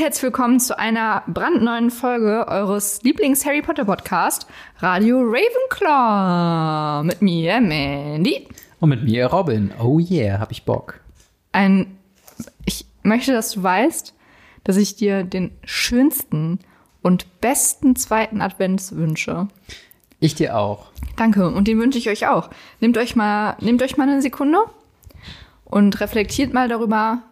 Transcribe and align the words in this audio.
Herzlich 0.00 0.22
willkommen 0.22 0.58
zu 0.60 0.78
einer 0.78 1.24
brandneuen 1.26 1.90
Folge 1.90 2.48
eures 2.48 3.02
Lieblings-Harry 3.02 3.60
Potter 3.60 3.84
Podcast, 3.84 4.46
Radio 4.78 5.20
Ravenclaw. 5.20 7.02
Mit 7.04 7.20
mir, 7.20 7.60
Mandy. 7.60 8.48
Und 8.80 8.88
mit 8.88 9.02
mir, 9.02 9.26
Robin. 9.26 9.72
Oh 9.78 9.98
yeah, 10.00 10.40
hab 10.40 10.52
ich 10.52 10.64
Bock. 10.64 11.00
Ein, 11.52 11.98
ich 12.64 12.86
möchte, 13.02 13.34
dass 13.34 13.50
du 13.50 13.62
weißt, 13.62 14.14
dass 14.64 14.78
ich 14.78 14.96
dir 14.96 15.22
den 15.22 15.50
schönsten 15.64 16.60
und 17.02 17.42
besten 17.42 17.94
zweiten 17.94 18.40
Advents 18.40 18.96
wünsche. 18.96 19.48
Ich 20.18 20.34
dir 20.34 20.56
auch. 20.56 20.86
Danke 21.16 21.46
und 21.46 21.68
den 21.68 21.78
wünsche 21.78 21.98
ich 21.98 22.08
euch 22.08 22.26
auch. 22.26 22.48
Nehmt 22.80 22.96
euch 22.96 23.16
mal, 23.16 23.58
nehmt 23.60 23.82
euch 23.82 23.98
mal 23.98 24.08
eine 24.08 24.22
Sekunde 24.22 24.60
und 25.66 26.00
reflektiert 26.00 26.54
mal 26.54 26.70
darüber, 26.70 27.22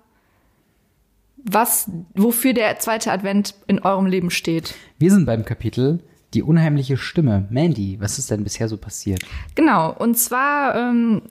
was, 1.44 1.90
wofür 2.14 2.52
der 2.52 2.78
zweite 2.78 3.12
Advent 3.12 3.54
in 3.66 3.80
eurem 3.80 4.06
Leben 4.06 4.30
steht. 4.30 4.74
Wir 4.98 5.10
sind 5.10 5.26
beim 5.26 5.44
Kapitel 5.44 6.00
Die 6.34 6.42
unheimliche 6.42 6.96
Stimme. 6.96 7.46
Mandy, 7.50 7.96
was 8.00 8.18
ist 8.18 8.30
denn 8.30 8.44
bisher 8.44 8.68
so 8.68 8.76
passiert? 8.76 9.22
Genau, 9.54 9.92
und 9.92 10.18
zwar 10.18 10.74
ähm, 10.74 11.22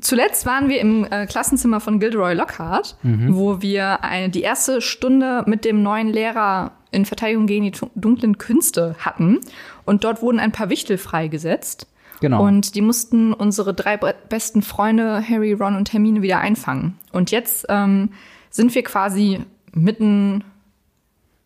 zuletzt 0.00 0.46
waren 0.46 0.70
wir 0.70 0.80
im 0.80 1.04
äh, 1.04 1.26
Klassenzimmer 1.26 1.80
von 1.80 2.00
Gilderoy 2.00 2.32
Lockhart, 2.34 2.96
wo 3.02 3.60
wir 3.60 4.02
eine, 4.02 4.30
die 4.30 4.40
erste 4.40 4.80
Stunde 4.80 5.44
mit 5.46 5.66
dem 5.66 5.82
neuen 5.82 6.08
Lehrer 6.08 6.72
in 6.92 7.04
Verteidigung 7.04 7.46
gegen 7.46 7.64
die 7.64 7.72
dunklen 7.94 8.38
Künste 8.38 8.96
hatten. 9.00 9.40
Und 9.84 10.04
dort 10.04 10.22
wurden 10.22 10.40
ein 10.40 10.52
paar 10.52 10.70
Wichtel 10.70 10.96
freigesetzt. 10.96 11.86
Genau. 12.20 12.42
Und 12.42 12.74
die 12.74 12.80
mussten 12.80 13.34
unsere 13.34 13.74
drei 13.74 13.98
be- 13.98 14.14
besten 14.30 14.62
Freunde, 14.62 15.22
Harry, 15.28 15.52
Ron 15.52 15.76
und 15.76 15.92
Hermine, 15.92 16.22
wieder 16.22 16.38
einfangen. 16.38 16.96
Und 17.12 17.30
jetzt 17.30 17.66
ähm, 17.68 18.12
sind 18.56 18.74
wir 18.74 18.82
quasi 18.82 19.40
mitten 19.72 20.42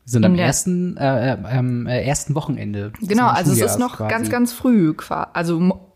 Wir 0.05 0.11
sind 0.11 0.25
am 0.25 0.35
ersten, 0.37 0.97
äh, 0.97 1.35
äh, 1.35 1.37
am 1.45 1.87
äh, 1.87 2.03
ersten 2.03 2.35
Wochenende. 2.35 2.93
Genau, 3.01 3.29
also 3.29 3.53
es 3.53 3.61
ist 3.61 3.79
noch 3.79 3.97
quasi. 3.99 4.11
ganz, 4.11 4.31
ganz 4.31 4.53
früh, 4.53 4.95
also 5.33 5.61
mo 5.61 5.87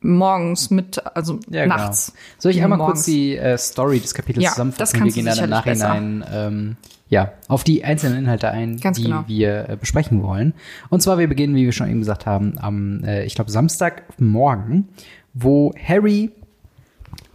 morgens 0.00 0.70
mit, 0.70 1.04
also 1.16 1.40
ja, 1.48 1.66
nachts. 1.66 2.12
Genau. 2.12 2.18
Soll 2.38 2.52
ich 2.52 2.62
einmal 2.62 2.78
Morgens. 2.78 2.98
kurz 2.98 3.06
die 3.06 3.36
äh, 3.36 3.58
Story 3.58 3.98
des 3.98 4.14
Kapitels 4.14 4.44
Ja, 4.44 4.50
zusammenfassen? 4.50 4.98
das 5.00 5.04
Wir 5.04 5.12
gehen 5.12 5.26
dann 5.26 5.44
im 5.44 5.50
Nachhinein 5.50 6.24
ähm, 6.30 6.76
ja, 7.08 7.32
auf 7.48 7.64
die 7.64 7.82
einzelnen 7.82 8.18
Inhalte 8.18 8.50
ein, 8.50 8.78
Ganz 8.78 8.98
die 8.98 9.04
genau. 9.04 9.24
wir 9.26 9.68
äh, 9.68 9.76
besprechen 9.76 10.22
wollen. 10.22 10.54
Und 10.90 11.02
zwar, 11.02 11.18
wir 11.18 11.28
beginnen, 11.28 11.56
wie 11.56 11.64
wir 11.64 11.72
schon 11.72 11.88
eben 11.88 12.00
gesagt 12.00 12.26
haben, 12.26 12.58
am, 12.58 13.02
äh, 13.04 13.24
ich 13.24 13.34
glaube, 13.34 13.50
Samstagmorgen, 13.50 14.88
wo 15.34 15.72
Harry 15.82 16.30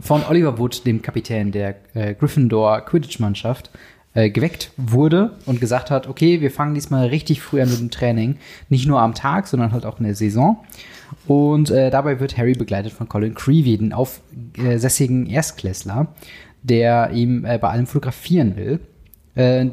von 0.02 0.24
Oliver 0.28 0.58
Wood, 0.58 0.86
dem 0.86 1.02
Kapitän 1.02 1.52
der 1.52 1.76
äh, 1.94 2.14
Gryffindor 2.14 2.82
Quidditch-Mannschaft, 2.82 3.70
äh, 4.14 4.30
geweckt 4.30 4.72
wurde 4.76 5.38
und 5.46 5.62
gesagt 5.62 5.90
hat, 5.90 6.08
okay, 6.08 6.42
wir 6.42 6.52
fangen 6.52 6.74
diesmal 6.74 7.08
richtig 7.08 7.42
früh 7.42 7.62
an 7.62 7.70
mit 7.70 7.80
dem 7.80 7.92
Training. 7.92 8.38
Nicht 8.70 8.88
nur 8.88 9.00
am 9.00 9.14
Tag, 9.14 9.48
sondern 9.48 9.72
halt 9.72 9.86
auch 9.86 10.00
in 10.00 10.06
der 10.06 10.16
Saison. 10.16 10.58
Und 11.28 11.70
äh, 11.72 11.90
dabei 11.90 12.20
wird 12.20 12.38
Harry 12.38 12.54
begleitet 12.54 12.92
von 12.92 13.08
Colin 13.08 13.36
Creevy, 13.36 13.78
den 13.78 13.94
aufsässigen 13.94 15.28
Erstklässler, 15.28 16.08
der 16.64 17.12
ihm 17.12 17.46
äh, 17.46 17.58
bei 17.58 17.70
allem 17.70 17.88
fotografieren 17.88 18.56
will. 18.56 18.80
Äh, 19.36 19.68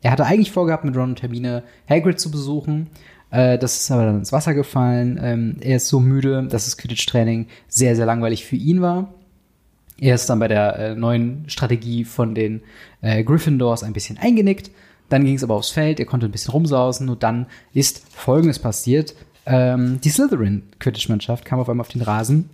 er 0.00 0.10
hatte 0.10 0.24
eigentlich 0.24 0.52
vorgehabt, 0.52 0.84
mit 0.84 0.96
Ron 0.96 1.10
und 1.10 1.22
Hermine 1.22 1.62
Hagrid 1.88 2.18
zu 2.18 2.30
besuchen. 2.30 2.88
Äh, 3.30 3.58
das 3.58 3.80
ist 3.80 3.90
aber 3.90 4.06
dann 4.06 4.18
ins 4.18 4.32
Wasser 4.32 4.54
gefallen. 4.54 5.18
Ähm, 5.22 5.56
er 5.60 5.76
ist 5.76 5.88
so 5.88 6.00
müde, 6.00 6.46
dass 6.48 6.64
das 6.64 6.76
Quidditch-Training 6.76 7.46
sehr, 7.68 7.96
sehr 7.96 8.06
langweilig 8.06 8.44
für 8.44 8.56
ihn 8.56 8.80
war. 8.82 9.12
Er 10.02 10.16
ist 10.16 10.28
dann 10.28 10.40
bei 10.40 10.48
der 10.48 10.78
äh, 10.78 10.94
neuen 10.96 11.44
Strategie 11.46 12.04
von 12.04 12.34
den 12.34 12.62
äh, 13.02 13.22
Gryffindors 13.22 13.84
ein 13.84 13.92
bisschen 13.92 14.18
eingenickt. 14.18 14.72
Dann 15.08 15.24
ging 15.24 15.36
es 15.36 15.44
aber 15.44 15.54
aufs 15.54 15.70
Feld, 15.70 16.00
er 16.00 16.06
konnte 16.06 16.26
ein 16.26 16.32
bisschen 16.32 16.50
rumsausen 16.50 17.08
und 17.08 17.22
dann 17.22 17.46
ist 17.72 18.02
Folgendes 18.10 18.58
passiert. 18.58 19.14
Ähm, 19.46 20.00
die 20.02 20.10
Slytherin-Quidditch-Mannschaft 20.10 21.44
kam 21.44 21.60
auf 21.60 21.68
einmal 21.68 21.82
auf 21.84 21.92
den 21.92 22.02
Rasen 22.02 22.50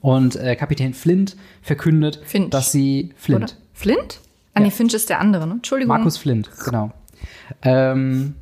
und 0.00 0.36
äh, 0.36 0.54
Kapitän 0.54 0.94
Flint 0.94 1.36
verkündet, 1.60 2.20
Finch. 2.24 2.50
dass 2.50 2.70
sie 2.70 3.12
Flint, 3.16 3.42
Oder? 3.42 3.52
Flint? 3.72 4.20
Ah, 4.54 4.60
nee, 4.60 4.70
Finch 4.70 4.94
ist 4.94 5.10
der 5.10 5.18
andere, 5.18 5.48
ne? 5.48 5.54
Entschuldigung. 5.54 5.88
Markus 5.96 6.18
Flint, 6.18 6.48
genau. 6.64 6.92
Ähm, 7.62 8.36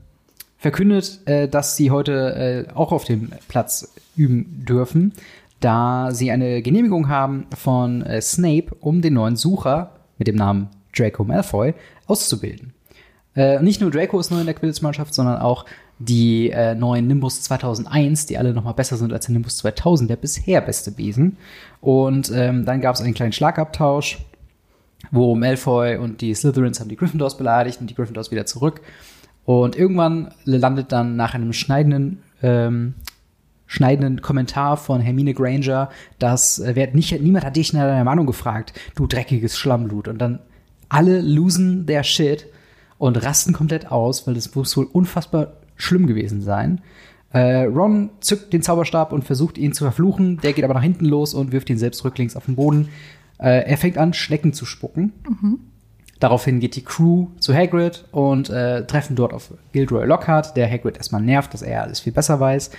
verkündet, 0.59 1.21
äh, 1.25 1.49
dass 1.49 1.77
sie 1.77 1.91
heute 1.91 2.67
äh, 2.69 2.75
auch 2.75 2.93
auf 2.93 3.05
dem 3.05 3.31
Platz 3.49 3.95
üben 4.17 4.67
dürfen, 4.69 5.15
da 5.61 6.09
sie 6.13 6.31
eine 6.31 6.63
Genehmigung 6.63 7.09
haben 7.09 7.47
von 7.57 8.03
äh, 8.03 8.21
Snape, 8.21 8.75
um 8.81 9.03
den 9.03 9.15
neuen 9.15 9.37
Sucher 9.37 9.93
mit 10.19 10.29
dem 10.29 10.37
Namen 10.37 10.69
Draco 10.97 11.25
Malfoy 11.25 11.75
auszubilden. 12.07 12.73
Äh, 13.37 13.63
nicht 13.63 13.81
nur 13.81 13.91
Draco 13.91 14.19
ist 14.19 14.31
neu 14.31 14.41
in 14.41 14.47
der 14.47 14.55
Quidditch-Mannschaft, 14.55 15.15
sondern 15.15 15.39
auch 15.39 15.67
die 15.99 16.51
äh, 16.51 16.75
neuen 16.75 17.07
Nimbus 17.07 17.43
2001, 17.43 18.27
die 18.27 18.39
alle 18.39 18.55
noch 18.55 18.65
mal 18.65 18.73
besser 18.73 18.97
sind 18.97 19.13
als 19.13 19.27
der 19.27 19.35
Nimbus 19.35 19.59
2000, 19.59 20.11
der 20.11 20.17
bisher 20.17 20.61
beste 20.61 20.91
Besen. 20.91 21.37
Und 21.81 22.33
ähm, 22.35 22.65
dann 22.65 22.81
gab 22.81 22.95
es 22.95 23.03
einen 23.03 23.15
kleinen 23.15 23.33
Schlagabtausch 23.33 24.19
wo 25.11 25.35
Malfoy 25.35 25.97
und 25.97 26.21
die 26.21 26.35
Slytherins 26.35 26.81
haben 26.81 26.89
die 26.89 26.97
Gryffindors 26.97 27.37
beleidigt 27.37 27.81
und 27.81 27.89
die 27.89 27.95
Gryffindors 27.95 28.31
wieder 28.31 28.47
zurück. 28.47 28.81
Und 29.45 29.77
irgendwann 29.77 30.33
landet 30.45 30.93
dann 30.93 31.17
nach 31.17 31.35
einem 31.35 31.53
schneidenden, 31.53 32.23
ähm, 32.43 32.95
schneidenden 33.71 34.21
Kommentar 34.21 34.77
von 34.77 35.01
Hermine 35.01 35.33
Granger, 35.33 35.91
dass 36.19 36.59
äh, 36.59 36.73
wer, 36.75 36.93
nicht, 36.93 37.23
niemand 37.23 37.45
hat 37.45 37.55
dich 37.55 37.73
nach 37.73 37.83
deiner 37.83 38.03
Meinung 38.03 38.27
gefragt, 38.27 38.73
du 38.97 39.07
dreckiges 39.07 39.57
Schlammblut. 39.57 40.09
Und 40.09 40.19
dann 40.19 40.41
alle 40.89 41.21
losen 41.21 41.87
their 41.87 42.03
shit 42.03 42.49
und 42.99 43.25
rasten 43.25 43.53
komplett 43.53 43.93
aus, 43.93 44.27
weil 44.27 44.35
das 44.35 44.53
muss 44.57 44.77
wohl 44.77 44.87
unfassbar 44.87 45.53
schlimm 45.77 46.09
gewesen 46.09 46.43
sein. 46.43 46.81
Äh, 47.33 47.63
Ron 47.67 48.11
zückt 48.19 48.53
den 48.53 48.61
Zauberstab 48.61 49.13
und 49.13 49.23
versucht 49.23 49.57
ihn 49.57 49.73
zu 49.73 49.85
verfluchen. 49.85 50.39
Der 50.39 50.53
geht 50.53 50.65
aber 50.65 50.75
nach 50.75 50.83
hinten 50.83 51.05
los 51.05 51.33
und 51.33 51.53
wirft 51.53 51.71
ihn 51.71 51.79
selbst 51.79 52.05
rücklings 52.05 52.35
auf 52.35 52.47
den 52.47 52.57
Boden. 52.57 52.89
Äh, 53.39 53.71
er 53.71 53.79
fängt 53.79 53.99
an, 53.99 54.15
Schnecken 54.15 54.53
zu 54.53 54.67
spucken. 54.67 55.13
Daraufhin 56.19 56.59
geht 56.59 56.75
die 56.75 56.83
Crew 56.83 57.29
zu 57.39 57.55
Hagrid 57.55 58.05
und 58.11 58.51
äh, 58.51 58.85
treffen 58.85 59.15
dort 59.15 59.33
auf 59.33 59.55
Gilderoy 59.71 60.07
Lockhart, 60.07 60.57
der 60.57 60.69
Hagrid 60.69 60.97
erstmal 60.97 61.23
nervt, 61.23 61.55
dass 61.55 61.63
er 61.63 61.85
alles 61.85 62.01
viel 62.01 62.13
besser 62.13 62.41
weiß. 62.41 62.73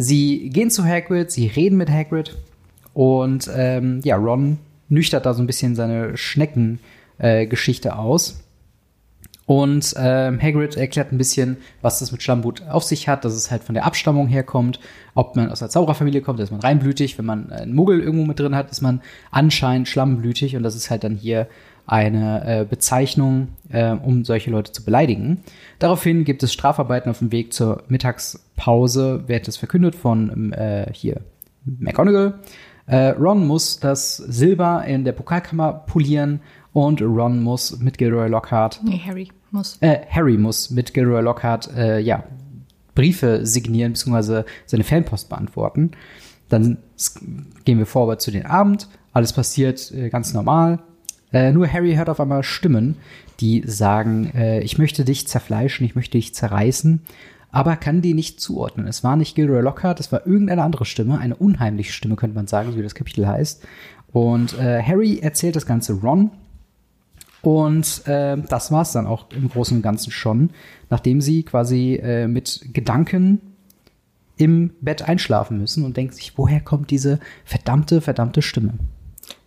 Sie 0.00 0.50
gehen 0.50 0.70
zu 0.70 0.84
Hagrid, 0.84 1.30
sie 1.30 1.46
reden 1.46 1.76
mit 1.76 1.90
Hagrid 1.90 2.36
und 2.94 3.50
ähm, 3.54 4.00
ja, 4.04 4.16
Ron 4.16 4.58
nüchtert 4.88 5.26
da 5.26 5.34
so 5.34 5.42
ein 5.42 5.46
bisschen 5.46 5.74
seine 5.74 6.16
Schnecken-Geschichte 6.16 7.88
äh, 7.88 7.92
aus. 7.92 8.42
Und 9.46 9.94
ähm, 9.96 10.40
Hagrid 10.40 10.76
erklärt 10.76 11.10
ein 11.10 11.18
bisschen, 11.18 11.56
was 11.82 11.98
das 11.98 12.12
mit 12.12 12.22
Schlammblut 12.22 12.62
auf 12.68 12.84
sich 12.84 13.08
hat, 13.08 13.24
dass 13.24 13.34
es 13.34 13.50
halt 13.50 13.64
von 13.64 13.74
der 13.74 13.84
Abstammung 13.84 14.28
herkommt, 14.28 14.78
ob 15.14 15.34
man 15.34 15.50
aus 15.50 15.58
der 15.58 15.70
Zaubererfamilie 15.70 16.20
kommt, 16.20 16.38
ist 16.38 16.52
man 16.52 16.60
reinblütig, 16.60 17.18
wenn 17.18 17.24
man 17.24 17.50
einen 17.50 17.74
Muggel 17.74 18.00
irgendwo 18.00 18.26
mit 18.26 18.38
drin 18.38 18.54
hat, 18.54 18.70
ist 18.70 18.80
man 18.80 19.02
anscheinend 19.32 19.88
schlammblütig 19.88 20.54
und 20.54 20.62
das 20.62 20.76
ist 20.76 20.88
halt 20.88 21.02
dann 21.02 21.16
hier 21.16 21.48
eine 21.90 22.44
äh, 22.60 22.64
Bezeichnung, 22.64 23.48
äh, 23.68 23.90
um 23.90 24.24
solche 24.24 24.50
Leute 24.50 24.70
zu 24.70 24.84
beleidigen. 24.84 25.42
Daraufhin 25.80 26.24
gibt 26.24 26.42
es 26.44 26.52
Strafarbeiten 26.52 27.10
auf 27.10 27.18
dem 27.18 27.32
Weg 27.32 27.52
zur 27.52 27.82
Mittagspause, 27.88 29.24
wird 29.26 29.48
es 29.48 29.56
verkündet 29.56 29.96
von 29.96 30.52
äh, 30.52 30.86
hier 30.92 31.20
McGonagall. 31.64 32.34
Äh, 32.86 33.08
Ron 33.10 33.44
muss 33.46 33.80
das 33.80 34.16
Silber 34.16 34.84
in 34.84 35.04
der 35.04 35.12
Pokalkammer 35.12 35.72
polieren 35.72 36.40
und 36.72 37.02
Ron 37.02 37.42
muss 37.42 37.80
mit 37.80 37.98
Gilderoy 37.98 38.28
Lockhart 38.28 38.80
Nee, 38.84 39.00
Harry 39.04 39.28
muss. 39.50 39.76
äh, 39.80 39.98
Harry 40.08 40.36
muss 40.38 40.70
mit 40.70 40.94
Gilderoy 40.94 41.22
Lockhart 41.22 41.74
äh, 41.76 41.98
ja, 41.98 42.22
Briefe 42.94 43.44
signieren 43.44 43.94
bzw. 43.94 44.44
seine 44.66 44.84
Fanpost 44.84 45.28
beantworten. 45.28 45.90
Dann 46.48 46.78
gehen 47.64 47.78
wir 47.78 47.86
vorwärts 47.86 48.24
zu 48.24 48.30
den 48.30 48.46
Abend. 48.46 48.88
Alles 49.12 49.32
passiert 49.32 49.92
ganz 50.10 50.34
normal. 50.34 50.78
Äh, 51.32 51.52
nur 51.52 51.70
Harry 51.72 51.94
hört 51.94 52.08
auf 52.08 52.20
einmal 52.20 52.42
Stimmen, 52.42 52.96
die 53.40 53.62
sagen, 53.66 54.32
äh, 54.34 54.60
ich 54.60 54.78
möchte 54.78 55.04
dich 55.04 55.28
zerfleischen, 55.28 55.86
ich 55.86 55.94
möchte 55.94 56.18
dich 56.18 56.34
zerreißen, 56.34 57.02
aber 57.52 57.76
kann 57.76 58.02
die 58.02 58.14
nicht 58.14 58.40
zuordnen. 58.40 58.86
Es 58.86 59.02
war 59.04 59.16
nicht 59.16 59.34
Gilderoy 59.34 59.62
Lockhart, 59.62 60.00
es 60.00 60.12
war 60.12 60.26
irgendeine 60.26 60.62
andere 60.62 60.84
Stimme, 60.84 61.18
eine 61.18 61.36
unheimliche 61.36 61.92
Stimme, 61.92 62.16
könnte 62.16 62.36
man 62.36 62.46
sagen, 62.46 62.72
so 62.72 62.78
wie 62.78 62.82
das 62.82 62.94
Kapitel 62.94 63.26
heißt. 63.26 63.62
Und 64.12 64.58
äh, 64.58 64.82
Harry 64.82 65.20
erzählt 65.20 65.56
das 65.56 65.66
Ganze 65.66 65.94
Ron, 65.94 66.30
und 67.42 68.06
äh, 68.06 68.36
das 68.36 68.70
war's 68.70 68.92
dann 68.92 69.06
auch 69.06 69.30
im 69.30 69.48
Großen 69.48 69.76
und 69.76 69.82
Ganzen 69.82 70.10
schon, 70.10 70.50
nachdem 70.90 71.20
sie 71.20 71.42
quasi 71.42 71.94
äh, 71.94 72.26
mit 72.26 72.68
Gedanken 72.72 73.40
im 74.36 74.72
Bett 74.80 75.08
einschlafen 75.08 75.58
müssen 75.58 75.84
und 75.84 75.96
denken 75.96 76.12
sich, 76.12 76.36
woher 76.36 76.60
kommt 76.60 76.90
diese 76.90 77.18
verdammte, 77.44 78.00
verdammte 78.00 78.42
Stimme? 78.42 78.74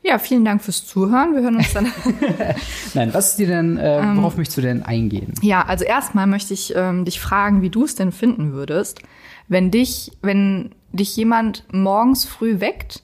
Ja, 0.03 0.19
vielen 0.19 0.43
Dank 0.43 0.61
fürs 0.61 0.85
Zuhören. 0.85 1.33
Wir 1.33 1.41
hören 1.41 1.55
uns 1.55 1.73
dann. 1.73 1.87
Nein, 2.93 3.13
was 3.13 3.31
ist 3.31 3.39
dir 3.39 3.47
denn, 3.47 3.77
äh, 3.77 4.03
worauf 4.15 4.35
möchtest 4.35 4.57
du 4.57 4.61
denn 4.61 4.83
eingehen? 4.83 5.33
ja, 5.41 5.63
also 5.63 5.85
erstmal 5.85 6.27
möchte 6.27 6.53
ich 6.53 6.73
ähm, 6.75 7.05
dich 7.05 7.21
fragen, 7.21 7.61
wie 7.61 7.69
du 7.69 7.85
es 7.85 7.95
denn 7.95 8.11
finden 8.11 8.51
würdest, 8.51 9.01
wenn 9.47 9.71
dich, 9.71 10.11
wenn 10.21 10.71
dich 10.91 11.15
jemand 11.15 11.63
morgens 11.71 12.25
früh 12.25 12.59
weckt, 12.59 13.01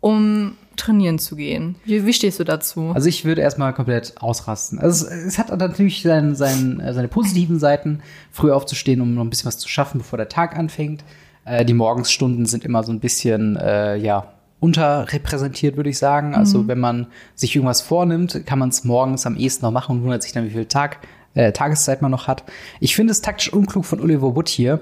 um 0.00 0.56
trainieren 0.76 1.18
zu 1.18 1.36
gehen. 1.36 1.76
Wie, 1.84 2.06
wie 2.06 2.12
stehst 2.12 2.38
du 2.38 2.44
dazu? 2.44 2.92
Also 2.94 3.08
ich 3.08 3.24
würde 3.24 3.40
erstmal 3.40 3.72
komplett 3.72 4.14
ausrasten. 4.20 4.78
Also 4.78 5.06
es, 5.06 5.12
es 5.12 5.38
hat 5.38 5.56
natürlich 5.56 6.02
sein, 6.02 6.36
sein, 6.36 6.80
äh, 6.80 6.94
seine 6.94 7.08
positiven 7.08 7.58
Seiten, 7.58 8.02
früh 8.30 8.52
aufzustehen, 8.52 9.00
um 9.00 9.14
noch 9.14 9.22
ein 9.22 9.30
bisschen 9.30 9.46
was 9.48 9.58
zu 9.58 9.68
schaffen, 9.68 9.98
bevor 9.98 10.16
der 10.16 10.28
Tag 10.28 10.56
anfängt. 10.56 11.02
Äh, 11.44 11.64
die 11.64 11.74
Morgensstunden 11.74 12.46
sind 12.46 12.64
immer 12.64 12.84
so 12.84 12.92
ein 12.92 13.00
bisschen, 13.00 13.56
äh, 13.56 13.96
ja, 13.96 14.32
unterrepräsentiert, 14.60 15.76
würde 15.76 15.90
ich 15.90 15.98
sagen. 15.98 16.34
Also 16.34 16.66
wenn 16.66 16.80
man 16.80 17.08
sich 17.34 17.54
irgendwas 17.54 17.82
vornimmt, 17.82 18.46
kann 18.46 18.58
man 18.58 18.70
es 18.70 18.84
morgens 18.84 19.26
am 19.26 19.36
ehesten 19.36 19.64
noch 19.64 19.72
machen 19.72 19.98
und 19.98 20.02
wundert 20.02 20.22
sich 20.22 20.32
dann, 20.32 20.46
wie 20.46 20.50
viel 20.50 20.64
Tag, 20.66 20.98
äh, 21.34 21.52
Tageszeit 21.52 22.02
man 22.02 22.10
noch 22.10 22.26
hat. 22.26 22.44
Ich 22.80 22.96
finde 22.96 23.12
es 23.12 23.20
taktisch 23.20 23.52
unklug 23.52 23.84
von 23.84 24.00
Oliver 24.00 24.34
Wood 24.34 24.48
hier, 24.48 24.80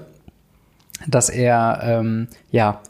dass 1.07 1.29
er 1.29 1.79
ähm, 1.83 2.27
ja 2.51 2.81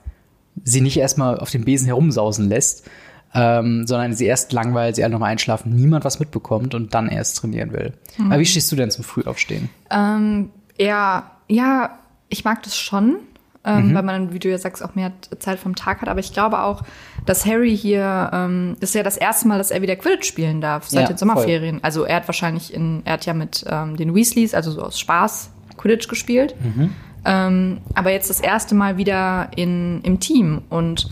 sie 0.64 0.82
nicht 0.82 0.98
erstmal 0.98 1.40
auf 1.40 1.50
dem 1.50 1.66
Besen 1.66 1.88
herumsausen 1.88 2.48
lässt, 2.48 2.88
ähm, 3.34 3.86
sondern 3.86 4.14
sie 4.14 4.26
erst 4.26 4.54
langweilt, 4.54 4.96
sie 4.96 5.04
alle 5.04 5.12
nochmal 5.12 5.32
einschlafen, 5.32 5.76
niemand 5.76 6.06
was 6.06 6.20
mitbekommt 6.20 6.74
und 6.74 6.94
dann 6.94 7.10
erst 7.10 7.38
trainieren 7.38 7.74
will. 7.74 7.94
Aber 8.20 8.40
wie 8.40 8.46
stehst 8.46 8.72
du 8.72 8.76
denn 8.76 8.92
zum 8.92 9.04
Frühaufstehen? 9.04 9.70
Ähm, 9.90 10.52
ja, 10.78 11.32
ja, 11.48 12.00
ich 12.30 12.46
mag 12.46 12.64
das 12.64 12.78
schon, 12.78 13.18
ähm, 13.66 13.90
Mhm. 13.90 13.96
weil 13.96 14.04
man, 14.04 14.34
wie 14.34 14.40
du 14.40 14.50
ja 14.50 14.58
sagst, 14.58 14.84
auch 14.84 14.96
mehr 14.96 15.12
Zeit 15.40 15.60
vom 15.60 15.76
Tag 15.76 16.02
hat. 16.02 16.10
Aber 16.10 16.20
ich 16.20 16.34
glaube 16.34 16.60
auch, 16.62 16.84
dass 17.26 17.46
Harry 17.46 17.76
hier, 17.76 18.30
ähm, 18.34 18.76
das 18.80 18.90
ist 18.92 18.96
ja 18.96 19.04
das 19.04 19.18
erste 19.18 19.48
Mal, 19.48 19.58
dass 19.58 19.72
er 19.72 19.82
wieder 19.82 19.96
Quidditch 19.96 20.28
spielen 20.28 20.62
darf 20.62 20.88
seit 20.88 21.02
Ja, 21.04 21.08
den 21.08 21.18
Sommerferien. 21.18 21.80
Also 21.84 22.04
er 22.04 22.18
hat 22.18 22.28
wahrscheinlich 22.28 22.74
in, 22.74 23.02
er 23.06 23.14
hat 23.14 23.26
ja 23.26 23.34
mit 23.34 23.66
ähm, 23.70 23.98
den 23.98 24.14
Weasleys, 24.16 24.54
also 24.54 24.72
so 24.72 24.82
aus 24.82 25.00
Spaß, 25.00 25.50
Quidditch 25.78 26.08
gespielt. 26.08 26.56
Mhm. 26.64 26.92
Ähm, 27.26 27.82
aber 27.96 28.12
jetzt 28.12 28.30
das 28.30 28.40
erste 28.40 28.76
Mal 28.76 28.98
wieder 28.98 29.50
in, 29.56 30.02
im 30.04 30.20
Team 30.20 30.62
und 30.70 31.10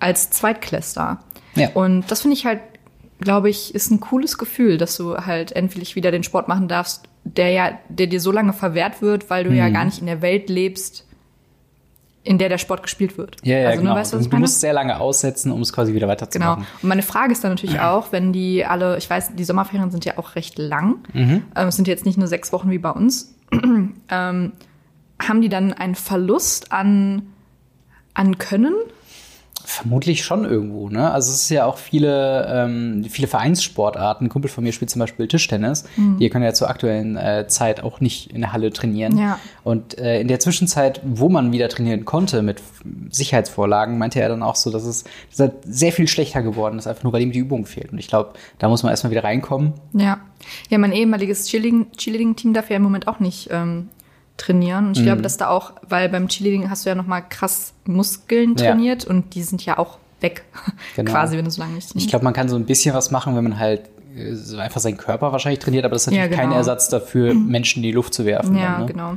als 0.00 0.30
Zweitklässler. 0.30 1.18
Ja. 1.54 1.70
Und 1.74 2.10
das 2.10 2.22
finde 2.22 2.36
ich 2.36 2.46
halt, 2.46 2.60
glaube 3.20 3.50
ich, 3.50 3.74
ist 3.74 3.90
ein 3.90 4.00
cooles 4.00 4.38
Gefühl, 4.38 4.78
dass 4.78 4.96
du 4.96 5.16
halt 5.18 5.52
endlich 5.52 5.96
wieder 5.96 6.10
den 6.10 6.22
Sport 6.22 6.48
machen 6.48 6.68
darfst, 6.68 7.08
der 7.24 7.50
ja, 7.50 7.72
der 7.88 8.06
dir 8.06 8.20
so 8.20 8.30
lange 8.32 8.52
verwehrt 8.52 9.02
wird, 9.02 9.28
weil 9.28 9.44
du 9.44 9.50
Mhm. 9.50 9.56
ja 9.56 9.68
gar 9.68 9.84
nicht 9.84 9.98
in 9.98 10.06
der 10.06 10.22
Welt 10.22 10.48
lebst, 10.48 11.04
in 12.24 12.38
der 12.38 12.48
der 12.48 12.58
Sport 12.58 12.82
gespielt 12.82 13.16
wird. 13.16 13.36
Ja, 13.44 13.58
ja, 13.58 13.68
also, 13.68 13.80
genau. 13.80 13.94
Ne, 13.94 14.00
weißt 14.00 14.12
du, 14.12 14.18
ich 14.18 14.28
du 14.28 14.36
musst 14.36 14.60
sehr 14.60 14.72
lange 14.72 15.00
aussetzen, 15.00 15.52
um 15.52 15.60
es 15.62 15.72
quasi 15.72 15.92
wieder 15.94 16.06
Genau. 16.06 16.12
weiterzumachen. 16.12 16.66
Und 16.82 16.88
meine 16.88 17.02
Frage 17.02 17.32
ist 17.32 17.42
dann 17.44 17.52
natürlich 17.52 17.80
auch, 17.80 18.12
wenn 18.12 18.32
die 18.32 18.64
alle, 18.64 18.98
ich 18.98 19.08
weiß, 19.08 19.34
die 19.34 19.44
Sommerferien 19.44 19.90
sind 19.90 20.04
ja 20.04 20.18
auch 20.18 20.34
recht 20.34 20.58
lang. 20.58 20.96
Mhm. 21.12 21.42
Ähm, 21.56 21.68
es 21.68 21.76
sind 21.76 21.88
jetzt 21.88 22.04
nicht 22.04 22.18
nur 22.18 22.28
sechs 22.28 22.52
Wochen 22.52 22.70
wie 22.70 22.78
bei 22.78 22.90
uns. 22.90 23.34
ähm, 23.52 24.52
haben 25.20 25.40
die 25.40 25.48
dann 25.48 25.72
einen 25.72 25.94
Verlust 25.94 26.70
an, 26.72 27.22
an 28.14 28.38
Können? 28.38 28.74
Vermutlich 29.70 30.24
schon 30.24 30.46
irgendwo, 30.46 30.88
ne? 30.88 31.10
Also 31.10 31.30
es 31.30 31.42
ist 31.42 31.50
ja 31.50 31.66
auch 31.66 31.76
viele, 31.76 32.46
ähm, 32.50 33.04
viele 33.10 33.28
Vereinssportarten. 33.28 34.26
Ein 34.26 34.30
Kumpel 34.30 34.50
von 34.50 34.64
mir 34.64 34.72
spielt 34.72 34.88
zum 34.90 35.00
Beispiel 35.00 35.28
Tischtennis. 35.28 35.84
Die 36.18 36.30
können 36.30 36.42
ja 36.42 36.54
zur 36.54 36.70
aktuellen 36.70 37.18
äh, 37.18 37.46
Zeit 37.48 37.82
auch 37.82 38.00
nicht 38.00 38.32
in 38.32 38.40
der 38.40 38.54
Halle 38.54 38.72
trainieren. 38.72 39.18
Ja. 39.18 39.38
Und 39.64 39.98
äh, 39.98 40.22
in 40.22 40.28
der 40.28 40.40
Zwischenzeit, 40.40 41.02
wo 41.04 41.28
man 41.28 41.52
wieder 41.52 41.68
trainieren 41.68 42.06
konnte 42.06 42.40
mit 42.40 42.62
Sicherheitsvorlagen, 43.10 43.98
meinte 43.98 44.22
er 44.22 44.30
dann 44.30 44.42
auch 44.42 44.56
so, 44.56 44.70
dass 44.70 44.84
es 44.84 45.04
dass 45.36 45.40
er 45.40 45.52
sehr 45.66 45.92
viel 45.92 46.08
schlechter 46.08 46.40
geworden 46.40 46.78
ist, 46.78 46.86
einfach 46.86 47.04
nur 47.04 47.12
weil 47.12 47.20
ihm 47.20 47.32
die 47.32 47.38
Übung 47.40 47.66
fehlt. 47.66 47.92
Und 47.92 47.98
ich 47.98 48.08
glaube, 48.08 48.30
da 48.58 48.70
muss 48.70 48.82
man 48.82 48.90
erstmal 48.90 49.10
wieder 49.10 49.24
reinkommen. 49.24 49.74
Ja. 49.92 50.18
Ja, 50.70 50.78
mein 50.78 50.92
ehemaliges 50.92 51.46
Cheerleading- 51.50 51.94
Cheerleading-Team 51.94 52.54
darf 52.54 52.70
ja 52.70 52.76
im 52.76 52.82
Moment 52.82 53.06
auch 53.06 53.20
nicht 53.20 53.50
ähm, 53.52 53.90
trainieren. 54.38 54.86
Und 54.86 54.92
ich 54.96 55.00
Mhm. 55.00 55.04
glaube, 55.06 55.22
dass 55.22 55.36
da 55.36 55.48
auch, 55.48 55.72
weil 55.86 56.08
beim 56.08 56.28
Cheerleading 56.28 56.70
hast 56.70 56.84
du 56.86 56.88
ja 56.88 56.94
noch 56.94 57.06
mal 57.06 57.20
krass 57.20 57.74
Muskeln 57.84 58.56
Ja. 58.56 58.70
trainiert 58.70 59.04
und 59.04 59.34
die 59.34 59.42
sind 59.42 59.64
ja 59.66 59.78
auch 59.78 59.98
weg, 60.20 60.44
Genau. 60.96 61.10
quasi, 61.12 61.36
wenn 61.36 61.44
du 61.44 61.50
so 61.50 61.60
lange 61.60 61.74
nicht 61.74 61.84
Ich 61.88 61.92
trainierst. 61.92 62.10
glaube, 62.10 62.24
man 62.24 62.32
kann 62.34 62.48
so 62.48 62.56
ein 62.56 62.64
bisschen 62.64 62.94
was 62.94 63.10
machen, 63.10 63.36
wenn 63.36 63.44
man 63.44 63.58
halt 63.58 63.82
äh, 64.16 64.34
so 64.34 64.56
einfach 64.58 64.80
seinen 64.80 64.96
Körper 64.96 65.30
wahrscheinlich 65.32 65.60
trainiert, 65.60 65.84
aber 65.84 65.92
das 65.94 66.06
ist 66.06 66.12
Ja, 66.14 66.20
natürlich 66.22 66.36
kein 66.38 66.48
genau. 66.48 66.58
Ersatz 66.58 66.88
dafür, 66.88 67.34
Menschen 67.34 67.78
in 67.80 67.82
die 67.84 67.92
Luft 67.92 68.14
zu 68.14 68.24
werfen. 68.24 68.56
Ja, 68.56 68.72
dann, 68.78 68.80
ne? 68.80 68.86
genau. 68.86 69.14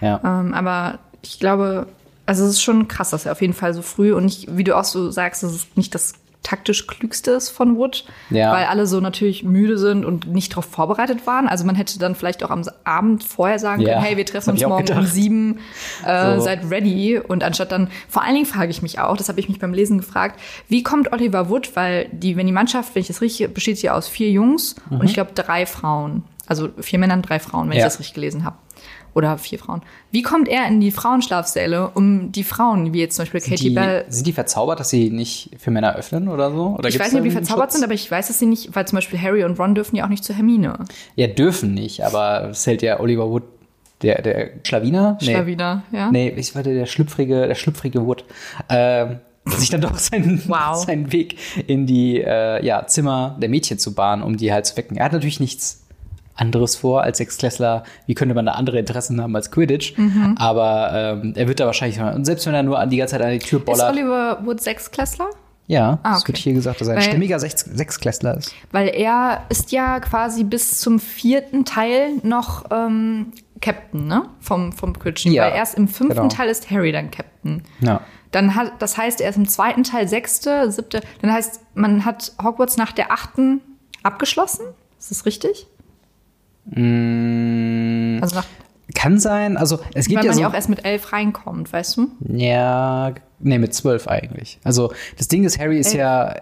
Ja. 0.00 0.20
Ähm, 0.24 0.54
aber 0.54 1.00
ich 1.22 1.38
glaube, 1.40 1.86
also 2.24 2.44
es 2.44 2.50
ist 2.52 2.62
schon 2.62 2.88
krass, 2.88 3.10
dass 3.10 3.26
er 3.26 3.32
auf 3.32 3.40
jeden 3.40 3.54
Fall 3.54 3.74
so 3.74 3.82
früh 3.82 4.12
und 4.12 4.24
nicht, 4.26 4.56
wie 4.56 4.64
du 4.64 4.76
auch 4.76 4.84
so 4.84 5.10
sagst, 5.10 5.42
es 5.42 5.66
nicht 5.74 5.94
das 5.94 6.12
taktisch 6.42 6.86
klügste 6.86 7.32
ist 7.32 7.50
von 7.50 7.76
Wood, 7.76 8.04
Ja. 8.30 8.52
weil 8.52 8.66
alle 8.66 8.86
so 8.86 9.00
natürlich 9.00 9.42
müde 9.42 9.76
sind 9.76 10.04
und 10.04 10.28
nicht 10.28 10.52
darauf 10.52 10.64
vorbereitet 10.64 11.26
waren. 11.26 11.48
Also 11.48 11.64
man 11.64 11.74
hätte 11.74 11.98
dann 11.98 12.14
vielleicht 12.14 12.42
auch 12.44 12.50
am 12.50 12.62
Abend 12.84 13.24
vorher 13.24 13.58
sagen 13.58 13.82
Ja, 13.82 13.94
können, 13.94 14.02
hey, 14.04 14.16
wir 14.16 14.24
treffen 14.24 14.50
uns 14.50 14.60
morgen 14.62 14.74
um 14.74 14.86
gedacht. 14.86 15.08
sieben, 15.08 15.58
äh, 16.06 16.36
So. 16.36 16.40
seid 16.44 16.70
ready. 16.70 17.18
Und 17.18 17.42
anstatt 17.44 17.72
dann, 17.72 17.88
vor 18.08 18.22
allen 18.22 18.34
Dingen 18.34 18.46
frage 18.46 18.70
ich 18.70 18.80
mich 18.82 18.98
auch, 18.98 19.16
das 19.16 19.28
habe 19.28 19.40
ich 19.40 19.48
mich 19.48 19.58
beim 19.58 19.74
Lesen 19.74 19.98
gefragt, 19.98 20.40
wie 20.68 20.82
kommt 20.82 21.12
Oliver 21.12 21.50
Wood, 21.50 21.74
weil 21.76 22.08
die, 22.12 22.36
wenn 22.36 22.46
die 22.46 22.52
Mannschaft, 22.52 22.94
wenn 22.94 23.00
ich 23.02 23.08
das 23.08 23.20
richtig, 23.20 23.52
besteht 23.52 23.78
sie 23.78 23.90
aus 23.90 24.08
vier 24.08 24.30
Jungs 24.30 24.76
und 24.90 25.04
ich 25.04 25.14
glaube 25.14 25.32
drei 25.34 25.66
Frauen. 25.66 26.22
Also 26.46 26.70
vier 26.78 26.98
Männern, 26.98 27.20
drei 27.20 27.40
Frauen, 27.40 27.64
wenn 27.68 27.76
Mhm. 27.76 27.80
Ja. 27.80 27.86
ich 27.86 27.92
das 27.92 27.98
richtig 27.98 28.14
gelesen 28.14 28.44
habe. 28.44 28.56
Oder 29.14 29.38
vier 29.38 29.58
Frauen. 29.58 29.82
Wie 30.10 30.22
kommt 30.22 30.48
er 30.48 30.66
in 30.68 30.80
die 30.80 30.90
Frauenschlafsäle, 30.90 31.90
um 31.94 32.30
die 32.30 32.44
Frauen, 32.44 32.92
wie 32.92 33.00
jetzt 33.00 33.16
zum 33.16 33.24
Beispiel 33.24 33.40
Katie 33.40 33.68
die, 33.68 33.70
Bell, 33.70 34.04
sind 34.08 34.26
die 34.26 34.32
verzaubert, 34.32 34.80
dass 34.80 34.90
sie 34.90 35.10
nicht 35.10 35.50
für 35.58 35.70
Männer 35.70 35.96
öffnen 35.96 36.28
oder 36.28 36.50
so? 36.50 36.76
Oder 36.78 36.88
ich 36.88 36.98
weiß 36.98 37.12
nicht, 37.12 37.20
ob 37.20 37.24
die 37.24 37.30
verzaubert 37.30 37.66
Schutz? 37.66 37.74
sind, 37.74 37.84
aber 37.84 37.94
ich 37.94 38.10
weiß, 38.10 38.28
dass 38.28 38.38
sie 38.38 38.46
nicht, 38.46 38.74
weil 38.74 38.86
zum 38.86 38.96
Beispiel 38.96 39.20
Harry 39.20 39.44
und 39.44 39.58
Ron 39.58 39.74
dürfen 39.74 39.96
ja 39.96 40.04
auch 40.04 40.08
nicht 40.08 40.24
zu 40.24 40.34
Hermine. 40.34 40.78
Ja, 41.16 41.26
dürfen 41.26 41.74
nicht, 41.74 42.04
aber 42.04 42.50
es 42.50 42.66
hält 42.66 42.82
ja 42.82 43.00
Oliver 43.00 43.28
Wood, 43.30 43.42
der, 44.02 44.22
der 44.22 44.50
Schlawiner? 44.62 45.18
Nee. 45.20 45.26
Schlawiner, 45.26 45.82
ja. 45.90 46.10
Nee, 46.10 46.32
ich 46.36 46.54
warte, 46.54 46.72
der 46.72 46.86
schlüpfrige, 46.86 47.48
der 47.48 47.54
schlüpfrige 47.54 48.06
Wood. 48.06 48.24
Ähm, 48.68 49.18
sich 49.56 49.70
dann 49.70 49.80
doch 49.80 49.96
seinen, 49.96 50.42
Wow. 50.46 50.84
seinen 50.84 51.10
Weg 51.10 51.38
in 51.66 51.86
die 51.86 52.20
äh, 52.20 52.64
ja, 52.64 52.86
Zimmer 52.86 53.36
der 53.40 53.48
Mädchen 53.48 53.78
zu 53.78 53.94
bahnen, 53.94 54.22
um 54.22 54.36
die 54.36 54.52
halt 54.52 54.66
zu 54.66 54.76
wecken. 54.76 54.96
Er 54.96 55.06
hat 55.06 55.12
natürlich 55.12 55.40
nichts 55.40 55.84
anderes 56.38 56.76
vor 56.76 57.02
als 57.02 57.18
Sechsklässler. 57.18 57.82
Wie 58.06 58.14
könnte 58.14 58.34
man 58.34 58.46
da 58.46 58.52
andere 58.52 58.78
Interessen 58.78 59.20
haben 59.20 59.34
als 59.36 59.50
Quidditch? 59.50 59.96
Mhm. 59.98 60.34
Aber 60.38 60.90
ähm, 61.22 61.32
er 61.36 61.48
wird 61.48 61.60
da 61.60 61.66
wahrscheinlich, 61.66 62.00
und 62.00 62.24
selbst 62.24 62.46
wenn 62.46 62.54
er 62.54 62.62
nur 62.62 62.78
an 62.78 62.88
die 62.90 62.96
ganze 62.96 63.12
Zeit 63.16 63.22
an 63.22 63.32
die 63.32 63.38
Tür 63.40 63.58
Ist 63.58 63.64
bollert. 63.66 63.90
Oliver 63.92 64.38
Wood 64.44 64.60
Sechsklässler? 64.60 65.28
Ja, 65.66 65.98
Ah, 66.02 66.16
es 66.16 66.26
wird 66.26 66.38
okay. 66.38 66.44
hier 66.44 66.52
gesagt, 66.54 66.80
dass 66.80 66.88
er 66.88 66.94
ein 66.94 67.00
Weil- 67.00 67.08
stimmiger 67.08 67.38
Sechs 67.38 67.60
Sechsklässler 67.60 68.38
ist. 68.38 68.54
Weil 68.72 68.88
er 68.88 69.42
ist 69.50 69.70
ja 69.70 70.00
quasi 70.00 70.42
bis 70.44 70.80
zum 70.80 70.98
vierten 70.98 71.66
Teil 71.66 72.12
noch 72.22 72.64
ähm, 72.70 73.32
Captain, 73.60 74.06
ne? 74.06 74.22
Vom, 74.40 74.72
vom 74.72 74.98
Quidditch. 74.98 75.26
Ja, 75.26 75.42
Weil 75.44 75.56
erst 75.56 75.74
im 75.76 75.86
fünften 75.88 76.16
genau. 76.22 76.28
Teil 76.28 76.48
ist 76.48 76.70
Harry 76.70 76.90
dann 76.92 77.10
Captain. 77.10 77.62
Ja. 77.80 78.00
Dann 78.30 78.54
hat, 78.54 78.72
das 78.78 78.96
heißt, 78.96 79.20
er 79.20 79.28
ist 79.30 79.36
im 79.36 79.48
zweiten 79.48 79.82
Teil 79.84 80.06
sechste, 80.08 80.70
siebte. 80.70 81.00
Dann 81.20 81.32
heißt, 81.32 81.60
man 81.74 82.04
hat 82.06 82.32
Hogwarts 82.42 82.76
nach 82.78 82.92
der 82.92 83.10
achten 83.12 83.60
abgeschlossen. 84.02 84.64
Ist 84.98 85.10
das 85.10 85.26
richtig? 85.26 85.66
Mm, 86.70 88.18
Also 88.22 88.36
nach, 88.36 88.46
kann 88.94 89.18
sein, 89.18 89.56
also 89.56 89.78
es 89.94 90.06
gibt 90.06 90.18
weil 90.18 90.24
ja 90.26 90.30
man 90.30 90.36
so. 90.36 90.40
ja 90.42 90.48
auch 90.48 90.54
erst 90.54 90.68
mit 90.68 90.84
elf 90.84 91.12
reinkommt, 91.12 91.72
weißt 91.72 91.96
du? 91.96 92.08
Ja, 92.28 93.12
nee, 93.38 93.58
mit 93.58 93.74
zwölf 93.74 94.08
eigentlich. 94.08 94.58
Also 94.64 94.92
das 95.16 95.28
Ding 95.28 95.44
ist, 95.44 95.58
Harry 95.58 95.78
ist 95.78 95.88
Elf. 95.88 95.96
ja. 95.98 96.34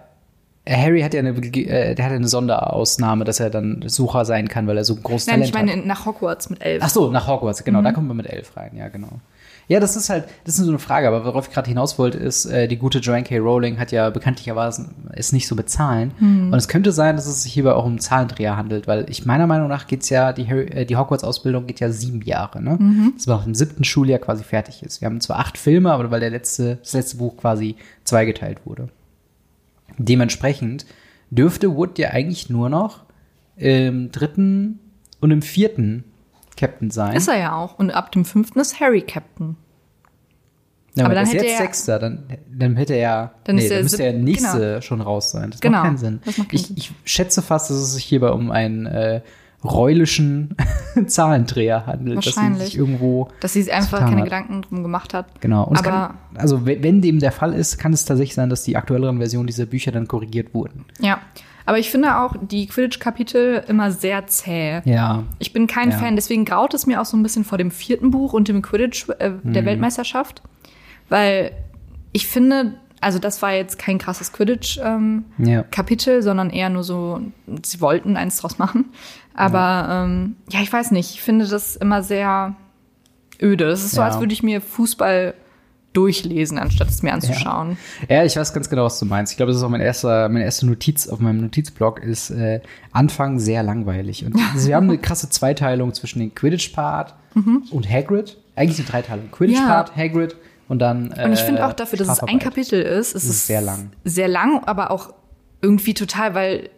Harry 0.68 1.00
hat 1.02 1.14
ja 1.14 1.20
eine, 1.20 1.30
äh, 1.30 1.94
der 1.94 2.04
hat 2.04 2.10
eine 2.12 2.26
Sonderausnahme, 2.26 3.24
dass 3.24 3.38
er 3.38 3.50
dann 3.50 3.84
Sucher 3.86 4.24
sein 4.24 4.48
kann, 4.48 4.66
weil 4.66 4.76
er 4.76 4.84
so 4.84 4.94
ein 4.94 5.02
großes 5.02 5.28
Nein, 5.28 5.34
Talent 5.42 5.48
ich 5.48 5.54
meine 5.54 5.72
hat. 5.80 5.86
nach 5.86 6.06
Hogwarts 6.06 6.50
mit 6.50 6.60
elf. 6.64 6.82
Ach 6.84 6.88
so, 6.90 7.10
nach 7.12 7.28
Hogwarts, 7.28 7.62
genau, 7.62 7.82
da 7.82 7.92
kommt 7.92 8.08
man 8.08 8.16
mit 8.16 8.26
elf 8.26 8.56
rein, 8.56 8.72
ja, 8.76 8.88
genau. 8.88 9.20
Ja, 9.68 9.80
das 9.80 9.96
ist 9.96 10.10
halt, 10.10 10.26
das 10.44 10.58
ist 10.58 10.64
so 10.64 10.70
eine 10.70 10.78
Frage, 10.78 11.08
aber 11.08 11.24
worauf 11.24 11.48
ich 11.48 11.54
gerade 11.54 11.68
hinaus 11.68 11.98
wollte, 11.98 12.18
ist, 12.18 12.46
äh, 12.46 12.68
die 12.68 12.76
gute 12.76 13.00
Joanne 13.00 13.24
K. 13.24 13.38
Rowling 13.38 13.78
hat 13.78 13.90
ja 13.90 14.10
bekanntlicherweise 14.10 14.90
es 15.12 15.32
nicht 15.32 15.48
so 15.48 15.56
bezahlen. 15.56 16.12
Und 16.52 16.54
es 16.54 16.68
könnte 16.68 16.92
sein, 16.92 17.16
dass 17.16 17.26
es 17.26 17.42
sich 17.42 17.52
hierbei 17.52 17.72
auch 17.72 17.84
um 17.84 17.98
Zahlendreher 17.98 18.56
handelt, 18.56 18.86
weil 18.86 19.06
ich 19.10 19.26
meiner 19.26 19.48
Meinung 19.48 19.68
nach 19.68 19.88
geht's 19.88 20.08
ja, 20.08 20.32
die, 20.32 20.42
äh, 20.48 20.84
die 20.84 20.96
Hogwarts-Ausbildung 20.96 21.66
geht 21.66 21.80
ja 21.80 21.90
sieben 21.90 22.22
Jahre, 22.22 22.62
ne? 22.62 22.78
Das 23.16 23.26
war 23.26 23.38
nach 23.38 23.44
dem 23.44 23.54
siebten 23.56 23.82
Schuljahr 23.82 24.20
quasi 24.20 24.44
fertig 24.44 24.84
ist. 24.84 25.00
Wir 25.00 25.06
haben 25.06 25.20
zwar 25.20 25.40
acht 25.40 25.58
Filme, 25.58 25.90
aber 25.90 26.10
weil 26.12 26.20
der 26.20 26.30
letzte, 26.30 26.76
das 26.76 26.92
letzte 26.92 27.16
Buch 27.16 27.36
quasi 27.36 27.74
zweigeteilt 28.04 28.60
wurde. 28.66 28.88
Dementsprechend 29.98 30.86
dürfte 31.30 31.74
Wood 31.74 31.98
ja 31.98 32.10
eigentlich 32.10 32.50
nur 32.50 32.68
noch 32.68 33.00
im 33.56 34.12
dritten 34.12 34.78
und 35.20 35.30
im 35.30 35.42
vierten 35.42 36.04
Captain 36.56 36.90
sein. 36.90 37.16
Ist 37.16 37.28
er 37.28 37.38
ja 37.38 37.54
auch. 37.56 37.78
Und 37.78 37.90
ab 37.90 38.12
dem 38.12 38.24
fünften 38.24 38.58
ist 38.60 38.80
Harry 38.80 39.02
Captain. 39.02 39.56
Ja, 40.94 41.04
Aber 41.04 41.12
aber 41.12 41.14
dann 41.16 41.24
ist 41.24 41.34
hätte 41.34 41.44
jetzt 41.44 41.52
er- 41.60 41.66
Sechster, 41.66 41.98
dann, 41.98 42.24
dann 42.50 42.76
hätte 42.76 42.94
er, 42.94 43.32
Dann 43.44 43.56
nee, 43.56 43.64
er 43.66 43.70
dann 43.74 43.82
müsste 43.82 43.98
der 43.98 44.12
nächste 44.14 44.80
schon 44.82 45.02
raus 45.02 45.30
sein. 45.30 45.50
Das 45.50 45.60
Genau, 45.60 45.78
macht 45.78 45.86
keinen 45.88 45.98
Sinn. 45.98 46.20
das 46.24 46.38
macht 46.38 46.48
keinen 46.48 46.56
ich, 46.58 46.66
Sinn. 46.68 46.76
ich 46.78 46.92
schätze 47.04 47.42
fast, 47.42 47.68
dass 47.68 47.76
es 47.76 47.92
sich 47.94 48.04
hierbei 48.04 48.30
um 48.30 48.50
einen 48.50 48.86
äh, 48.86 49.20
reulischen 49.62 50.56
Zahlendreher 51.06 51.86
handelt, 51.86 52.16
dass 52.18 52.24
sie 52.24 52.36
Wahrscheinlich. 52.36 52.62
sich 52.64 52.78
irgendwo 52.78 53.28
Dass 53.40 53.52
sie 53.52 53.62
sich 53.62 53.72
einfach 53.74 54.00
keine 54.00 54.18
hat. 54.18 54.24
Gedanken 54.24 54.62
drum 54.62 54.82
gemacht 54.82 55.12
hat. 55.12 55.40
Genau. 55.42 55.64
Und 55.64 55.78
Aber 55.78 55.90
kann, 55.90 56.14
also 56.36 56.64
wenn 56.64 56.82
wenn 56.82 57.02
dem 57.02 57.18
der 57.18 57.32
Fall 57.32 57.52
ist, 57.52 57.76
kann 57.78 57.92
es 57.92 58.04
tatsächlich 58.06 58.34
sein, 58.34 58.48
dass 58.48 58.62
die 58.62 58.76
aktuelleren 58.76 59.18
Versionen 59.18 59.46
dieser 59.46 59.66
Bücher 59.66 59.92
dann 59.92 60.08
korrigiert 60.08 60.54
wurden. 60.54 60.86
ja. 61.00 61.20
Aber 61.66 61.78
ich 61.78 61.90
finde 61.90 62.16
auch 62.20 62.34
die 62.40 62.66
Quidditch-Kapitel 62.68 63.64
immer 63.68 63.90
sehr 63.90 64.26
zäh. 64.28 64.80
Ja. 64.84 65.24
Ich 65.40 65.52
bin 65.52 65.66
kein 65.66 65.90
Ja. 65.90 65.98
Fan, 65.98 66.14
deswegen 66.16 66.44
graut 66.44 66.72
es 66.74 66.86
mir 66.86 67.00
auch 67.00 67.04
so 67.06 67.16
ein 67.16 67.22
bisschen 67.22 67.44
vor 67.44 67.58
dem 67.58 67.70
vierten 67.72 68.10
Buch 68.12 68.32
und 68.32 68.46
dem 68.48 68.62
Quidditch 68.62 69.08
äh, 69.18 69.32
der 69.42 69.62
Mhm. 69.62 69.66
Weltmeisterschaft. 69.66 70.42
Weil 71.08 71.50
ich 72.12 72.26
finde, 72.28 72.74
Also 73.02 73.18
das 73.18 73.42
war 73.42 73.52
jetzt 73.52 73.78
kein 73.78 73.98
krasses 73.98 74.32
Quidditch-Kapitel, 74.32 76.12
Ja. 76.12 76.16
ähm, 76.16 76.22
sondern 76.22 76.50
eher 76.50 76.70
nur 76.70 76.82
so, 76.82 77.20
sie 77.62 77.80
wollten 77.82 78.16
eins 78.16 78.38
draus 78.38 78.58
machen. 78.58 78.86
Aber 79.34 79.86
ähm, 80.06 80.36
ja, 80.50 80.60
ich 80.62 80.72
weiß 80.72 80.92
nicht, 80.92 81.10
ich 81.14 81.20
finde 81.22 81.46
das 81.46 81.76
immer 81.76 82.02
sehr 82.02 82.56
öde. 83.40 83.66
Das 83.66 83.84
ist 83.84 83.92
so, 83.92 84.00
Ja. 84.00 84.06
als 84.06 84.18
würde 84.18 84.32
ich 84.32 84.42
mir 84.42 84.60
Fußball 84.62 85.34
durchlesen, 85.96 86.58
anstatt 86.58 86.88
es 86.88 87.02
mir 87.02 87.12
anzuschauen. 87.14 87.76
Ja, 88.08 88.24
ich 88.24 88.36
weiß 88.36 88.52
ganz 88.52 88.68
genau, 88.68 88.84
was 88.84 88.98
du 88.98 89.06
meinst. 89.06 89.32
Ich 89.32 89.36
glaube, 89.36 89.50
das 89.52 89.58
ist 89.58 89.64
auch 89.64 89.70
mein 89.70 89.80
erster, 89.80 90.28
meine 90.28 90.44
erste 90.44 90.66
Notiz 90.66 91.08
auf 91.08 91.20
meinem 91.20 91.40
Notizblock 91.40 92.00
ist 92.02 92.30
äh, 92.30 92.60
Anfang 92.92 93.38
sehr 93.38 93.62
langweilig. 93.62 94.24
Und 94.24 94.36
also 94.54 94.68
wir 94.68 94.76
haben 94.76 94.88
eine 94.88 94.98
krasse 94.98 95.30
Zweiteilung 95.30 95.94
zwischen 95.94 96.18
den 96.18 96.34
Quidditch-Part 96.34 97.14
und 97.70 97.90
Hagrid. 97.90 98.38
Eigentlich 98.54 98.78
eine 98.78 98.88
Dreiteilung. 98.88 99.30
Quidditch-Part, 99.30 99.96
Hagrid 99.96 100.36
und 100.68 100.78
dann 100.80 101.12
äh, 101.12 101.24
Und 101.24 101.32
ich 101.32 101.40
finde 101.40 101.66
auch 101.66 101.72
dafür, 101.72 101.98
dass 101.98 102.08
es 102.08 102.22
ein. 102.22 102.38
Kapitel 102.38 102.80
ist, 102.82 103.14
es 103.14 103.24
ist 103.24 103.30
ist 103.30 103.46
sehr 103.46 103.60
lang. 103.60 103.90
Sehr 104.04 104.28
lang, 104.28 104.62
aber 104.64 104.90
auch 104.90 105.12
irgendwie 105.62 105.94
total, 105.94 106.34
weil 106.34 106.70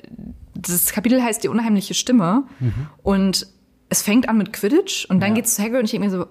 das 0.54 0.86
Kapitel 0.92 1.22
heißt 1.22 1.42
die 1.44 1.48
unheimliche 1.48 1.94
Stimme 1.94 2.44
Mhm. 2.60 2.72
und 3.02 3.46
es 3.90 4.02
fängt 4.02 4.28
an 4.28 4.36
mit 4.38 4.52
Quidditch 4.52 5.06
und 5.08 5.20
dann 5.20 5.30
Ja. 5.30 5.36
geht's 5.36 5.54
zu 5.54 5.62
Hagrid 5.62 5.78
und 5.80 5.84
ich 5.86 5.90
denke 5.92 6.06
mir 6.08 6.12
so, 6.12 6.26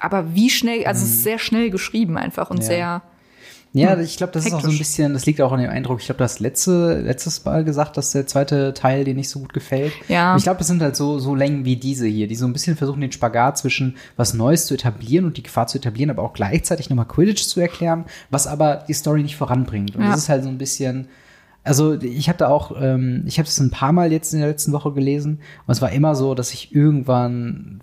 aber 0.00 0.34
wie 0.34 0.50
schnell, 0.50 0.84
also 0.86 1.04
es 1.04 1.10
ist 1.10 1.22
sehr 1.24 1.38
schnell 1.38 1.70
geschrieben 1.70 2.16
einfach 2.16 2.50
und 2.50 2.56
Mhm. 2.58 2.62
Ja. 2.62 2.66
sehr, 2.68 3.02
Ja, 3.72 3.98
ich 4.00 4.16
glaube, 4.16 4.32
das 4.32 4.46
ist 4.46 4.54
auch 4.54 4.60
so 4.60 4.68
ein 4.68 4.70
Hektisch. 4.70 4.78
bisschen, 4.78 5.12
das 5.12 5.26
liegt 5.26 5.38
auch 5.42 5.52
an 5.52 5.60
dem 5.60 5.68
Eindruck, 5.68 6.00
ich 6.00 6.06
glaube, 6.06 6.16
du 6.18 6.24
hast 6.24 6.40
letzte, 6.40 6.98
letztes 7.02 7.44
Mal 7.44 7.62
gesagt, 7.62 7.98
dass 7.98 8.12
der 8.12 8.26
zweite 8.26 8.72
Teil 8.72 9.04
dir 9.04 9.12
nicht 9.14 9.28
so 9.28 9.38
gut 9.40 9.52
gefällt. 9.52 9.92
Ja. 10.08 10.32
Und 10.32 10.38
ich 10.38 10.44
glaube, 10.44 10.56
das 10.58 10.66
sind 10.68 10.80
halt 10.80 10.96
so, 10.96 11.18
so 11.18 11.34
Längen 11.34 11.66
wie 11.66 11.76
diese 11.76 12.06
hier, 12.06 12.26
die 12.26 12.36
so 12.36 12.46
ein 12.46 12.54
bisschen 12.54 12.76
versuchen, 12.76 13.02
den 13.02 13.12
Spagat 13.12 13.58
zwischen 13.58 13.96
was 14.16 14.32
Neues 14.32 14.64
zu 14.64 14.72
etablieren 14.74 15.26
und 15.26 15.36
die 15.36 15.42
Gefahr 15.42 15.66
zu 15.66 15.76
etablieren, 15.76 16.08
aber 16.08 16.22
auch 16.22 16.32
gleichzeitig 16.32 16.88
nochmal 16.88 17.06
Quidditch 17.06 17.44
zu 17.44 17.60
erklären, 17.60 18.06
was 18.30 18.46
aber 18.46 18.84
die 18.88 18.94
Story 18.94 19.22
nicht 19.22 19.36
voranbringt. 19.36 19.94
Und 19.94 20.04
Ja. 20.04 20.10
das 20.10 20.20
ist 20.20 20.28
halt 20.30 20.44
so 20.44 20.48
ein 20.48 20.56
bisschen, 20.58 21.08
also 21.62 22.00
ich 22.00 22.28
habe 22.30 22.38
da 22.38 22.48
auch, 22.48 22.72
ähm, 22.80 23.24
ich 23.26 23.38
habe 23.38 23.46
es 23.48 23.58
ein 23.60 23.70
paar 23.70 23.92
Mal 23.92 24.10
jetzt 24.10 24.32
in 24.32 24.38
der 24.38 24.48
letzten 24.48 24.72
Woche 24.72 24.92
gelesen 24.92 25.40
und 25.66 25.72
es 25.72 25.82
war 25.82 25.90
immer 25.92 26.14
so, 26.14 26.34
dass 26.34 26.54
ich 26.54 26.74
irgendwann 26.74 27.80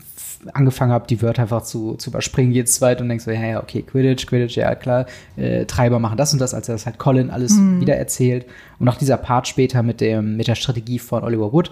angefangen 0.54 0.92
habe, 0.92 1.08
die 1.08 1.22
Wörter 1.22 1.44
einfach 1.44 1.64
zu, 1.64 1.96
zu 1.96 2.10
überspringen, 2.10 2.52
jedes 2.52 2.76
zweit 2.76 3.02
und 3.02 3.10
denkst 3.10 3.26
so, 3.26 3.32
ja, 3.32 3.46
ja, 3.46 3.62
okay, 3.62 3.82
Quidditch, 3.82 4.28
Quidditch, 4.28 4.58
ja 4.58 4.76
klar, 4.76 5.06
äh, 5.38 5.66
Treiber 5.66 6.00
machen 6.00 6.18
das 6.18 6.34
und 6.34 6.40
das, 6.40 6.54
als 6.54 6.70
er 6.70 6.76
das 6.76 6.86
halt 6.86 6.98
Colin 6.98 7.30
alles 7.30 7.58
wieder 7.58 7.96
erzählt. 7.96 8.46
Und 8.80 8.88
auch 8.90 8.96
dieser 8.96 9.18
Part 9.18 9.48
später 9.48 9.84
mit 9.84 10.02
dem, 10.02 10.38
mit 10.38 10.48
der 10.48 10.56
Strategie 10.56 11.00
von 11.00 11.24
Oliver 11.24 11.54
Wood 11.54 11.72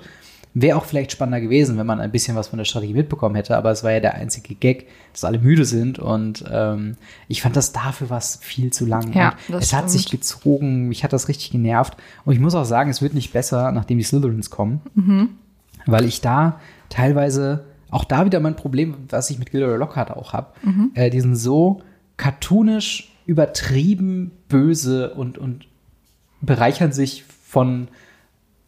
wäre 0.54 0.78
auch 0.78 0.86
vielleicht 0.86 1.12
spannender 1.12 1.40
gewesen, 1.40 1.78
wenn 1.78 1.86
man 1.86 2.02
ein 2.02 2.12
bisschen 2.12 2.36
was 2.36 2.50
von 2.50 2.58
der 2.58 2.66
Strategie 2.66 2.94
mitbekommen 2.94 3.36
hätte, 3.36 3.56
aber 3.56 3.72
es 3.72 3.84
war 3.84 3.92
ja 3.92 4.00
der 4.00 4.16
einzige 4.16 4.56
Gag, 4.56 4.88
dass 5.14 5.24
alle 5.24 5.40
müde 5.40 5.64
sind 5.66 5.98
und 5.98 6.44
ähm, 6.52 6.98
ich 7.28 7.42
fand 7.42 7.56
das 7.56 7.72
dafür 7.72 8.10
was 8.10 8.38
viel 8.42 8.72
zu 8.74 8.86
lang. 8.86 9.14
Ja, 9.14 9.36
es 9.58 9.74
hat 9.74 9.90
sich 9.90 10.04
stimmt. 10.04 10.22
gezogen, 10.22 10.88
mich 10.90 11.04
hat 11.04 11.14
das 11.14 11.30
richtig 11.30 11.52
genervt 11.52 11.96
und 12.26 12.34
ich 12.34 12.40
muss 12.40 12.56
auch 12.56 12.66
sagen, 12.66 12.90
es 12.90 13.02
wird 13.02 13.14
nicht 13.14 13.32
besser, 13.32 13.72
nachdem 13.72 13.98
die 13.98 14.04
Slytherins 14.04 14.50
kommen, 14.50 14.82
weil 15.86 16.06
ich 16.06 16.20
da 16.20 16.60
teilweise 16.90 17.64
auch 17.92 18.04
da 18.04 18.26
wieder 18.26 18.40
mein 18.40 18.56
Problem, 18.56 18.96
was 19.10 19.30
ich 19.30 19.38
mit 19.38 19.52
Gilderoy 19.52 19.78
Lockhart 19.78 20.12
auch 20.12 20.34
habe, 20.34 20.54
äh, 20.96 21.10
die 21.10 21.22
sind 21.22 21.36
so 21.36 21.82
cartoonisch 22.18 23.14
übertrieben 23.26 24.32
böse 24.50 25.14
und 25.14 25.38
und 25.38 25.68
bereichern 26.42 26.92
sich 26.92 27.24
von 27.24 27.88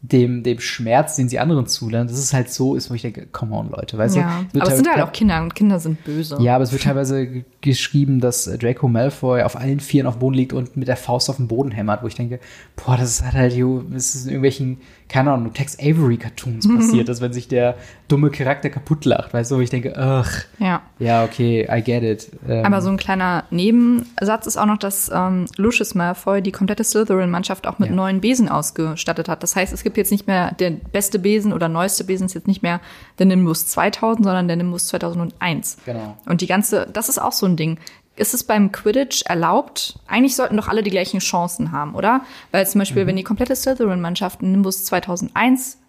dem, 0.04 0.44
dem 0.44 0.60
Schmerz, 0.60 1.16
den 1.16 1.30
sie 1.30 1.40
anderen 1.40 1.66
zulernen, 1.66 2.10
dass 2.10 2.18
es 2.18 2.34
halt 2.34 2.52
so 2.52 2.76
ist, 2.76 2.90
wo 2.90 2.94
ich 2.94 3.02
denke, 3.02 3.26
come 3.26 3.56
on, 3.56 3.70
Leute, 3.70 3.98
weißt 3.98 4.18
ja. 4.18 4.44
du? 4.52 4.60
Aber 4.60 4.70
es 4.70 4.76
sind 4.76 4.90
halt 4.90 5.02
auch 5.02 5.14
Kinder 5.14 5.42
und 5.42 5.56
Kinder 5.56 5.80
sind 5.80 6.04
böse. 6.04 6.38
ja, 6.42 6.56
aber 6.56 6.66
es 6.66 6.74
wird 6.74 6.84
teilweise 6.84 7.46
geschrieben, 7.62 8.20
dass 8.20 8.44
Draco 8.44 8.90
Malfoy 8.90 9.44
auf 9.44 9.56
allen 9.56 9.80
Vieren 9.80 10.06
auf 10.06 10.16
dem 10.16 10.20
Boden 10.20 10.36
liegt 10.36 10.52
und 10.52 10.76
mit 10.76 10.90
der 10.90 10.98
Faust 10.98 11.30
auf 11.30 11.38
den 11.38 11.48
Boden 11.48 11.72
hämmert, 11.72 12.04
wo 12.04 12.08
ich 12.08 12.16
denke, 12.16 12.42
boah, 12.76 12.98
das 12.98 13.24
hat 13.24 13.34
halt, 13.34 13.54
jo, 13.54 13.82
das 13.82 14.14
ist 14.14 14.26
in 14.26 14.32
irgendwelchen, 14.32 14.82
keine 15.14 15.32
Ahnung, 15.32 15.54
Tex 15.54 15.78
Avery 15.80 16.18
Cartoons 16.18 16.68
passiert, 16.68 17.08
dass 17.08 17.22
wenn 17.22 17.32
sich 17.34 17.48
der 17.48 17.76
dumme 18.08 18.32
Charakter 18.32 18.72
kaputt 18.72 19.06
lacht, 19.06 19.32
weißt 19.32 19.52
du, 19.52 19.58
wo 19.58 19.60
ich 19.60 19.70
denke, 19.70 19.96
ach, 19.96 20.44
Ja. 20.58 20.82
ja, 20.98 21.24
okay, 21.24 21.68
I 21.72 21.84
get 21.84 22.02
it. 22.02 22.32
Ähm, 22.50 22.66
Aber 22.66 22.82
so 22.82 22.90
ein 22.90 22.98
kleiner 22.98 23.44
Nebensatz 23.52 24.48
ist 24.48 24.58
auch 24.58 24.66
noch, 24.66 24.78
dass 24.80 25.12
ähm, 25.14 25.46
Lucius 25.58 25.94
Malfoy 25.94 26.42
die 26.42 26.52
komplette 26.52 26.84
Slytherin-Mannschaft 26.84 27.68
auch 27.68 27.78
mit 27.78 27.90
Ja. 27.90 27.96
neuen 27.96 28.22
Besen 28.22 28.50
ausgestattet 28.50 29.30
hat. 29.30 29.44
Das 29.44 29.56
heißt, 29.56 29.72
es 29.72 29.84
gibt 29.84 29.98
jetzt 29.98 30.12
nicht 30.12 30.26
mehr 30.26 30.52
der 30.56 30.72
beste 30.72 31.20
Besen 31.20 31.54
oder 31.54 31.70
neueste 31.70 32.04
Besen 32.06 32.26
ist 32.26 32.34
jetzt 32.34 32.48
nicht 32.48 32.64
mehr 32.64 32.82
der 33.20 33.28
Nimbus 33.28 33.68
2000, 33.68 34.26
sondern 34.26 34.48
der 34.48 34.58
Nimbus 34.58 34.88
2001. 34.88 35.78
Genau. 35.86 36.18
Und 36.26 36.42
die 36.42 36.48
ganze, 36.48 36.88
das 36.92 37.08
ist 37.08 37.22
auch 37.22 37.34
so 37.34 37.46
ein 37.46 37.56
Ding. 37.56 37.78
Ist 38.16 38.34
es 38.34 38.44
beim 38.44 38.72
Quidditch 38.72 39.24
erlaubt? 39.26 39.98
Eigentlich 40.08 40.36
sollten 40.36 40.56
doch 40.58 40.68
alle 40.68 40.84
die 40.84 40.92
gleichen 40.92 41.20
Chancen 41.20 41.72
haben, 41.72 41.96
oder? 41.96 42.22
Weil 42.52 42.68
zum 42.68 42.78
Mhm. 42.80 42.82
Beispiel, 42.84 43.08
wenn 43.08 43.16
die 43.16 43.24
komplette 43.24 43.56
Slytherin-Mannschaft 43.56 44.42
einen 44.42 44.52
Nimbus 44.52 44.86
2001 44.86 45.80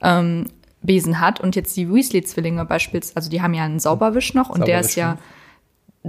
ähm, 0.00 0.46
Besen 0.82 1.20
hat 1.20 1.40
und 1.40 1.54
jetzt 1.56 1.76
die 1.76 1.88
Weasley-Zwillinge 1.92 2.64
beispielsweise, 2.64 3.16
also 3.16 3.30
die 3.30 3.42
haben 3.42 3.54
ja 3.54 3.64
einen 3.64 3.80
Sauberwisch 3.80 4.34
noch 4.34 4.48
und 4.48 4.66
der 4.66 4.80
ist 4.80 4.92
Sauberwisch, 4.94 5.18
ja 5.18 5.18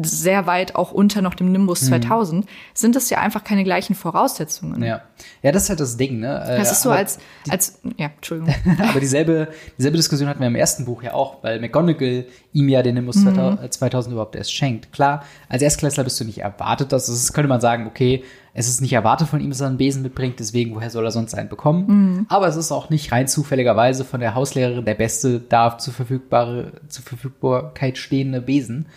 sehr 0.02 0.48
weit 0.48 0.76
auch 0.76 0.92
unter 0.92 1.22
noch 1.22 1.36
dem 1.36 1.52
Nimbus 1.52 1.82
2000, 1.86 2.48
sind 2.74 2.96
das 2.96 3.12
ja 3.12 3.20
einfach 3.20 3.44
keine 3.44 3.64
gleichen 3.64 3.94
Voraussetzungen. 3.94 4.78
Mhm. 4.80 4.84
ja. 4.86 5.02
ja, 5.44 5.52
das 5.52 5.64
ist 5.64 5.70
halt 5.70 5.80
das 5.80 5.98
Ding, 5.98 6.20
ne? 6.20 6.44
Äh, 6.48 6.58
Das 6.58 6.72
ist 6.72 6.82
so 6.82 6.90
aber- 6.90 6.98
als, 7.00 7.20
als, 7.48 7.80
ja, 7.98 8.08
Entschuldigung. 8.16 8.54
Aber 8.90 9.00
dieselbe, 9.00 9.50
dieselbe 9.78 9.98
Diskussion 9.98 10.28
hatten 10.28 10.40
wir 10.40 10.48
im 10.48 10.56
ersten 10.56 10.86
Buch 10.86 11.04
ja 11.04 11.14
auch, 11.14 11.44
weil 11.44 11.60
McGonagall 11.60 12.26
ihm 12.54 12.70
ja 12.70 12.82
den 12.82 12.96
Nimbus 12.96 13.18
Mhm. 13.18 13.36
2000, 13.36 13.74
2000 13.74 14.14
überhaupt 14.14 14.36
erst 14.36 14.52
schenkt. 14.54 14.92
Klar, 14.94 15.24
als 15.48 15.62
Erstklässler 15.62 16.04
bist 16.04 16.20
du 16.20 16.24
nicht 16.26 16.40
erwartet, 16.40 16.92
dass 16.92 17.08
es 17.08 17.32
könnte 17.32 17.48
man 17.50 17.62
sagen, 17.62 17.86
okay, 17.86 18.24
es 18.56 18.68
ist 18.68 18.82
nicht 18.82 18.94
erwartet 18.94 19.28
von 19.28 19.42
ihm, 19.42 19.50
dass 19.52 19.62
er 19.62 19.68
einen 19.68 19.78
Besen 19.78 20.02
mitbringt, 20.02 20.40
deswegen 20.40 20.74
woher 20.76 20.90
soll 20.90 21.06
er 21.06 21.12
sonst 21.12 21.36
einen 21.36 21.50
bekommen? 21.50 21.86
Mhm. 21.88 22.26
Aber 22.30 22.48
es 22.48 22.56
ist 22.56 22.72
auch 22.72 22.90
nicht 22.90 23.12
rein 23.12 23.28
zufälligerweise 23.28 24.06
von 24.06 24.20
der 24.22 24.34
Hauslehrerin 24.34 24.86
der 24.86 24.94
beste 24.96 25.40
da 25.40 25.78
zur, 25.78 25.94
verfügbare, 25.94 26.72
zur 26.88 27.04
Verfügbarkeit 27.06 27.98
stehende 28.00 28.42
Besen. 28.42 28.88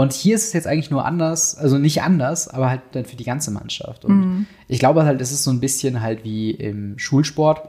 Und 0.00 0.12
hier 0.12 0.34
ist 0.36 0.44
es 0.46 0.52
jetzt 0.52 0.66
eigentlich 0.66 0.90
nur 0.90 1.04
anders, 1.04 1.56
also 1.56 1.78
nicht 1.78 2.02
anders, 2.02 2.48
aber 2.48 2.70
halt 2.70 2.80
dann 2.92 3.04
für 3.04 3.16
die 3.16 3.24
ganze 3.24 3.50
Mannschaft. 3.50 4.04
Und 4.04 4.20
Mhm. 4.20 4.46
ich 4.68 4.78
glaube 4.78 5.04
halt, 5.04 5.20
es 5.20 5.32
ist 5.32 5.44
so 5.44 5.50
ein 5.50 5.60
bisschen 5.60 6.00
halt 6.00 6.24
wie 6.24 6.50
im 6.50 6.98
Schulsport 6.98 7.68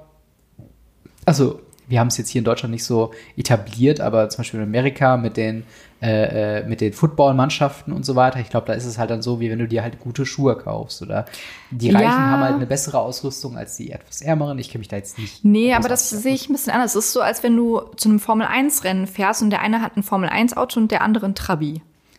also 1.26 1.60
wir 1.88 2.00
haben 2.00 2.08
es 2.08 2.18
jetzt 2.18 2.30
hier 2.30 2.40
in 2.40 2.46
Deutschland 2.46 2.72
nicht 2.72 2.86
so 2.86 3.12
etabliert, 3.36 4.00
aber 4.00 4.30
zum 4.30 4.38
Beispiel 4.40 4.62
in 4.62 4.66
Amerika 4.66 5.18
mit 5.18 5.36
den, 5.36 5.64
äh, 6.02 6.60
äh, 6.62 6.66
mit 6.68 6.80
den 6.82 6.94
Footballmannschaften 6.94 7.92
und 7.94 8.06
so 8.06 8.16
weiter, 8.16 8.40
ich 8.40 8.50
glaube, 8.50 8.68
da 8.68 8.74
ist 8.74 8.86
es 8.86 8.98
halt 8.98 9.10
dann 9.10 9.22
so, 9.22 9.40
wie 9.42 9.50
wenn 9.52 9.60
du 9.60 9.68
dir 9.68 9.84
halt 9.84 10.00
gute 10.00 10.26
Schuhe 10.26 10.56
kaufst 10.58 11.02
oder 11.02 11.26
die 11.72 11.90
Ja. 11.90 12.00
Reichen 12.00 12.10
haben 12.32 12.42
halt 12.42 12.56
eine 12.56 12.66
bessere 12.66 13.00
Ausrüstung 13.00 13.58
als 13.58 13.76
die 13.76 13.92
etwas 13.92 14.22
Ärmeren. 14.22 14.58
Ich 14.60 14.70
kenne 14.70 14.80
mich 14.80 14.88
da 14.88 14.96
jetzt 14.96 15.20
nicht. 15.20 15.44
Nee, 15.44 15.74
aber 15.74 15.90
das 15.90 16.10
sehe 16.10 16.34
ich 16.34 16.50
ein 16.50 16.54
bisschen 16.54 16.74
anders. 16.74 16.96
Es 16.96 17.06
ist 17.08 17.14
so, 17.14 17.22
als 17.22 17.44
wenn 17.44 17.56
du 17.56 17.82
zu 17.98 18.08
einem 18.10 18.20
Formel-1-Rennen 18.20 19.06
fährst 19.06 19.42
und 19.42 19.50
der 19.50 19.62
eine 19.62 19.82
hat 19.82 19.98
ein 19.98 20.04
Formel-1-Auto 20.04 20.80
und 20.80 20.90
der 20.92 21.02
andere 21.02 21.26
ein 21.26 21.36
Trabi. 21.36 21.82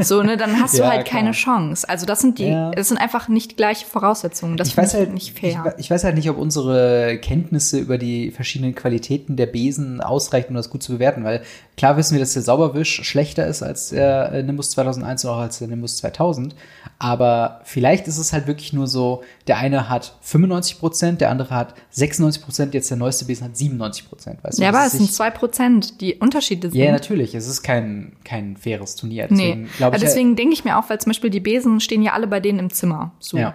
So, 0.00 0.22
ne, 0.22 0.36
dann 0.36 0.60
hast 0.60 0.74
du 0.74 0.82
Ja, 0.82 0.90
halt 0.90 1.06
klar. 1.06 1.20
keine 1.20 1.32
Chance. 1.32 1.88
Also 1.88 2.06
das 2.06 2.20
sind 2.20 2.38
die, 2.38 2.46
Ja. 2.48 2.70
das 2.70 2.88
sind 2.88 2.96
einfach 2.98 3.28
nicht 3.28 3.56
gleiche 3.56 3.86
Voraussetzungen. 3.86 4.56
Das 4.56 4.68
ich 4.68 4.76
weiß 4.76 4.94
halt 4.94 5.12
nicht 5.14 5.34
Ich, 5.36 5.40
fair. 5.54 5.64
we- 5.64 5.74
ich 5.78 5.90
weiß 5.90 6.04
halt 6.04 6.14
nicht, 6.16 6.28
ob 6.30 6.38
unsere 6.38 7.18
Kenntnisse 7.20 7.78
über 7.78 7.98
die 7.98 8.30
verschiedenen 8.30 8.74
Qualitäten 8.74 9.36
der 9.36 9.46
Besen 9.46 10.00
ausreichen, 10.00 10.50
um 10.50 10.54
das 10.54 10.70
gut 10.70 10.82
zu 10.82 10.92
bewerten, 10.92 11.24
weil 11.24 11.42
klar 11.76 11.96
wissen 11.96 12.14
wir, 12.14 12.20
dass 12.20 12.32
der 12.32 12.42
Sauberwisch 12.42 13.02
schlechter 13.04 13.46
ist 13.46 13.62
als 13.62 13.90
der 13.90 14.32
äh, 14.32 14.42
Nimbus 14.42 14.70
2001 14.70 15.24
und 15.24 15.30
auch 15.30 15.38
als 15.38 15.58
der 15.58 15.68
Nimbus 15.68 15.96
2000, 15.98 16.54
aber 16.98 17.60
vielleicht 17.64 18.08
ist 18.08 18.18
es 18.18 18.32
halt 18.32 18.46
wirklich 18.46 18.72
nur 18.72 18.86
so, 18.86 19.22
der 19.46 19.58
eine 19.58 19.88
hat 19.88 20.16
95 20.22 20.78
Prozent, 20.80 21.20
der 21.20 21.30
andere 21.30 21.50
hat 21.54 21.74
96 21.90 22.42
Prozent, 22.44 22.74
jetzt 22.74 22.90
der 22.90 22.96
neueste 22.96 23.24
Besen 23.24 23.44
hat 23.46 23.56
97 23.56 24.08
Prozent, 24.08 24.42
weißt 24.42 24.58
du? 24.58 24.62
ja, 24.62 24.70
aber 24.70 24.84
es 24.86 24.92
sind 24.92 25.12
zwei 25.12 25.30
Prozent, 25.30 26.00
die 26.00 26.14
Unterschiede 26.16 26.70
sind. 26.70 26.80
Ja, 26.80 26.90
natürlich, 26.90 27.34
es 27.34 27.46
ist 27.46 27.62
kein, 27.62 28.12
kein 28.24 28.56
faires 28.56 28.96
Turnier, 28.96 29.26
Nee, 29.30 29.66
deswegen 29.68 29.76
glaube 29.76 29.96
ich, 29.96 30.02
Aber 30.02 30.06
deswegen 30.06 30.36
denke 30.36 30.54
ich 30.54 30.64
mir 30.64 30.78
auch, 30.78 30.88
weil 30.88 31.00
zum 31.00 31.10
Beispiel 31.10 31.30
die 31.30 31.40
Besen 31.40 31.80
stehen 31.80 32.02
ja 32.02 32.12
alle 32.12 32.26
bei 32.26 32.40
denen 32.40 32.58
im 32.58 32.70
Zimmer. 32.70 33.12
So. 33.18 33.36
Ja. 33.38 33.54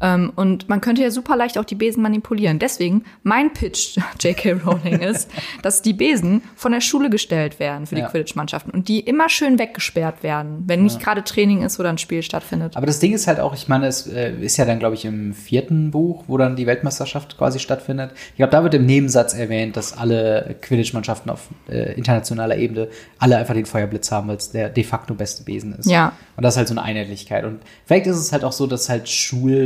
Ähm, 0.00 0.32
und 0.36 0.68
man 0.68 0.80
könnte 0.80 1.02
ja 1.02 1.10
super 1.10 1.36
leicht 1.36 1.58
auch 1.58 1.64
die 1.64 1.74
Besen 1.74 2.02
manipulieren. 2.02 2.58
Deswegen, 2.58 3.04
mein 3.22 3.52
Pitch, 3.52 3.96
J.K. 4.20 4.52
Rowling, 4.64 5.00
ist, 5.00 5.30
dass 5.62 5.82
die 5.82 5.92
Besen 5.92 6.42
von 6.56 6.72
der 6.72 6.80
Schule 6.80 7.10
gestellt 7.10 7.58
werden 7.58 7.86
für 7.86 7.94
die 7.94 8.00
Ja. 8.02 8.08
Quidditch-Mannschaften 8.08 8.70
und 8.70 8.88
die 8.88 9.00
immer 9.00 9.28
schön 9.28 9.58
weggesperrt 9.58 10.22
werden, 10.22 10.64
wenn 10.66 10.82
nicht 10.82 11.00
gerade 11.00 11.24
Training 11.24 11.62
ist 11.62 11.80
oder 11.80 11.88
ein 11.90 11.98
Spiel 11.98 12.22
stattfindet. 12.22 12.76
Aber 12.76 12.86
das 12.86 12.98
Ding 12.98 13.12
ist 13.12 13.26
halt 13.26 13.40
auch, 13.40 13.54
ich 13.54 13.68
meine, 13.68 13.86
es 13.86 14.06
äh, 14.06 14.32
ist 14.40 14.56
ja 14.56 14.64
dann, 14.64 14.78
glaube 14.78 14.94
ich, 14.94 15.04
im 15.04 15.34
vierten 15.34 15.90
Buch, 15.90 16.24
wo 16.26 16.36
dann 16.36 16.56
die 16.56 16.66
Weltmeisterschaft 16.66 17.38
quasi 17.38 17.58
stattfindet. 17.58 18.12
Ich 18.30 18.36
glaube, 18.36 18.50
da 18.50 18.62
wird 18.62 18.74
im 18.74 18.86
Nebensatz 18.86 19.34
erwähnt, 19.34 19.76
dass 19.76 19.96
alle 19.96 20.56
Quidditch-Mannschaften 20.60 21.30
auf 21.30 21.48
äh, 21.68 21.94
internationaler 21.94 22.56
Ebene 22.56 22.88
alle 23.18 23.36
einfach 23.38 23.54
den 23.54 23.66
Feuerblitz 23.66 24.10
haben, 24.10 24.28
weil 24.28 24.36
es 24.36 24.50
der 24.50 24.68
de 24.68 24.84
facto 24.84 25.14
beste 25.14 25.44
Besen 25.44 25.74
ist. 25.74 25.90
Ja. 25.90 26.12
Und 26.36 26.42
das 26.42 26.54
ist 26.54 26.58
halt 26.58 26.68
so 26.68 26.74
eine 26.74 26.82
Einheitlichkeit. 26.82 27.44
Und 27.44 27.60
vielleicht 27.86 28.06
ist 28.06 28.16
es 28.16 28.32
halt 28.32 28.44
auch 28.44 28.52
so, 28.52 28.66
dass 28.66 28.88
halt 28.88 29.08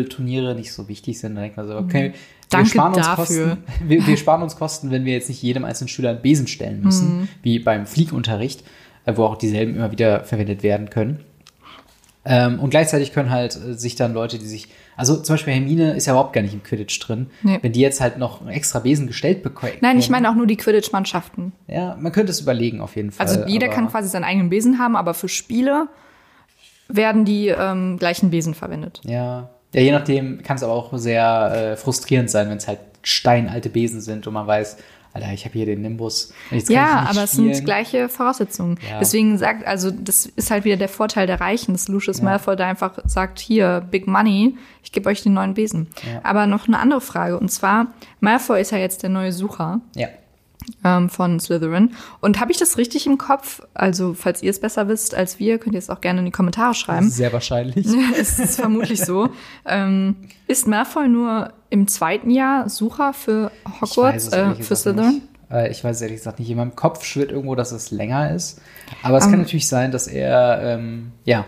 Schulturniere 0.09 0.55
nicht 0.55 0.73
so 0.73 0.89
wichtig 0.89 1.19
sind. 1.19 1.35
Da 1.35 1.43
denkt 1.43 1.57
man 1.57 1.67
so, 1.67 1.77
okay, 1.77 2.13
wir 2.13 2.15
Danke 2.51 2.71
sparen 2.71 2.95
uns 2.95 3.07
dafür. 3.07 3.49
Kosten. 3.49 3.65
Wir, 3.89 4.07
wir 4.07 4.17
sparen 4.17 4.43
uns 4.43 4.57
Kosten, 4.57 4.91
wenn 4.91 5.05
wir 5.05 5.13
jetzt 5.13 5.29
nicht 5.29 5.43
jedem 5.43 5.65
einzelnen 5.65 5.89
Schüler 5.89 6.11
einen 6.11 6.23
Besen 6.23 6.47
stellen 6.47 6.83
müssen, 6.83 7.29
wie 7.43 7.59
beim 7.59 7.87
Fliegunterricht, 7.87 8.65
äh, 9.05 9.13
wo 9.17 9.25
auch 9.25 9.37
dieselben 9.37 9.77
immer 9.77 9.93
wieder 9.93 10.25
verwendet 10.25 10.63
werden 10.63 10.89
können. 10.89 11.21
Ähm, 12.25 12.59
und 12.59 12.71
gleichzeitig 12.71 13.13
können 13.13 13.31
halt 13.31 13.57
äh, 13.57 13.75
sich 13.75 13.97
dann 13.97 14.15
Leute, 14.15 14.39
die 14.39 14.47
sich, 14.47 14.69
also 14.97 15.17
zum 15.17 15.35
Beispiel 15.35 15.53
Hermine 15.53 15.95
ist 15.95 16.07
ja 16.07 16.15
überhaupt 16.15 16.33
gar 16.33 16.41
nicht 16.41 16.55
im 16.55 16.63
Quidditch 16.63 16.99
drin. 17.01 17.29
Nee. 17.43 17.59
Wenn 17.61 17.73
die 17.73 17.81
jetzt 17.81 18.01
halt 18.01 18.17
noch 18.17 18.41
einen 18.41 18.51
extra 18.51 18.79
Besen 18.79 19.07
gestellt 19.07 19.43
bekommen. 19.43 19.73
Nein, 19.83 19.99
ich 19.99 20.09
meine 20.09 20.31
auch 20.31 20.35
nur 20.35 20.47
die 20.47 20.57
Quidditch-Mannschaften. 20.57 21.53
Ja, 21.67 21.97
man 22.01 22.13
könnte 22.13 22.33
es 22.33 22.41
überlegen 22.41 22.81
auf 22.81 22.97
jeden 22.97 23.13
Fall. 23.13 23.27
Also 23.27 23.45
jeder 23.47 23.69
kann 23.69 23.89
quasi 23.89 24.09
seinen 24.09 24.25
eigenen 24.25 24.49
Besen 24.49 24.79
haben, 24.79 24.97
aber 24.97 25.13
für 25.13 25.29
Spiele 25.29 25.89
werden 26.89 27.25
die 27.27 27.49
ähm, 27.49 27.99
gleichen 27.99 28.31
Besen 28.31 28.55
verwendet. 28.55 29.01
Ja. 29.05 29.51
Ja, 29.75 29.81
je 29.81 29.93
nachdem 29.93 30.43
kann 30.43 30.57
es 30.57 30.63
aber 30.63 30.73
auch 30.73 30.97
sehr 30.97 31.73
äh, 31.73 31.77
frustrierend 31.77 32.31
sein, 32.31 32.49
wenn 32.49 32.57
es 32.57 32.69
halt 32.69 32.81
steinalte 33.03 33.69
Besen 33.69 34.01
sind 34.01 34.27
und 34.27 34.35
man 34.35 34.47
weiß, 34.47 34.79
Alter, 35.15 35.33
ich 35.33 35.45
habe 35.45 35.55
hier 35.55 35.67
den 35.67 35.83
Nimbus. 35.83 36.33
Ja, 36.69 37.07
aber 37.09 37.25
es 37.25 37.33
spielen. 37.33 37.55
sind 37.55 37.65
gleiche 37.65 38.09
Voraussetzungen. 38.09 38.79
Ja. 38.89 38.99
Deswegen 38.99 39.39
sagt, 39.39 39.67
also 39.67 39.91
das 39.91 40.27
ist 40.27 40.51
halt 40.51 40.65
wieder 40.65 40.77
der 40.77 40.89
Vorteil 40.89 41.27
der 41.27 41.41
Reichen, 41.41 41.73
dass 41.73 41.89
Lucius 41.89 42.21
Malfoy 42.21 42.57
da 42.57 42.67
einfach 42.67 42.99
sagt, 43.07 43.39
hier, 43.39 43.87
Big 43.91 44.07
Money, 44.07 44.57
ich 44.83 44.93
gebe 44.93 45.09
euch 45.09 45.23
den 45.23 45.33
neuen 45.35 45.55
Besen. 45.55 45.89
Ja. 46.07 46.21
Aber 46.23 46.47
noch 46.47 46.69
eine 46.69 46.79
andere 46.79 47.01
Frage, 47.01 47.39
und 47.39 47.51
zwar, 47.51 47.89
Malfoy 48.21 48.61
ist 48.61 48.71
ja 48.71 48.79
jetzt 48.79 49.03
der 49.03 49.11
neue 49.11 49.33
Sucher 49.33 49.81
Ja. 49.97 50.09
Ähm, 50.85 51.09
von 51.11 51.41
Slytherin. 51.41 51.95
Und 52.21 52.41
habe 52.41 52.51
ich 52.53 52.59
das 52.59 52.77
richtig 52.79 53.07
im 53.07 53.19
Kopf? 53.19 53.63
Also, 53.75 54.15
falls 54.15 54.43
ihr 54.43 54.51
es 54.51 54.61
besser 54.61 54.89
wisst 54.89 55.15
als 55.15 55.39
wir, 55.39 55.59
könnt 55.59 55.75
ihr 55.75 55.79
es 55.79 55.91
auch 55.91 56.01
gerne 56.01 56.21
in 56.21 56.25
die 56.27 56.31
Kommentare 56.33 56.75
schreiben. 56.75 57.11
Sehr 57.11 57.33
wahrscheinlich. 57.33 57.87
es 58.21 58.39
ist 58.39 58.61
vermutlich 58.61 59.01
so. 59.05 59.31
Ähm, 59.67 60.17
ist 60.47 60.67
Malfoy 60.67 61.09
nur 61.09 61.53
im 61.71 61.87
zweiten 61.89 62.31
Jahr 62.31 62.69
Sucher 62.69 63.13
für 63.13 63.51
Hogwarts, 63.81 64.29
äh, 64.29 64.55
für 64.57 64.77
Slytherin? 64.77 65.09
nicht. 65.15 65.23
Äh, 65.51 65.71
Ich 65.71 65.83
weiß 65.85 66.01
ehrlich 66.03 66.19
gesagt 66.19 66.39
nicht. 66.39 66.51
In 66.51 66.57
meinem 66.59 66.77
Kopf 66.77 67.05
schwirrt 67.05 67.31
irgendwo, 67.33 67.55
dass 67.55 67.73
es 67.73 67.91
länger 67.91 68.35
ist. 68.35 68.61
Aber 69.03 69.19
es 69.19 69.25
Ähm. 69.27 69.31
kann 69.33 69.41
natürlich 69.41 69.69
sein, 69.69 69.91
dass 69.93 70.07
er, 70.07 70.61
ähm, 70.63 71.13
ja, 71.25 71.45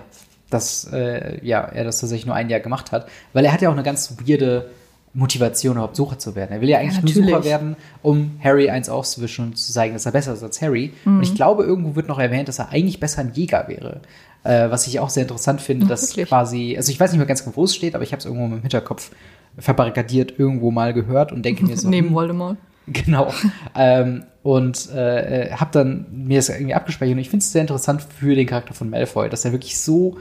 dass 0.50 0.84
äh, 0.92 1.38
ja, 1.46 1.60
er 1.60 1.84
das 1.84 2.00
tatsächlich 2.00 2.26
nur 2.26 2.34
ein 2.34 2.50
Jahr 2.50 2.60
gemacht 2.60 2.92
hat. 2.92 3.08
Weil 3.32 3.44
er 3.44 3.52
hat 3.52 3.62
ja 3.62 3.68
auch 3.68 3.74
eine 3.74 3.82
ganz 3.84 4.16
weirde 4.26 4.70
Motivation, 5.12 5.72
überhaupt 5.76 5.96
Sucher 5.96 6.18
zu 6.18 6.34
werden. 6.36 6.52
Er 6.52 6.60
will 6.60 6.68
ja 6.68 6.78
eigentlich 6.78 7.02
nur 7.02 7.04
natürlich. 7.24 7.30
Sucher 7.30 7.44
werden, 7.44 7.76
um 8.02 8.38
Harry 8.42 8.70
eins 8.70 8.88
auszuwischen 8.88 9.46
und 9.46 9.58
zu 9.58 9.72
zeigen, 9.72 9.94
dass 9.94 10.06
er 10.06 10.12
besser 10.12 10.32
ist 10.34 10.42
als 10.42 10.62
Harry. 10.62 10.92
Und 11.04 11.16
Mhm. 11.16 11.22
ich 11.22 11.34
glaube, 11.34 11.64
irgendwo 11.64 11.96
wird 11.96 12.06
noch 12.08 12.18
erwähnt, 12.18 12.48
dass 12.48 12.58
er 12.60 12.70
eigentlich 12.70 13.00
besser 13.00 13.22
ein 13.22 13.32
Jäger 13.34 13.66
wäre. 13.66 14.00
Äh, 14.44 14.70
was 14.70 14.86
ich 14.86 15.00
auch 15.00 15.10
sehr 15.10 15.22
interessant 15.24 15.60
finde, 15.60 15.86
dass 15.86 16.10
wirklich? 16.10 16.28
quasi, 16.28 16.74
also 16.76 16.90
ich 16.92 16.98
weiß 17.00 17.10
nicht 17.10 17.18
mehr 17.18 17.26
ganz 17.26 17.42
genau, 17.44 17.56
wo 17.56 17.64
es 17.64 17.74
steht, 17.74 17.94
aber 17.94 18.04
ich 18.04 18.12
habe 18.12 18.20
es 18.20 18.24
irgendwo 18.24 18.46
im 18.46 18.60
Hinterkopf 18.60 19.10
verbarrikadiert 19.58 20.38
irgendwo 20.38 20.70
mal 20.70 20.92
gehört 20.94 21.32
und 21.32 21.42
denke 21.44 21.64
mir 21.66 21.76
so, 21.76 21.88
Neben 21.90 22.08
hm, 22.08 22.14
Voldemort. 22.14 22.56
Genau. 22.86 23.32
ähm, 23.76 24.24
und 24.42 24.90
äh, 24.92 25.50
habe 25.52 25.70
dann 25.72 26.06
mir 26.10 26.38
das 26.38 26.48
irgendwie 26.48 26.74
abgespeichert 26.74 27.14
und 27.14 27.20
ich 27.20 27.30
finde 27.30 27.44
es 27.44 27.52
sehr 27.52 27.60
interessant 27.60 28.02
für 28.02 28.34
den 28.34 28.46
Charakter 28.46 28.74
von 28.74 28.90
Malfoy, 28.90 29.28
dass 29.28 29.44
er 29.44 29.52
wirklich 29.52 29.78
so 29.78 30.16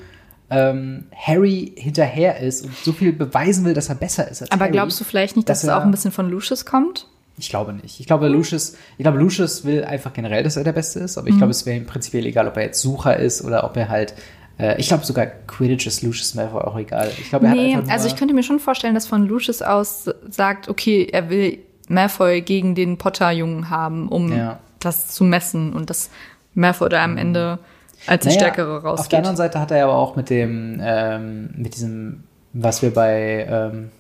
ähm, 0.51 1.05
Harry 1.15 1.73
hinterher 1.77 2.39
ist 2.39 2.65
und 2.65 2.75
so 2.75 2.91
viel 2.91 3.13
beweisen 3.13 3.65
will, 3.65 3.73
dass 3.73 3.89
er 3.89 3.95
besser 3.95 4.27
ist 4.29 4.41
als 4.41 4.51
Aber 4.51 4.61
Harry. 4.63 4.71
glaubst 4.71 4.99
du 4.99 5.03
vielleicht 5.03 5.35
nicht, 5.35 5.47
dass, 5.49 5.61
dass 5.61 5.69
es 5.69 5.75
auch 5.75 5.83
ein 5.83 5.91
bisschen 5.91 6.11
von 6.11 6.29
Lucius 6.29 6.65
kommt? 6.65 7.07
Ich 7.37 7.49
glaube 7.49 7.71
nicht. 7.73 7.99
Ich 8.01 8.05
glaube, 8.07 8.27
Lucius, 8.27 8.73
ich 8.97 9.03
glaube, 9.03 9.17
Lucius 9.17 9.63
will 9.63 9.85
einfach 9.85 10.11
generell, 10.11 10.43
dass 10.43 10.57
er 10.57 10.63
der 10.65 10.73
Beste 10.73 10.99
ist, 10.99 11.17
aber 11.17 11.27
ich 11.29 11.37
glaube, 11.37 11.51
es 11.51 11.65
wäre 11.65 11.77
ihm 11.77 11.85
prinzipiell 11.85 12.25
egal, 12.25 12.47
ob 12.47 12.57
er 12.57 12.63
jetzt 12.63 12.81
Sucher 12.81 13.15
ist 13.17 13.43
oder 13.43 13.63
ob 13.63 13.77
er 13.77 13.87
halt. 13.89 14.13
Äh, 14.57 14.77
ich 14.77 14.89
glaube 14.89 15.05
sogar 15.05 15.25
Quidditch 15.25 15.87
ist 15.87 16.01
Lucius 16.01 16.35
Malfoy 16.35 16.61
auch 16.61 16.77
egal. 16.77 17.09
Ich 17.21 17.29
glaube, 17.29 17.45
er 17.45 17.53
Nee, 17.53 17.73
hat 17.75 17.81
einfach 17.83 17.93
also 17.93 18.07
ich 18.07 18.17
könnte 18.17 18.33
mir 18.33 18.43
schon 18.43 18.59
vorstellen, 18.59 18.93
dass 18.93 19.07
von 19.07 19.25
Lucius 19.25 19.61
aus 19.61 20.09
sagt, 20.29 20.67
okay, 20.67 21.07
er 21.09 21.29
will 21.29 21.59
Malfoy 21.87 22.41
gegen 22.41 22.75
den 22.75 22.97
Potter-Jungen 22.97 23.69
haben, 23.69 24.09
um 24.09 24.31
Ja. 24.35 24.53
Mhm. 24.55 24.57
das 24.79 25.07
zu 25.07 25.23
messen 25.23 25.71
und 25.73 25.89
dass 25.89 26.09
Malfoy 26.55 26.89
da 26.89 27.03
am 27.05 27.15
Ende 27.17 27.59
als 28.07 28.23
der 28.23 28.33
Naja, 28.33 28.39
Stärkere 28.39 28.77
Auf 28.77 28.81
der 28.81 28.91
rausgeht. 28.91 29.17
anderen 29.17 29.37
Seite 29.37 29.59
hat 29.59 29.71
er 29.71 29.83
aber 29.85 29.95
auch 29.95 30.15
mit 30.15 30.29
dem, 30.29 30.79
ähm, 30.81 31.49
mit 31.55 31.75
diesem, 31.75 32.23
was 32.53 32.81
wir 32.81 32.93
bei, 32.93 33.45
ähm, 33.49 33.91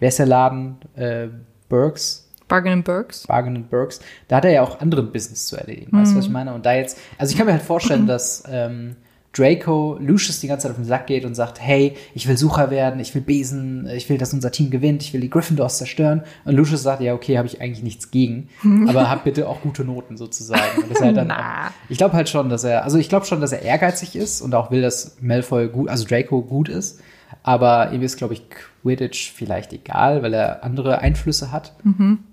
wer 0.00 0.08
ist 0.08 0.18
der 0.18 0.26
Laden? 0.26 0.76
Äh, 0.96 1.28
Burks, 1.68 2.28
Bargain 2.48 2.72
and 2.74 2.84
Burks. 2.84 3.26
Bargain 3.26 3.56
and 3.56 3.70
Burks. 3.70 4.00
Da 4.28 4.36
hat 4.36 4.44
er 4.44 4.52
ja 4.52 4.62
auch 4.62 4.80
anderen 4.80 5.10
Business 5.10 5.46
zu 5.46 5.56
erledigen. 5.56 5.96
Weißt 5.96 6.12
du, 6.12 6.18
was 6.18 6.26
ich 6.26 6.30
meine? 6.30 6.52
Und 6.52 6.66
da 6.66 6.74
jetzt, 6.74 6.98
also 7.18 7.32
ich 7.32 7.38
kann 7.38 7.46
mir 7.46 7.52
halt 7.54 7.62
vorstellen, 7.62 8.06
dass 8.06 8.44
ähm, 8.48 8.96
Draco 9.36 9.98
Lucius 10.00 10.40
die 10.40 10.46
ganze 10.46 10.64
Zeit 10.64 10.70
auf 10.70 10.76
den 10.76 10.84
Sack 10.84 11.06
geht 11.06 11.24
und 11.24 11.34
sagt, 11.34 11.60
hey, 11.60 11.96
ich 12.14 12.28
will 12.28 12.36
Sucher 12.36 12.70
werden, 12.70 13.00
ich 13.00 13.14
will 13.14 13.22
Besen, 13.22 13.88
ich 13.88 14.08
will, 14.08 14.16
dass 14.16 14.32
unser 14.32 14.52
Team 14.52 14.70
gewinnt, 14.70 15.02
ich 15.02 15.12
will 15.12 15.20
die 15.20 15.30
Gryffindors 15.30 15.78
zerstören. 15.78 16.22
Und 16.44 16.54
Lucius 16.54 16.82
sagt, 16.82 17.00
ja, 17.02 17.14
okay, 17.14 17.36
habe 17.36 17.46
ich 17.46 17.60
eigentlich 17.60 17.82
nichts 17.82 18.10
gegen, 18.10 18.48
aber 18.88 19.10
hab 19.10 19.24
bitte 19.24 19.48
auch 19.48 19.60
gute 19.62 19.84
Noten 19.84 20.16
sozusagen. 20.16 20.82
Und 20.82 20.90
das 20.90 21.00
halt 21.00 21.16
dann 21.16 21.28
Na. 21.28 21.70
ich 21.88 21.98
glaube 21.98 22.14
halt 22.14 22.28
schon, 22.28 22.48
dass 22.48 22.64
er, 22.64 22.84
also 22.84 22.98
ich 22.98 23.08
glaube 23.08 23.26
schon, 23.26 23.40
dass 23.40 23.52
er 23.52 23.62
ehrgeizig 23.62 24.16
ist 24.16 24.40
und 24.40 24.54
auch 24.54 24.70
will, 24.70 24.82
dass 24.82 25.16
Malfoy 25.20 25.68
gut, 25.68 25.88
also 25.88 26.06
Draco 26.06 26.42
gut 26.42 26.68
ist. 26.68 27.00
Aber 27.42 27.90
ihm 27.92 28.02
ist, 28.02 28.16
glaube 28.16 28.34
ich, 28.34 28.44
Quidditch 28.48 29.32
vielleicht 29.32 29.72
egal, 29.72 30.22
weil 30.22 30.32
er 30.34 30.62
andere 30.62 31.00
Einflüsse 31.00 31.50
hat. 31.50 31.72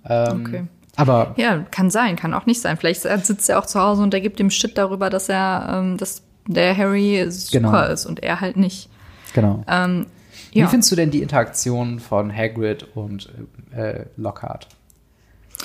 Ähm, 0.07 0.45
Okay. 0.45 0.63
Aber 0.97 1.33
Ja, 1.37 1.59
kann 1.71 1.89
sein, 1.89 2.15
kann 2.17 2.33
auch 2.33 2.45
nicht 2.45 2.61
sein. 2.61 2.77
Vielleicht 2.77 3.01
sitzt 3.01 3.49
er 3.49 3.59
auch 3.59 3.65
zu 3.65 3.79
Hause 3.79 4.03
und 4.03 4.13
er 4.13 4.21
gibt 4.21 4.39
ihm 4.39 4.49
Shit 4.49 4.77
darüber, 4.77 5.09
dass 5.09 5.29
er, 5.29 5.77
ähm, 5.79 5.97
dass 5.97 6.21
der 6.53 6.75
Harry 6.75 7.25
super 7.29 7.59
Genau. 7.59 7.83
ist 7.93 8.05
und 8.05 8.21
er 8.23 8.41
halt 8.41 8.57
nicht. 8.57 8.89
genau. 9.33 9.63
Ähm, 9.67 10.07
Wie 10.51 10.59
ja. 10.59 10.67
findest 10.67 10.91
du 10.91 10.95
denn 10.95 11.11
die 11.11 11.21
Interaktion 11.21 11.99
von 11.99 12.35
Hagrid 12.35 12.87
und 12.95 13.29
äh, 13.75 14.05
Lockhart? 14.17 14.67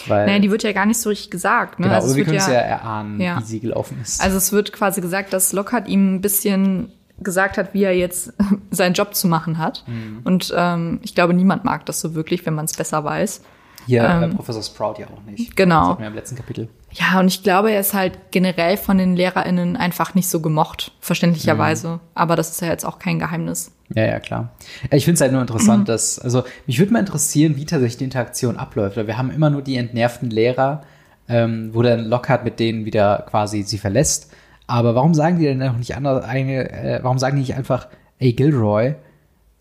Weil, 0.07 0.27
Naja, 0.27 0.39
die 0.41 0.51
wird 0.51 0.63
ja 0.63 0.73
gar 0.73 0.87
nicht 0.87 0.99
so 1.01 1.09
richtig 1.09 1.31
gesagt. 1.31 1.81
Ne? 1.81 1.87
genau, 1.87 1.97
also, 1.97 2.15
wir 2.17 2.25
können 2.25 2.37
es 2.37 2.47
ja, 2.47 2.53
ja 2.53 2.61
erahnen, 2.61 3.21
ja. 3.21 3.39
wie 3.41 3.45
sie 3.45 3.61
gelaufen 3.61 3.99
ist. 4.03 4.21
also 4.23 4.37
es 4.37 4.53
wird 4.53 4.73
quasi 4.73 5.01
gesagt, 5.01 5.33
dass 5.33 5.53
Lockhart 5.53 5.89
ihm 5.89 6.17
ein 6.17 6.21
bisschen 6.21 6.93
gesagt 7.19 7.57
hat, 7.57 7.73
wie 7.73 7.83
er 7.85 7.97
jetzt 7.97 8.35
seinen 8.71 8.93
Job 8.93 9.15
zu 9.15 9.27
machen 9.27 9.57
hat. 9.59 9.85
Mhm. 9.87 10.21
Und 10.25 10.53
ähm, 10.57 11.01
ich 11.03 11.15
glaube, 11.15 11.33
niemand 11.33 11.65
mag 11.65 11.87
das 11.87 11.99
so 12.01 12.15
wirklich, 12.15 12.45
wenn 12.45 12.55
man 12.55 12.67
es 12.67 12.75
besser 12.75 13.03
weiß. 13.05 13.41
Hier 13.87 14.03
äh, 14.03 14.25
ähm, 14.25 14.37
Professor 14.37 14.63
Sprout 14.63 14.97
ja 14.99 15.07
auch 15.07 15.23
nicht. 15.23 15.57
genau. 15.57 15.81
Das 15.81 15.89
hatten 15.91 16.01
wir 16.03 16.09
im 16.09 16.15
letzten 16.15 16.37
Kapitel. 16.37 16.69
Ja, 16.99 17.21
und 17.21 17.27
ich 17.29 17.43
glaube, 17.43 17.71
er 17.73 17.81
ist 17.81 17.93
halt 17.95 18.19
generell 18.31 18.77
von 18.77 18.97
den 18.97 19.17
LehrerInnen 19.17 19.77
einfach 19.77 20.15
nicht 20.15 20.29
so 20.29 20.41
gemocht, 20.41 20.93
verständlicherweise. 21.01 21.89
Mhm. 21.89 22.01
Aber 22.15 22.37
das 22.37 22.51
ist 22.51 22.61
ja 22.63 22.69
jetzt 22.69 22.85
auch 22.87 22.99
kein 22.99 23.19
Geheimnis. 23.19 23.71
Ja, 23.95 24.05
ja, 24.05 24.19
klar. 24.21 24.53
Ich 24.91 25.05
finde 25.05 25.17
es 25.17 25.21
halt 25.21 25.33
nur 25.33 25.41
interessant, 25.43 25.83
Mhm. 25.83 25.85
dass, 25.87 26.19
also 26.19 26.45
mich 26.67 26.79
würde 26.79 26.93
mal 26.93 27.01
interessieren, 27.01 27.57
wie 27.57 27.67
tatsächlich 27.67 27.99
die 27.99 28.05
Interaktion 28.05 28.57
abläuft. 28.57 28.97
Weil 28.97 29.07
wir 29.07 29.19
haben 29.19 29.31
immer 29.31 29.51
nur 29.51 29.63
die 29.63 29.77
entnervten 29.77 30.31
Lehrer, 30.31 30.83
ähm, 31.29 31.71
wo 31.73 31.83
dann 31.83 32.05
Lockhart 32.07 32.45
mit 32.45 32.59
denen 32.61 32.85
wieder 32.87 33.27
quasi 33.29 33.63
sie 33.63 33.79
verlässt. 33.79 34.33
Aber 34.67 34.95
warum 34.95 35.13
sagen 35.15 35.39
die 35.39 35.45
denn 35.45 35.63
auch 35.63 35.77
nicht 35.77 35.97
andere, 35.97 36.25
eine, 36.25 36.71
äh, 36.71 37.01
warum 37.03 37.19
sagen 37.19 37.37
die 37.37 37.43
nicht 37.43 37.55
einfach, 37.57 37.89
ey 38.19 38.33
Gilroy, 38.33 38.95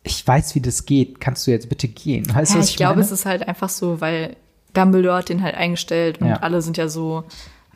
ich 0.03 0.25
weiß, 0.25 0.55
wie 0.55 0.61
das 0.61 0.85
geht, 0.85 1.19
kannst 1.19 1.45
du 1.47 1.51
jetzt 1.51 1.67
bitte 1.69 1.87
gehen? 1.87 2.25
Weißt 2.33 2.51
du, 2.53 2.57
Ja, 2.57 2.61
was 2.61 2.69
ich 2.69 2.77
glaube, 2.77 2.93
meine? 2.95 3.05
es 3.05 3.11
ist 3.11 3.25
halt 3.25 3.47
einfach 3.47 3.69
so, 3.69 3.99
weil 4.01 4.35
Dumbledore 4.75 5.17
hat 5.17 5.29
den 5.29 5.41
halt 5.41 5.55
eingestellt 5.55 6.21
und 6.21 6.27
Ja. 6.27 6.35
alle 6.37 6.61
sind 6.61 6.77
ja 6.77 6.87
so. 6.87 7.23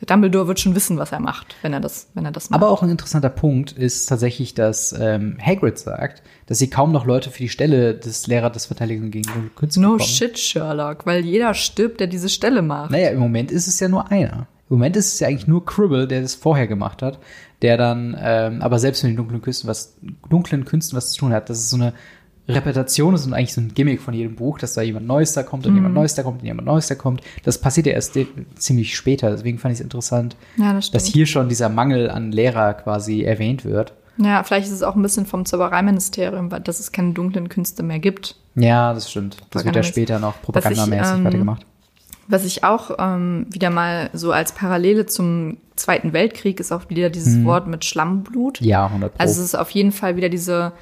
Dumbledore 0.06 0.46
wird 0.48 0.58
schon 0.58 0.74
wissen, 0.74 0.96
was 0.96 1.12
er 1.12 1.20
macht, 1.20 1.56
wenn 1.60 1.74
er 1.74 1.80
das, 1.80 2.08
wenn 2.14 2.24
er 2.24 2.32
das 2.32 2.48
macht. 2.48 2.62
Aber 2.62 2.70
auch 2.70 2.82
ein 2.82 2.88
interessanter 2.88 3.28
Punkt 3.28 3.72
ist 3.72 4.06
tatsächlich, 4.06 4.54
dass 4.54 4.94
ähm, 4.98 5.36
Hagrid 5.44 5.78
sagt, 5.78 6.22
dass 6.46 6.58
sie 6.58 6.70
kaum 6.70 6.90
noch 6.90 7.04
Leute 7.04 7.28
für 7.30 7.42
die 7.42 7.50
Stelle 7.50 7.94
des 7.94 8.26
Lehrers 8.26 8.52
des 8.52 8.66
Verteidigung 8.66 9.10
gegen 9.10 9.28
Künste 9.56 9.78
no 9.80 9.92
bekommen. 9.92 10.08
shit, 10.08 10.38
Sherlock, 10.38 11.04
weil 11.04 11.24
jeder 11.26 11.52
stirbt, 11.52 12.00
der 12.00 12.06
diese 12.06 12.30
Stelle 12.30 12.62
macht. 12.62 12.92
Naja, 12.92 13.10
im 13.10 13.18
Moment 13.18 13.50
ist 13.50 13.66
es 13.68 13.78
ja 13.78 13.88
nur 13.88 14.10
einer. 14.10 14.46
Im 14.70 14.76
Moment 14.76 14.96
ist 14.96 15.12
es 15.12 15.20
ja 15.20 15.28
eigentlich 15.28 15.48
nur 15.48 15.66
Cribble, 15.66 16.08
der 16.08 16.22
das 16.22 16.34
vorher 16.34 16.66
gemacht 16.66 17.02
hat, 17.02 17.18
der 17.60 17.76
dann 17.76 18.16
ähm, 18.18 18.62
aber 18.62 18.78
selbst 18.78 19.02
mit 19.02 19.10
den 19.10 19.16
dunklen 19.18 19.42
Künsten 19.42 19.68
was, 19.68 19.96
dunklen 20.30 20.64
Künsten 20.64 20.96
was 20.96 21.12
zu 21.12 21.18
tun 21.18 21.32
hat. 21.34 21.50
Das 21.50 21.58
ist 21.58 21.68
so 21.68 21.76
eine 21.76 21.92
Repräsentation 22.54 23.14
ist 23.14 23.26
und 23.26 23.34
eigentlich 23.34 23.54
so 23.54 23.60
ein 23.60 23.72
Gimmick 23.74 24.00
von 24.00 24.14
jedem 24.14 24.36
Buch, 24.36 24.58
dass 24.58 24.74
da 24.74 24.82
jemand 24.82 25.06
Neues 25.06 25.32
da 25.32 25.42
kommt 25.42 25.66
und 25.66 25.72
Mhm. 25.72 25.78
jemand 25.78 25.94
Neues 25.94 26.14
da 26.14 26.22
kommt 26.22 26.40
und 26.40 26.46
jemand 26.46 26.66
Neues 26.66 26.88
da 26.88 26.94
kommt. 26.94 27.22
Das 27.44 27.58
passiert 27.58 27.86
ja 27.86 27.92
erst 27.92 28.18
ziemlich 28.56 28.96
später. 28.96 29.30
Deswegen 29.30 29.58
fand 29.58 29.72
ich 29.72 29.78
es 29.80 29.84
interessant, 29.84 30.36
Ja, 30.56 30.72
das 30.74 30.90
dass 30.90 31.06
hier 31.06 31.26
schon 31.26 31.48
dieser 31.48 31.68
Mangel 31.68 32.10
an 32.10 32.32
Lehrer 32.32 32.74
quasi 32.74 33.22
erwähnt 33.22 33.64
wird. 33.64 33.92
Ja, 34.18 34.42
vielleicht 34.42 34.66
ist 34.66 34.72
es 34.74 34.82
auch 34.82 34.96
ein 34.96 35.02
bisschen 35.02 35.24
vom 35.24 35.46
Zaubereiministerium, 35.46 36.50
weil 36.50 36.60
dass 36.60 36.78
es 36.80 36.92
keine 36.92 37.12
dunklen 37.12 37.48
Künste 37.48 37.82
mehr 37.82 37.98
gibt. 37.98 38.36
Ja, 38.54 38.92
das 38.92 39.10
stimmt. 39.10 39.38
Das 39.50 39.64
wird 39.64 39.76
ja 39.76 39.82
später 39.82 40.18
noch 40.18 40.40
propagandamäßig 40.42 41.14
ähm, 41.16 41.24
weitergemacht. 41.24 41.64
Was 42.28 42.44
ich 42.44 42.62
auch 42.62 42.92
ähm, 42.98 43.46
wieder 43.50 43.70
mal 43.70 44.10
so 44.12 44.30
als 44.32 44.52
Parallele 44.52 45.06
zum 45.06 45.56
Zweiten 45.74 46.12
Weltkrieg 46.12 46.60
ist 46.60 46.70
auch 46.72 46.90
wieder 46.90 47.08
dieses 47.10 47.42
Wort 47.44 47.66
mit 47.66 47.84
Schlammblut. 47.84 48.60
Ja, 48.60 48.86
100 48.86 49.14
Pro. 49.14 49.20
Also 49.22 49.40
es 49.40 49.46
ist 49.46 49.54
auf 49.54 49.70
jeden 49.70 49.90
Fall 49.92 50.14
wieder 50.16 50.28
diese, 50.28 50.72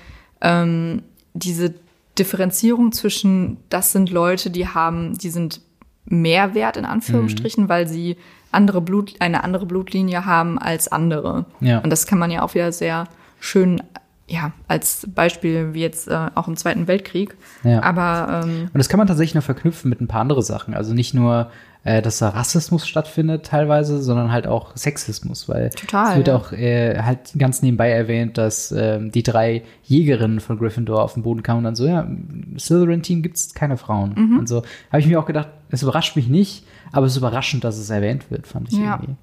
ähm, 0.40 1.02
diese 1.38 1.74
Differenzierung 2.18 2.92
zwischen, 2.92 3.58
das 3.68 3.92
sind 3.92 4.10
Leute, 4.10 4.50
die 4.50 4.66
haben, 4.68 5.16
die 5.18 5.30
sind 5.30 5.60
mehr 6.04 6.54
wert 6.54 6.76
in 6.76 6.84
Anführungsstrichen, 6.84 7.64
Mhm. 7.64 7.68
weil 7.68 7.86
sie 7.86 8.16
andere 8.50 8.80
Blut, 8.80 9.14
eine 9.20 9.44
andere 9.44 9.66
Blutlinie 9.66 10.24
haben 10.24 10.58
als 10.58 10.88
andere. 10.88 11.44
Ja. 11.60 11.78
Und 11.80 11.90
das 11.90 12.06
kann 12.06 12.18
man 12.18 12.30
ja 12.30 12.42
auch 12.42 12.54
wieder 12.54 12.72
sehr 12.72 13.04
schön, 13.40 13.82
ja, 14.28 14.52
als 14.68 15.06
Beispiel 15.14 15.72
wie 15.72 15.80
jetzt 15.80 16.08
äh, 16.08 16.28
auch 16.34 16.48
im 16.48 16.56
Zweiten 16.56 16.86
Weltkrieg. 16.86 17.36
Ja. 17.64 17.82
Aber 17.82 18.42
ähm, 18.44 18.68
Und 18.72 18.78
das 18.78 18.88
kann 18.88 18.98
man 18.98 19.06
tatsächlich 19.06 19.34
noch 19.34 19.42
verknüpfen 19.42 19.88
mit 19.88 20.00
ein 20.00 20.08
paar 20.08 20.20
andere 20.20 20.42
Sachen. 20.42 20.74
Also 20.74 20.92
nicht 20.94 21.14
nur 21.14 21.50
äh, 21.84 22.02
dass 22.02 22.18
da 22.18 22.30
Rassismus 22.30 22.86
stattfindet 22.86 23.46
teilweise, 23.46 24.02
sondern 24.02 24.32
halt 24.32 24.46
auch 24.46 24.76
Sexismus, 24.76 25.48
weil 25.48 25.70
Total, 25.70 26.10
es 26.10 26.16
wird 26.16 26.28
ja. 26.28 26.36
auch 26.36 26.52
äh, 26.52 26.98
halt 27.00 27.32
ganz 27.38 27.62
nebenbei 27.62 27.90
erwähnt, 27.90 28.36
dass 28.36 28.72
ähm, 28.72 29.10
die 29.10 29.22
drei 29.22 29.62
Jägerinnen 29.84 30.40
von 30.40 30.58
Gryffindor 30.58 31.02
auf 31.02 31.14
den 31.14 31.22
Boden 31.22 31.42
kamen 31.42 31.58
und 31.58 31.64
dann 31.64 31.76
so, 31.76 31.86
ja, 31.86 32.00
im 32.00 32.58
Slytherin-Team 32.58 33.22
gibt's 33.22 33.54
keine 33.54 33.76
Frauen. 33.76 34.14
Mhm. 34.16 34.38
Und 34.40 34.48
so 34.48 34.62
habe 34.90 35.00
ich 35.00 35.06
mir 35.06 35.18
auch 35.18 35.26
gedacht, 35.26 35.48
es 35.70 35.82
überrascht 35.82 36.16
mich 36.16 36.28
nicht, 36.28 36.66
aber 36.92 37.06
es 37.06 37.12
ist 37.12 37.18
überraschend, 37.18 37.64
dass 37.64 37.78
es 37.78 37.90
erwähnt 37.90 38.30
wird, 38.30 38.46
fand 38.46 38.72
ich 38.72 38.78
Ja. 38.78 38.96
irgendwie. 39.00 39.16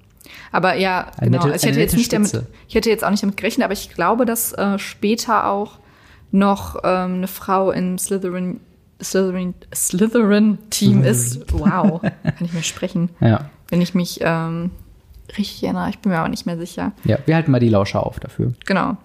Aber 0.52 0.74
ja, 0.74 1.06
Eine 1.18 1.30
genau. 1.30 1.44
nette- 1.44 1.52
Also 1.54 1.66
ich 1.66 1.70
hätte 1.72 1.80
jetzt 1.80 1.96
nicht 1.96 2.12
damit, 2.12 2.42
ich 2.68 2.74
hätte 2.74 2.90
jetzt 2.90 3.04
auch 3.04 3.10
nicht 3.10 3.22
damit 3.22 3.36
gerechnet, 3.36 3.64
aber 3.64 3.72
ich 3.72 3.90
glaube, 3.94 4.24
dass 4.26 4.52
äh, 4.52 4.78
später 4.78 5.46
auch 5.50 5.78
noch 6.32 6.76
ähm, 6.84 7.14
eine 7.14 7.28
Frau 7.28 7.70
im 7.70 7.98
Slytherin, 7.98 8.60
Slytherin, 9.02 9.54
Slytherin 9.74 10.58
Team 10.70 11.04
ist. 11.04 11.52
Wow, 11.52 12.00
kann 12.22 12.34
ich 12.44 12.52
mehr 12.52 12.62
sprechen, 12.62 13.10
Ja. 13.20 13.48
wenn 13.68 13.80
ich 13.80 13.94
mich 13.94 14.18
ähm, 14.22 14.70
richtig 15.36 15.62
erinnere. 15.64 15.90
Ich 15.90 15.98
bin 16.00 16.12
mir 16.12 16.18
aber 16.18 16.28
nicht 16.28 16.46
mehr 16.46 16.58
sicher. 16.58 16.92
Ja, 17.04 17.18
wir 17.26 17.34
halten 17.34 17.50
mal 17.50 17.60
die 17.60 17.68
Lauscher 17.68 18.04
auf 18.04 18.18
dafür. 18.20 18.52
Genau. 18.66 18.96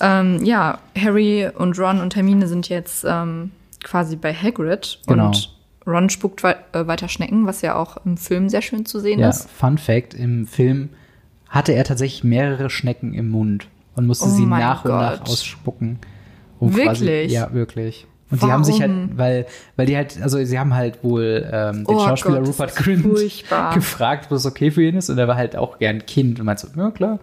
Ähm, 0.00 0.42
ja, 0.44 0.78
Harry 0.98 1.48
und 1.54 1.78
Ron 1.78 2.00
und 2.00 2.16
Hermine 2.16 2.46
sind 2.48 2.68
jetzt 2.70 3.04
ähm, 3.06 3.50
quasi 3.84 4.16
bei 4.16 4.32
Hagrid 4.32 5.00
Genau. 5.06 5.26
und 5.26 5.54
Ron 5.86 6.08
spuckt 6.10 6.42
wei 6.44 6.56
äh, 6.72 6.86
weiter 6.86 7.08
Schnecken, 7.08 7.46
was 7.46 7.62
ja 7.62 7.74
auch 7.76 7.96
im 8.04 8.16
Film 8.16 8.48
sehr 8.48 8.62
schön 8.62 8.86
zu 8.86 9.00
sehen 9.00 9.18
Ja, 9.20 9.28
ist. 9.30 9.50
Fun 9.50 9.78
Fact, 9.78 10.14
im 10.14 10.46
Film 10.46 10.90
hatte 11.48 11.72
er 11.72 11.84
tatsächlich 11.84 12.24
mehrere 12.24 12.70
Schnecken 12.70 13.14
im 13.14 13.28
Mund 13.30 13.66
und 13.96 14.06
musste 14.06 14.26
Oh 14.26 14.28
sie 14.28 14.46
nach 14.46 14.84
und 14.84 14.90
nach 14.92 15.18
Gott. 15.18 15.28
ausspucken. 15.28 15.98
Wirklich? 16.60 17.32
ja, 17.32 17.52
wirklich. 17.52 18.06
Und 18.30 18.42
die 18.42 18.46
haben 18.46 18.64
sich 18.64 18.80
halt, 18.80 18.90
Warum? 18.90 19.18
weil, 19.18 19.46
weil 19.76 19.84
die 19.86 19.94
halt, 19.96 20.18
also 20.22 20.42
sie 20.42 20.58
haben 20.58 20.72
halt 20.72 21.04
wohl 21.04 21.46
ähm, 21.52 21.84
den 21.84 21.96
Oh 21.96 21.98
Schauspieler 22.06 22.38
Gott, 22.38 22.48
Rupert 22.48 22.76
Grint 22.76 23.04
gefragt, 23.74 24.30
was 24.30 24.46
okay 24.46 24.70
für 24.70 24.82
ihn 24.82 24.96
ist. 24.96 25.10
Und 25.10 25.18
er 25.18 25.28
war 25.28 25.36
halt 25.36 25.54
auch 25.56 25.78
gern 25.78 26.06
Kind 26.06 26.40
und 26.40 26.46
meinte 26.46 26.66
so, 26.66 26.80
ja 26.80 26.90
klar. 26.90 27.18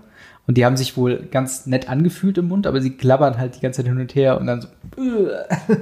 Und 0.48 0.58
die 0.58 0.66
haben 0.66 0.78
sich 0.78 0.98
wohl 0.98 1.28
ganz 1.32 1.68
nett 1.68 1.90
angefühlt 1.90 2.40
im 2.40 2.48
Mund, 2.48 2.66
aber 2.66 2.82
sie 2.82 2.92
klappern 2.98 3.38
halt 3.38 3.56
die 3.56 3.60
ganze 3.60 3.78
Zeit 3.84 3.88
hin 3.92 4.00
und 4.02 4.16
her 4.16 4.40
und 4.40 4.48
dann 4.48 4.62
so, 4.62 4.68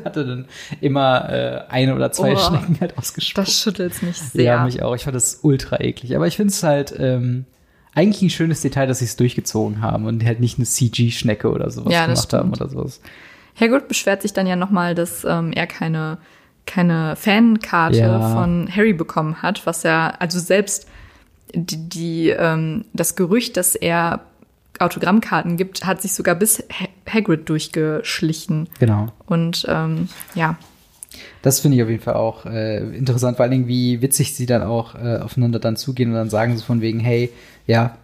hatte 0.04 0.26
dann 0.26 0.46
immer 0.82 1.30
äh, 1.30 1.62
eine 1.70 1.96
oder 1.96 2.12
zwei 2.12 2.34
Oh, 2.34 2.38
Schnecken 2.38 2.78
halt 2.82 2.98
ausgespuckt. 2.98 3.48
Das 3.48 3.62
schüttelt 3.62 4.04
mich 4.04 4.18
sehr. 4.18 4.44
Ja, 4.44 4.66
mich 4.66 4.84
auch. 4.84 4.94
Ich 4.96 5.04
fand 5.06 5.16
das 5.16 5.40
ultra 5.42 5.80
eklig. 5.80 6.16
Aber 6.18 6.28
ich 6.28 6.36
finde 6.36 6.52
es 6.52 6.62
halt 6.64 6.94
ähm, 7.00 7.46
eigentlich 7.96 8.22
ein 8.22 8.30
schönes 8.30 8.60
Detail, 8.62 8.88
dass 8.88 9.00
sie 9.00 9.06
es 9.06 9.16
durchgezogen 9.16 9.82
haben 9.82 10.06
und 10.06 10.26
halt 10.26 10.42
nicht 10.42 10.58
eine 10.58 10.66
CG-Schnecke 10.66 11.50
oder 11.50 11.70
sowas 11.70 11.94
Ja, 11.94 12.06
gemacht 12.06 12.34
haben 12.34 12.54
stimmt. 12.54 12.62
oder 12.62 12.70
sowas. 12.70 13.00
Hagrid 13.60 13.88
beschwert 13.88 14.22
sich 14.22 14.34
dann 14.34 14.48
ja 14.48 14.58
nochmal, 14.58 14.96
dass 14.96 15.24
ähm, 15.24 15.54
er 15.54 15.66
keine, 15.66 16.18
keine 16.66 17.16
Fankarte 17.16 17.98
Ja. 18.00 18.34
von 18.34 18.68
Harry 18.76 18.92
bekommen 18.94 19.42
hat, 19.42 19.66
was 19.66 19.84
ja, 19.84 20.14
also 20.20 20.40
selbst 20.40 20.88
die, 21.56 21.88
die 21.90 22.30
ähm, 22.32 22.84
das 22.94 23.16
Gerücht, 23.16 23.56
dass 23.56 23.74
er 23.76 24.20
Autogrammkarten 24.80 25.58
gibt, 25.58 25.86
hat 25.86 26.02
sich 26.02 26.14
sogar 26.14 26.36
bis 26.36 26.60
ha 26.60 26.88
Hagrid 27.12 27.48
durchgeschlichen. 27.48 28.68
Genau. 28.80 29.08
Und 29.26 29.66
ähm, 29.70 30.10
ja, 30.36 30.58
Das 31.42 31.62
finde 31.62 31.78
ich 31.78 31.84
auf 31.84 31.90
jeden 31.90 32.04
Fall 32.04 32.16
auch 32.16 32.46
äh, 32.46 32.80
interessant, 32.98 33.38
vor 33.38 33.44
allen 33.44 33.52
Dingen, 33.52 33.68
wie 33.68 34.02
witzig 34.02 34.36
sie 34.36 34.46
dann 34.46 34.62
auch 34.62 34.96
äh, 34.96 35.18
aufeinander 35.20 35.60
dann 35.60 35.78
zugehen 35.78 36.10
und 36.10 36.16
dann 36.16 36.30
sagen 36.30 36.58
sie 36.58 36.64
von 36.64 36.82
wegen, 36.82 37.00
hey, 37.00 37.32
ja, 37.66 37.98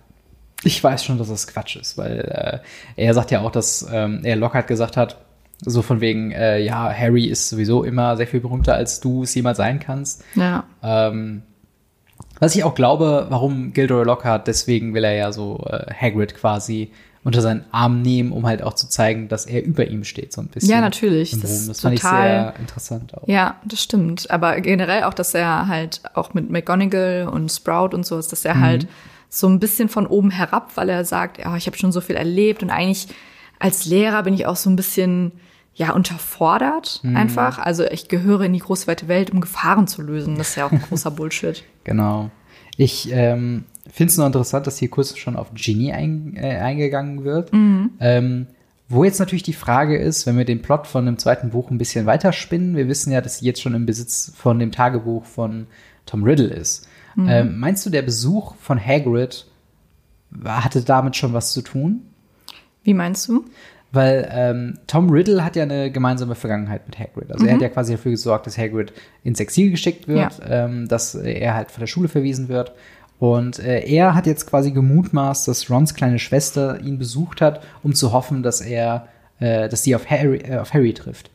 ich 0.64 0.82
weiß 0.82 1.04
schon, 1.04 1.18
dass 1.18 1.28
das 1.28 1.48
Quatsch 1.48 1.76
ist, 1.76 1.98
weil 1.98 2.62
äh, 2.96 3.04
er 3.04 3.14
sagt 3.14 3.32
ja 3.32 3.42
auch, 3.42 3.52
dass 3.52 3.86
ähm, 3.92 4.22
er 4.24 4.38
Lockhart 4.38 4.68
gesagt 4.68 4.96
hat, 4.96 5.18
so 5.66 5.82
von 5.82 6.02
wegen, 6.02 6.32
äh, 6.32 6.60
ja, 6.60 6.92
Harry 6.94 7.26
ist 7.26 7.50
sowieso 7.50 7.84
immer 7.84 8.18
sehr 8.18 8.28
viel 8.28 8.40
berühmter, 8.40 8.76
als 8.76 9.00
du 9.00 9.24
es 9.24 9.36
jemals 9.36 9.58
sein 9.58 9.80
kannst. 9.80 10.24
ja, 10.36 10.64
Ähm, 10.82 11.44
was 12.44 12.56
ich 12.56 12.64
auch 12.64 12.76
glaube, 12.76 13.28
warum 13.30 13.74
Gilderoy 13.74 14.04
Lockhart, 14.06 14.48
deswegen 14.48 14.94
will 14.94 15.04
er 15.04 15.14
ja 15.14 15.32
so 15.32 15.66
äh, 15.70 15.92
Hagrid 15.94 16.36
quasi 16.36 16.92
unter 17.24 17.42
seinen 17.42 17.64
Arm 17.72 18.02
nehmen, 18.02 18.34
um 18.34 18.46
halt 18.46 18.62
auch 18.62 18.74
zu 18.74 18.90
zeigen, 18.90 19.30
dass 19.30 19.46
er 19.46 19.64
über 19.64 19.88
ihm 19.88 20.04
steht, 20.04 20.34
so 20.34 20.42
ein 20.42 20.48
bisschen. 20.48 20.70
Ja, 20.72 20.82
natürlich. 20.82 21.32
Das 21.40 21.68
das 21.68 21.80
fand 21.82 21.96
ich 21.96 22.02
total- 22.02 22.22
sehr 22.28 22.54
interessant 22.60 23.14
auch. 23.18 23.26
ja, 23.28 23.56
das 23.64 23.82
stimmt. 23.82 24.30
Aber 24.30 24.60
generell 24.60 25.04
auch, 25.04 25.14
dass 25.14 25.34
er 25.34 25.68
halt 25.70 26.02
auch 26.16 26.34
mit 26.34 26.50
McGonagall 26.50 27.30
und 27.32 27.50
Sprout 27.50 27.96
und 27.96 28.06
so 28.06 28.18
ist, 28.20 28.32
dass 28.34 28.44
er 28.44 28.56
Mhm. 28.56 28.62
halt 28.62 28.88
so 29.30 29.48
ein 29.48 29.60
bisschen 29.60 29.88
von 29.88 30.06
oben 30.06 30.32
herab, 30.32 30.72
weil 30.76 30.90
er 30.90 31.06
sagt, 31.06 31.38
ja, 31.40 31.56
ich 31.56 31.66
habe 31.66 31.78
schon 31.78 31.92
so 31.94 32.02
viel 32.02 32.18
erlebt 32.18 32.62
und 32.62 32.70
eigentlich 32.70 33.08
als 33.58 33.86
Lehrer 33.86 34.24
bin 34.24 34.34
ich 34.34 34.46
auch 34.46 34.58
so 34.58 34.70
ein 34.70 34.76
bisschen 34.76 35.32
ja 35.76 35.92
unterfordert 35.94 37.00
Mhm. 37.04 37.16
einfach. 37.18 37.60
Also 37.60 37.84
ich 37.86 38.08
gehöre 38.08 38.42
in 38.42 38.54
die 38.54 38.60
große 38.60 38.88
weite 38.88 39.08
Welt, 39.08 39.32
um 39.32 39.42
Gefahren 39.42 39.88
zu 39.88 40.02
lösen. 40.02 40.38
Das 40.38 40.50
ist 40.50 40.56
ja 40.56 40.66
auch 40.66 40.72
großer 40.90 41.12
Bullshit. 41.12 41.64
Genau. 41.84 42.30
Ich 42.78 43.12
ähm, 43.12 43.66
finde 43.92 44.12
es 44.12 44.18
nur 44.18 44.28
interessant, 44.28 44.68
dass 44.68 44.78
hier 44.78 44.90
kurz 44.90 45.18
schon 45.18 45.36
auf 45.36 45.54
Ginny 45.54 45.92
ein, 45.92 46.36
äh, 46.36 46.58
eingegangen 46.58 47.24
wird. 47.24 47.52
Ähm, 47.54 48.48
wo 48.90 49.04
jetzt 49.04 49.20
natürlich 49.20 49.44
die 49.44 49.54
Frage 49.54 49.98
ist, 49.98 50.26
wenn 50.28 50.38
wir 50.38 50.46
den 50.46 50.62
Plot 50.62 50.86
von 50.88 51.06
dem 51.06 51.18
zweiten 51.18 51.50
Buch 51.50 51.72
ein 51.72 51.78
bisschen 51.78 52.06
weiterspinnen, 52.06 52.76
wir 52.76 52.88
wissen 52.88 53.12
ja, 53.12 53.22
dass 53.22 53.40
sie 53.40 53.46
jetzt 53.46 53.62
schon 53.62 53.74
im 53.74 53.86
Besitz 53.86 54.32
von 54.36 54.60
dem 54.60 54.72
Tagebuch 54.72 55.26
von 55.26 55.68
Tom 56.06 56.24
Riddle 56.24 56.48
ist. 56.50 56.88
Ähm, 57.18 57.60
meinst 57.60 57.86
du, 57.86 57.90
der 57.92 58.02
Besuch 58.02 58.56
von 58.56 58.84
Hagrid 58.84 59.46
hatte 60.44 60.82
damit 60.82 61.16
schon 61.16 61.34
was 61.34 61.54
zu 61.54 61.62
tun? 61.62 62.02
Wie 62.84 62.94
meinst 62.96 63.28
du? 63.28 63.46
Weil 63.94 64.28
ähm, 64.32 64.80
Tom 64.88 65.12
Riddle 65.12 65.46
hat 65.46 65.56
ja 65.56 65.64
eine 65.64 65.92
gemeinsame 65.92 66.34
Vergangenheit 66.34 66.88
mit 66.88 66.98
Hagrid. 66.98 67.32
Also 67.32 67.46
er 67.46 67.54
hat 67.54 67.62
ja 67.62 67.70
quasi 67.70 67.94
dafür 67.94 68.12
gesorgt, 68.12 68.48
dass 68.48 68.58
Hagrid 68.58 68.92
ins 69.24 69.40
Exil 69.40 69.70
geschickt 69.70 70.08
wird, 70.08 70.42
ähm, 70.50 70.88
dass 70.88 71.14
er 71.14 71.54
halt 71.54 71.70
von 71.70 71.82
der 71.82 71.88
Schule 71.88 72.08
verwiesen 72.08 72.50
wird. 72.50 72.74
Und 73.20 73.60
äh, 73.60 73.86
er 73.86 74.16
hat 74.16 74.26
jetzt 74.26 74.48
quasi 74.48 74.72
gemutmaßt, 74.72 75.48
dass 75.48 75.70
Rons 75.70 75.94
kleine 75.94 76.18
Schwester 76.18 76.82
ihn 76.82 76.98
besucht 76.98 77.40
hat, 77.40 77.62
um 77.84 77.94
zu 77.94 78.12
hoffen, 78.12 78.42
dass 78.42 78.62
er, 78.62 79.08
äh, 79.40 79.70
dass 79.70 79.84
sie 79.84 79.96
auf 79.96 80.10
Harry, 80.10 80.40
äh, 80.40 80.58
auf 80.58 80.74
Harry 80.74 80.94
trifft. 80.94 81.30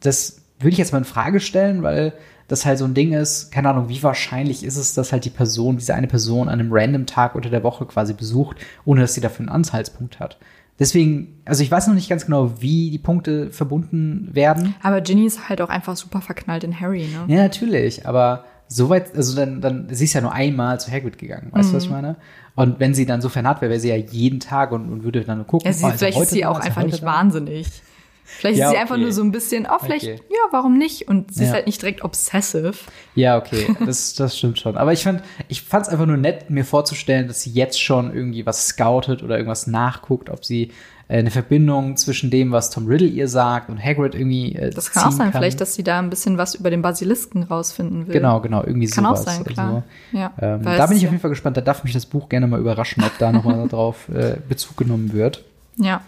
Das 0.00 0.40
würde 0.60 0.70
ich 0.70 0.78
jetzt 0.78 0.92
mal 0.92 0.98
in 0.98 1.04
Frage 1.04 1.40
stellen, 1.40 1.82
weil 1.82 2.12
das 2.46 2.64
halt 2.64 2.78
so 2.78 2.84
ein 2.84 2.94
Ding 2.94 3.12
ist, 3.12 3.50
keine 3.50 3.70
Ahnung, 3.70 3.88
wie 3.88 4.02
wahrscheinlich 4.02 4.64
ist 4.64 4.76
es, 4.76 4.94
dass 4.94 5.12
halt 5.12 5.24
die 5.24 5.30
Person, 5.30 5.76
diese 5.76 5.94
eine 5.94 6.06
Person 6.06 6.48
an 6.48 6.60
einem 6.60 6.72
random 6.72 7.06
Tag 7.06 7.34
unter 7.34 7.50
der 7.50 7.62
Woche 7.62 7.84
quasi 7.86 8.14
besucht, 8.14 8.56
ohne 8.84 9.02
dass 9.02 9.14
sie 9.14 9.20
dafür 9.20 9.40
einen 9.40 9.48
Anhaltspunkt 9.50 10.20
hat. 10.20 10.38
Deswegen, 10.78 11.40
also 11.44 11.62
ich 11.62 11.70
weiß 11.70 11.88
noch 11.88 11.94
nicht 11.94 12.08
ganz 12.08 12.26
genau, 12.26 12.60
wie 12.60 12.90
die 12.90 12.98
Punkte 12.98 13.50
verbunden 13.50 14.28
werden. 14.32 14.74
Aber 14.82 15.00
Ginny 15.00 15.26
ist 15.26 15.48
halt 15.48 15.60
auch 15.60 15.68
einfach 15.68 15.96
super 15.96 16.20
verknallt 16.20 16.62
in 16.62 16.78
Harry, 16.78 17.08
ne? 17.08 17.34
Ja, 17.34 17.42
natürlich, 17.42 18.06
aber 18.06 18.44
soweit, 18.68 19.16
also 19.16 19.34
dann, 19.34 19.60
dann, 19.60 19.88
sie 19.90 20.04
ist 20.04 20.12
ja 20.12 20.20
nur 20.20 20.32
einmal 20.32 20.78
zu 20.78 20.92
Hagrid 20.92 21.18
gegangen, 21.18 21.48
weißt 21.50 21.70
du, 21.70 21.76
was 21.76 21.84
ich 21.84 21.90
meine? 21.90 22.16
Und 22.54 22.78
wenn 22.80 22.94
sie 22.94 23.06
dann 23.06 23.20
so 23.20 23.28
fernat 23.28 23.60
wäre, 23.60 23.70
wäre 23.70 23.80
sie 23.80 23.88
ja 23.88 23.96
jeden 23.96 24.40
Tag 24.40 24.72
und, 24.72 24.90
und 24.90 25.04
würde 25.04 25.24
dann 25.24 25.46
gucken. 25.46 25.66
Ja, 25.66 25.72
sie, 25.72 25.84
oh, 25.84 25.88
er 25.88 25.98
vielleicht 25.98 26.20
ist 26.20 26.30
sie 26.30 26.44
auch 26.44 26.58
er 26.58 26.64
einfach 26.64 26.84
nicht 26.84 27.02
wahnsinnig. 27.02 27.82
Vielleicht 28.30 28.58
Ja, 28.58 28.66
ist 28.66 28.72
sie 28.72 28.78
einfach 28.78 28.94
okay. 28.96 29.02
nur 29.04 29.12
so 29.12 29.22
ein 29.22 29.32
bisschen, 29.32 29.66
oh, 29.70 29.78
vielleicht, 29.82 30.04
Okay. 30.04 30.20
ja, 30.28 30.38
warum 30.50 30.76
nicht? 30.76 31.08
Und 31.08 31.32
sie 31.34 31.44
ist 31.44 31.48
Ja. 31.48 31.54
halt 31.54 31.66
nicht 31.66 31.80
direkt 31.80 32.04
obsessive. 32.04 32.72
Ja, 33.14 33.38
okay, 33.38 33.74
das, 33.86 34.14
das 34.14 34.36
stimmt 34.36 34.58
schon. 34.60 34.76
Aber 34.76 34.92
ich 34.92 35.02
fand, 35.02 35.22
ich 35.48 35.62
fand 35.62 35.86
es 35.86 35.88
einfach 35.92 36.06
nur 36.06 36.18
nett, 36.18 36.50
mir 36.50 36.64
vorzustellen, 36.64 37.26
dass 37.26 37.40
sie 37.42 37.50
jetzt 37.50 37.80
schon 37.82 38.14
irgendwie 38.14 38.44
was 38.46 38.66
scoutet 38.68 39.22
oder 39.22 39.36
irgendwas 39.36 39.66
nachguckt, 39.66 40.28
ob 40.30 40.44
sie 40.44 40.72
äh, 41.08 41.18
eine 41.18 41.30
Verbindung 41.30 41.96
zwischen 41.96 42.30
dem, 42.30 42.52
was 42.52 42.68
Tom 42.70 42.86
Riddle 42.86 43.08
ihr 43.08 43.28
sagt 43.28 43.70
und 43.70 43.82
Hagrid 43.82 44.14
irgendwie 44.14 44.54
äh, 44.54 44.70
Das 44.70 44.90
kann 44.92 45.04
auch 45.08 45.10
sein, 45.12 45.32
vielleicht, 45.32 45.60
dass 45.62 45.74
sie 45.74 45.82
da 45.82 45.98
ein 45.98 46.10
bisschen 46.10 46.36
was 46.36 46.54
über 46.54 46.68
den 46.70 46.82
Basilisken 46.82 47.44
rausfinden 47.44 48.06
will. 48.08 48.12
Genau, 48.12 48.40
genau, 48.40 48.62
irgendwie 48.62 48.88
Kann 48.88 49.06
auch 49.06 49.16
sowas. 49.16 49.36
sein, 49.36 49.44
klar. 49.46 49.84
Ja, 50.12 50.32
ähm, 50.38 50.62
da 50.64 50.86
bin 50.86 50.98
ich 50.98 51.04
auf 51.06 51.10
jeden 51.10 51.20
Fall 51.22 51.30
gespannt. 51.30 51.56
Da 51.56 51.62
darf 51.62 51.82
mich 51.82 51.94
das 51.94 52.04
Buch 52.04 52.28
gerne 52.28 52.46
mal 52.46 52.60
überraschen, 52.60 53.02
ob 53.02 53.16
da 53.18 53.32
nochmal 53.32 53.66
drauf 53.70 54.08
äh, 54.14 54.36
Bezug 54.48 54.76
genommen 54.76 55.14
wird. 55.14 55.44
Ja. 55.78 56.02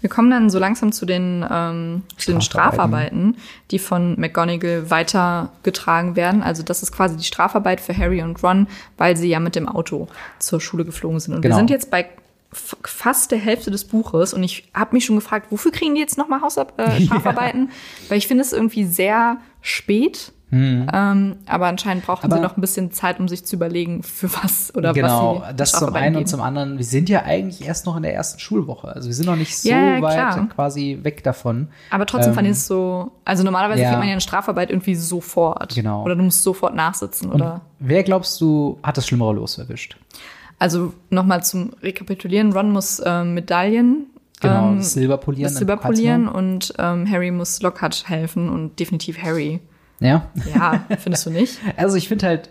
Wir 0.00 0.08
kommen 0.10 0.30
dann 0.30 0.48
so 0.50 0.58
langsam 0.58 0.92
zu 0.92 1.04
den, 1.06 1.44
ähm, 1.50 2.02
zu 2.16 2.32
den 2.32 2.40
Strafarbeiten. 2.40 3.36
Die 3.70 3.78
von 3.78 4.18
McGonagall 4.18 4.90
weitergetragen 4.90 6.16
werden. 6.16 6.42
Also 6.42 6.62
das 6.62 6.82
ist 6.82 6.92
quasi 6.92 7.16
die 7.16 7.24
Strafarbeit 7.24 7.80
für 7.80 7.96
Harry 7.96 8.22
und 8.22 8.42
Ron, 8.42 8.66
weil 8.96 9.16
sie 9.16 9.28
ja 9.28 9.40
mit 9.40 9.56
dem 9.56 9.68
Auto 9.68 10.08
zur 10.38 10.60
Schule 10.60 10.84
geflogen 10.84 11.20
sind. 11.20 11.34
Und 11.34 11.42
Genau. 11.42 11.54
wir 11.56 11.58
sind 11.58 11.70
jetzt 11.70 11.90
bei 11.90 12.08
fast 12.52 13.30
der 13.30 13.38
Hälfte 13.38 13.70
des 13.70 13.84
Buches 13.84 14.34
und 14.34 14.42
ich 14.42 14.68
habe 14.74 14.94
mich 14.96 15.04
schon 15.04 15.14
gefragt, 15.16 15.46
wofür 15.50 15.70
kriegen 15.70 15.94
die 15.94 16.00
jetzt 16.00 16.18
nochmal 16.18 16.40
Hausab 16.40 16.78
äh, 16.80 17.00
Strafarbeiten? 17.04 17.70
Weil 18.08 18.18
ich 18.18 18.26
finde 18.26 18.42
es 18.42 18.52
irgendwie 18.52 18.84
sehr 18.84 19.36
spät. 19.62 20.32
Ähm, 20.52 21.36
aber 21.46 21.66
anscheinend 21.66 22.04
brauchten 22.04 22.26
Mhm. 22.26 22.32
Aber- 22.32 22.40
sie 22.42 22.48
noch 22.48 22.56
ein 22.56 22.60
bisschen 22.60 22.90
Zeit, 22.90 23.20
um 23.20 23.28
sich 23.28 23.44
zu 23.44 23.56
überlegen, 23.56 24.02
für 24.02 24.28
was 24.42 24.74
oder 24.74 24.92
genau, 24.92 25.40
was 25.40 25.48
sie 25.50 25.56
das 25.56 25.72
zum 25.72 25.94
einen 25.94 26.16
und 26.16 26.26
zum 26.28 26.40
anderen, 26.40 26.76
wir 26.78 26.84
sind 26.84 27.08
ja 27.08 27.22
eigentlich 27.22 27.64
erst 27.64 27.86
noch 27.86 27.96
in 27.96 28.02
der 28.02 28.14
ersten 28.14 28.40
Schulwoche. 28.40 28.88
Also 28.88 29.08
wir 29.08 29.14
sind 29.14 29.26
noch 29.26 29.36
nicht 29.36 29.56
so 29.56 29.68
Ja, 29.68 30.02
weit 30.02 30.12
klar. 30.14 30.48
quasi 30.48 30.98
weg 31.02 31.22
davon. 31.22 31.68
Aber 31.90 32.04
trotzdem 32.06 32.30
Ähm, 32.30 32.34
fand 32.34 32.46
ich 32.48 32.52
es 32.54 32.66
so, 32.66 33.12
also 33.24 33.44
normalerweise 33.44 33.82
ja. 33.82 33.88
kriegt 33.88 33.98
man 34.00 34.08
ja 34.08 34.12
eine 34.12 34.20
Strafarbeit 34.20 34.70
irgendwie 34.70 34.94
sofort. 34.96 35.74
Genau. 35.74 36.04
Oder 36.04 36.16
du 36.16 36.22
musst 36.22 36.42
sofort 36.42 36.74
nachsitzen, 36.74 37.30
Und 37.30 37.40
oder? 37.40 37.60
wer 37.78 38.02
glaubst 38.02 38.40
du, 38.40 38.78
hat 38.82 38.96
das 38.96 39.06
Schlimmere 39.06 39.34
los 39.34 39.56
erwischt? 39.58 39.96
Also 40.58 40.92
nochmal 41.10 41.42
zum 41.44 41.70
Rekapitulieren, 41.82 42.52
Ron 42.52 42.70
muss 42.72 43.00
ähm, 43.04 43.34
Medaillen 43.34 44.06
Genau, 44.40 44.70
ähm, 44.72 44.78
das 44.78 44.92
Silber 44.94 45.16
polieren. 45.18 45.44
das 45.44 45.56
Silber 45.56 45.76
polieren 45.76 46.26
und 46.28 46.74
ähm, 46.78 47.10
Harry 47.10 47.30
muss 47.30 47.62
Lockhart 47.62 48.08
helfen 48.08 48.48
und 48.48 48.78
definitiv 48.80 49.22
Harry. 49.22 49.60
Ja. 50.00 50.30
Ja, 50.54 50.84
findest 50.98 51.26
du 51.26 51.30
nicht? 51.30 51.58
Also 51.76 51.96
ich 51.96 52.08
finde 52.08 52.26
halt, 52.26 52.50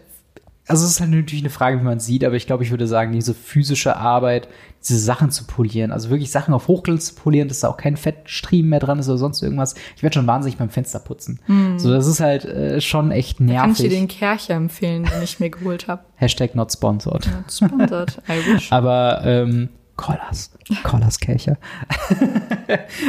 also 0.67 0.85
es 0.85 0.91
ist 0.91 0.99
halt 1.01 1.09
natürlich 1.09 1.41
eine 1.41 1.49
Frage, 1.49 1.79
wie 1.79 1.83
man 1.83 1.99
sieht, 1.99 2.23
aber 2.23 2.35
ich 2.35 2.45
glaube, 2.45 2.63
ich 2.63 2.69
würde 2.69 2.87
sagen, 2.87 3.11
diese 3.11 3.33
physische 3.33 3.97
Arbeit, 3.97 4.47
diese 4.87 4.99
Sachen 4.99 5.31
zu 5.31 5.45
polieren, 5.45 5.91
also 5.91 6.11
wirklich 6.11 6.29
Sachen 6.29 6.53
auf 6.53 6.67
Hochglanz 6.67 7.07
zu 7.07 7.15
polieren, 7.15 7.47
dass 7.47 7.61
da 7.61 7.69
auch 7.69 7.77
kein 7.77 7.97
Fettstriemen 7.97 8.69
mehr 8.69 8.79
dran 8.79 8.99
ist 8.99 9.09
oder 9.09 9.17
sonst 9.17 9.41
irgendwas. 9.41 9.73
Ich 9.95 10.03
werde 10.03 10.13
schon 10.13 10.27
wahnsinnig 10.27 10.57
beim 10.57 10.69
Fenster 10.69 10.99
putzen. 10.99 11.39
Mm. 11.47 11.79
So, 11.79 11.91
das 11.91 12.05
ist 12.05 12.19
halt 12.19 12.45
äh, 12.45 12.79
schon 12.81 13.11
echt 13.11 13.39
nervig. 13.39 13.61
Kann 13.61 13.71
ich 13.71 13.77
dir 13.77 13.89
den 13.89 14.07
Kercher 14.07 14.53
empfehlen, 14.53 15.05
den 15.05 15.23
ich 15.23 15.39
mir 15.39 15.49
geholt 15.49 15.87
habe. 15.87 16.03
Hashtag 16.15 16.53
not 16.53 16.71
sponsored. 16.71 17.27
Not 17.27 17.51
sponsored, 17.51 18.21
I 18.29 18.53
wish. 18.53 18.67
aber 18.71 19.21
ähm, 19.25 19.69
Collas. 19.95 20.51
Collas 20.83 21.19
Kelcher. 21.19 21.57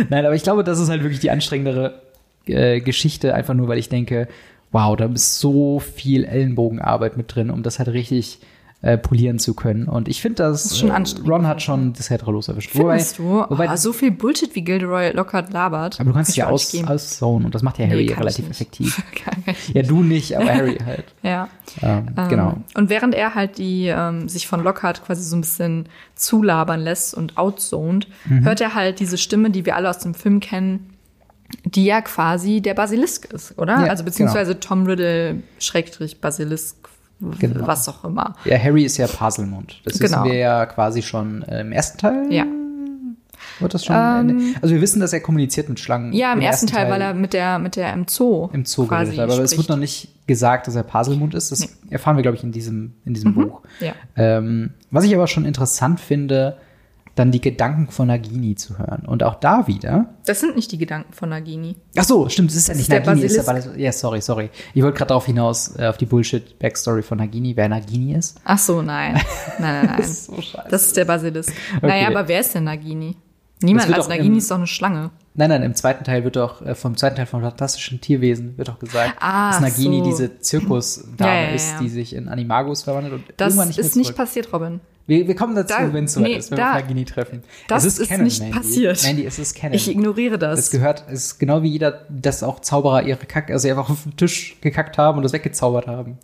Nein, 0.08 0.24
aber 0.24 0.34
ich 0.34 0.42
glaube, 0.42 0.64
das 0.64 0.80
ist 0.80 0.88
halt 0.88 1.02
wirklich 1.02 1.20
die 1.20 1.30
anstrengendere 1.30 2.09
äh, 2.46 2.80
Geschichte, 2.80 3.34
einfach 3.34 3.54
nur, 3.54 3.68
weil 3.68 3.78
ich 3.78 3.88
denke, 3.88 4.28
wow, 4.72 4.96
da 4.96 5.06
ist 5.06 5.40
so 5.40 5.80
viel 5.80 6.24
Ellenbogenarbeit 6.24 7.16
mit 7.16 7.34
drin, 7.34 7.50
um 7.50 7.62
das 7.62 7.78
halt 7.78 7.88
richtig 7.88 8.40
äh, 8.82 8.96
polieren 8.96 9.38
zu 9.38 9.52
können. 9.52 9.88
Und 9.88 10.08
ich 10.08 10.22
finde, 10.22 10.36
dass 10.36 10.62
das 10.62 10.72
ist 10.72 10.78
schon 10.78 10.90
anstrengend. 10.90 11.30
Ron 11.30 11.46
hat 11.46 11.60
schon 11.60 11.92
das 11.92 12.08
Heterolos 12.08 12.48
erwischt. 12.48 12.70
Findest 12.70 13.20
wobei, 13.20 13.46
du? 13.46 13.50
Wobei, 13.50 13.70
oh, 13.70 13.76
so 13.76 13.92
viel 13.92 14.10
Bullshit 14.10 14.54
wie 14.54 14.62
Gilderoy 14.62 15.12
Lockhart 15.12 15.52
labert. 15.52 16.00
Aber 16.00 16.10
du 16.10 16.14
kannst 16.14 16.30
es 16.30 16.36
ja 16.36 16.48
aus, 16.48 16.74
auszone 16.84 17.44
und 17.44 17.54
das 17.54 17.62
macht 17.62 17.78
ja 17.78 17.86
Harry 17.86 18.06
nee, 18.06 18.14
relativ 18.14 18.48
effektiv. 18.48 19.02
ja, 19.74 19.82
du 19.82 20.02
nicht, 20.02 20.34
aber 20.34 20.54
Harry 20.54 20.78
halt. 20.78 21.04
ja. 21.22 21.48
Ähm, 21.82 22.06
ähm, 22.16 22.28
genau. 22.28 22.56
Und 22.74 22.88
während 22.88 23.14
er 23.14 23.34
halt 23.34 23.58
die 23.58 23.88
ähm, 23.88 24.30
sich 24.30 24.46
von 24.46 24.64
Lockhart 24.64 25.04
quasi 25.04 25.22
so 25.24 25.36
ein 25.36 25.42
bisschen 25.42 25.86
zulabern 26.14 26.80
lässt 26.80 27.14
und 27.14 27.36
outzoned, 27.36 28.08
mhm. 28.24 28.44
hört 28.44 28.62
er 28.62 28.74
halt 28.74 28.98
diese 29.00 29.18
Stimme, 29.18 29.50
die 29.50 29.66
wir 29.66 29.76
alle 29.76 29.90
aus 29.90 29.98
dem 29.98 30.14
Film 30.14 30.40
kennen, 30.40 30.88
die 31.64 31.84
ja 31.84 32.00
quasi 32.00 32.60
der 32.60 32.74
Basilisk 32.74 33.26
ist, 33.32 33.58
oder? 33.58 33.84
Ja, 33.84 33.90
also 33.90 34.04
beziehungsweise 34.04 34.54
genau. 34.54 34.66
Tom 34.66 34.86
Riddle 34.86 35.42
Schrägstrich 35.58 36.20
Basilisk 36.20 36.76
Genau. 37.38 37.66
was 37.66 37.86
auch 37.86 38.04
immer. 38.04 38.34
Ja, 38.46 38.58
Harry 38.58 38.84
ist 38.84 38.96
ja 38.96 39.06
Paselmund. 39.06 39.82
Das 39.84 39.98
genau. 39.98 40.22
wissen 40.22 40.32
wir 40.32 40.38
ja 40.38 40.64
quasi 40.64 41.02
schon 41.02 41.42
im 41.42 41.70
ersten 41.70 41.98
Teil. 41.98 42.32
Ja. 42.32 42.46
Wird 43.58 43.74
das 43.74 43.84
schon? 43.84 43.96
Ähm, 43.96 44.56
also 44.62 44.74
wir 44.74 44.80
wissen, 44.80 45.00
dass 45.00 45.12
er 45.12 45.20
kommuniziert 45.20 45.68
mit 45.68 45.78
Schlangen. 45.80 46.12
Ja, 46.12 46.32
im, 46.32 46.38
im 46.38 46.44
ersten, 46.44 46.66
Teil, 46.66 46.84
Teil, 46.84 46.92
weil 46.92 47.00
er 47.02 47.14
mit 47.14 47.32
der 47.32 47.58
mit 47.58 47.76
der 47.76 47.92
im 47.92 48.06
Zoo 48.08 48.48
im 48.52 48.64
Zoo 48.64 48.86
geredet 48.86 49.18
hat. 49.18 49.30
Aber 49.30 49.42
es 49.42 49.56
wird 49.56 49.68
noch 49.68 49.76
nicht 49.76 50.26
gesagt, 50.26 50.66
dass 50.66 50.74
er 50.74 50.82
Paselmund 50.82 51.34
ist. 51.34 51.52
Das 51.52 51.60
nee. 51.60 51.68
erfahren 51.90 52.16
wir, 52.16 52.22
glaube 52.22 52.36
ich, 52.36 52.42
in 52.42 52.52
diesem 52.52 52.94
in 53.04 53.12
diesem 53.14 53.32
mhm. 53.32 53.34
Buch. 53.34 53.60
Ja. 53.80 53.92
Ähm, 54.16 54.70
was 54.90 55.04
ich 55.04 55.14
aber 55.14 55.26
schon 55.26 55.44
interessant 55.44 56.00
finde, 56.00 56.56
dann 57.14 57.30
die 57.30 57.40
Gedanken 57.40 57.88
von 57.88 58.08
Nagini 58.08 58.54
zu 58.54 58.78
hören. 58.78 59.04
Und 59.06 59.22
auch 59.22 59.34
da 59.34 59.66
wieder. 59.66 60.14
Das 60.26 60.40
sind 60.40 60.56
nicht 60.56 60.72
die 60.72 60.78
Gedanken 60.78 61.12
von 61.12 61.28
Nagini. 61.28 61.76
Ach 61.96 62.04
so, 62.04 62.28
stimmt, 62.28 62.50
das 62.50 62.56
ist 62.56 62.68
ja 62.68 62.74
nicht 62.74 62.88
ist 62.88 63.06
Nagini. 63.06 63.26
Ist 63.26 63.36
ja, 63.36 63.42
Basilisk. 63.42 63.78
ja, 63.78 63.92
sorry, 63.92 64.20
sorry. 64.20 64.50
Ich 64.74 64.82
wollte 64.82 64.98
gerade 64.98 65.08
darauf 65.08 65.26
hinaus, 65.26 65.76
äh, 65.76 65.86
auf 65.86 65.96
die 65.96 66.06
Bullshit-Backstory 66.06 67.02
von 67.02 67.18
Nagini, 67.18 67.56
wer 67.56 67.68
Nagini 67.68 68.14
ist. 68.14 68.40
Ach 68.44 68.58
so, 68.58 68.82
nein. 68.82 69.14
Nein, 69.14 69.22
nein, 69.58 69.86
nein. 69.86 69.96
das, 69.98 70.08
ist 70.08 70.24
so 70.26 70.40
scheiße. 70.40 70.68
das 70.70 70.86
ist 70.86 70.96
der 70.96 71.04
Basilisk. 71.04 71.52
Okay. 71.76 71.86
Naja, 71.86 72.08
aber 72.08 72.28
wer 72.28 72.40
ist 72.40 72.54
denn 72.54 72.64
Nagini? 72.64 73.16
Niemand, 73.62 73.92
als 73.92 74.08
Nagini 74.08 74.38
ist 74.38 74.50
doch 74.50 74.56
eine 74.56 74.66
Schlange. 74.66 75.10
Nein, 75.34 75.48
nein, 75.50 75.62
im 75.62 75.74
zweiten 75.74 76.04
Teil 76.04 76.24
wird 76.24 76.36
doch, 76.36 76.60
äh, 76.60 76.74
vom 76.74 76.96
zweiten 76.96 77.16
Teil 77.16 77.26
vom 77.26 77.40
Fantastischen 77.40 78.00
Tierwesen 78.00 78.58
wird 78.58 78.68
doch 78.68 78.78
gesagt, 78.80 79.14
ah, 79.20 79.52
dass 79.52 79.60
Nagini 79.60 79.98
so. 79.98 80.04
diese 80.04 80.40
Zirkusdame 80.40 81.30
ja, 81.30 81.40
ja, 81.42 81.48
ja, 81.48 81.54
ist, 81.54 81.76
die 81.80 81.88
sich 81.88 82.14
in 82.14 82.28
Animagus 82.28 82.82
verwandelt 82.82 83.14
und 83.14 83.24
das 83.36 83.52
irgendwann 83.52 83.68
nicht 83.68 83.78
ist 83.78 83.96
nicht 83.96 84.16
passiert, 84.16 84.52
Robin. 84.52 84.80
Wir, 85.06 85.26
wir 85.26 85.34
kommen 85.34 85.54
dazu, 85.54 85.74
da, 85.76 85.92
wenn 85.92 86.04
es 86.04 86.12
soweit 86.12 86.28
nee, 86.28 86.36
ist, 86.36 86.50
wenn 86.50 86.58
da, 86.58 86.74
wir 86.74 86.82
Nagini 86.82 87.04
treffen. 87.04 87.42
Das 87.68 87.84
ist, 87.84 87.98
ist 87.98 88.08
Canon, 88.08 88.24
nicht 88.24 88.40
Mandy. 88.40 88.56
passiert. 88.56 89.02
Mandy, 89.02 89.24
es 89.24 89.38
ist 89.38 89.54
Canon. 89.54 89.74
Ich 89.74 89.88
ignoriere 89.88 90.38
das. 90.38 90.58
Es 90.58 90.70
gehört, 90.70 91.04
es 91.08 91.26
ist 91.26 91.38
genau 91.38 91.62
wie 91.62 91.68
jeder, 91.68 92.06
dass 92.08 92.42
auch 92.42 92.60
Zauberer 92.60 93.02
ihre 93.02 93.26
Kack, 93.26 93.50
also 93.50 93.68
einfach 93.68 93.90
auf 93.90 94.04
den 94.04 94.16
Tisch 94.16 94.56
gekackt 94.60 94.98
haben 94.98 95.18
und 95.18 95.24
das 95.24 95.32
weggezaubert 95.32 95.86
haben. 95.86 96.18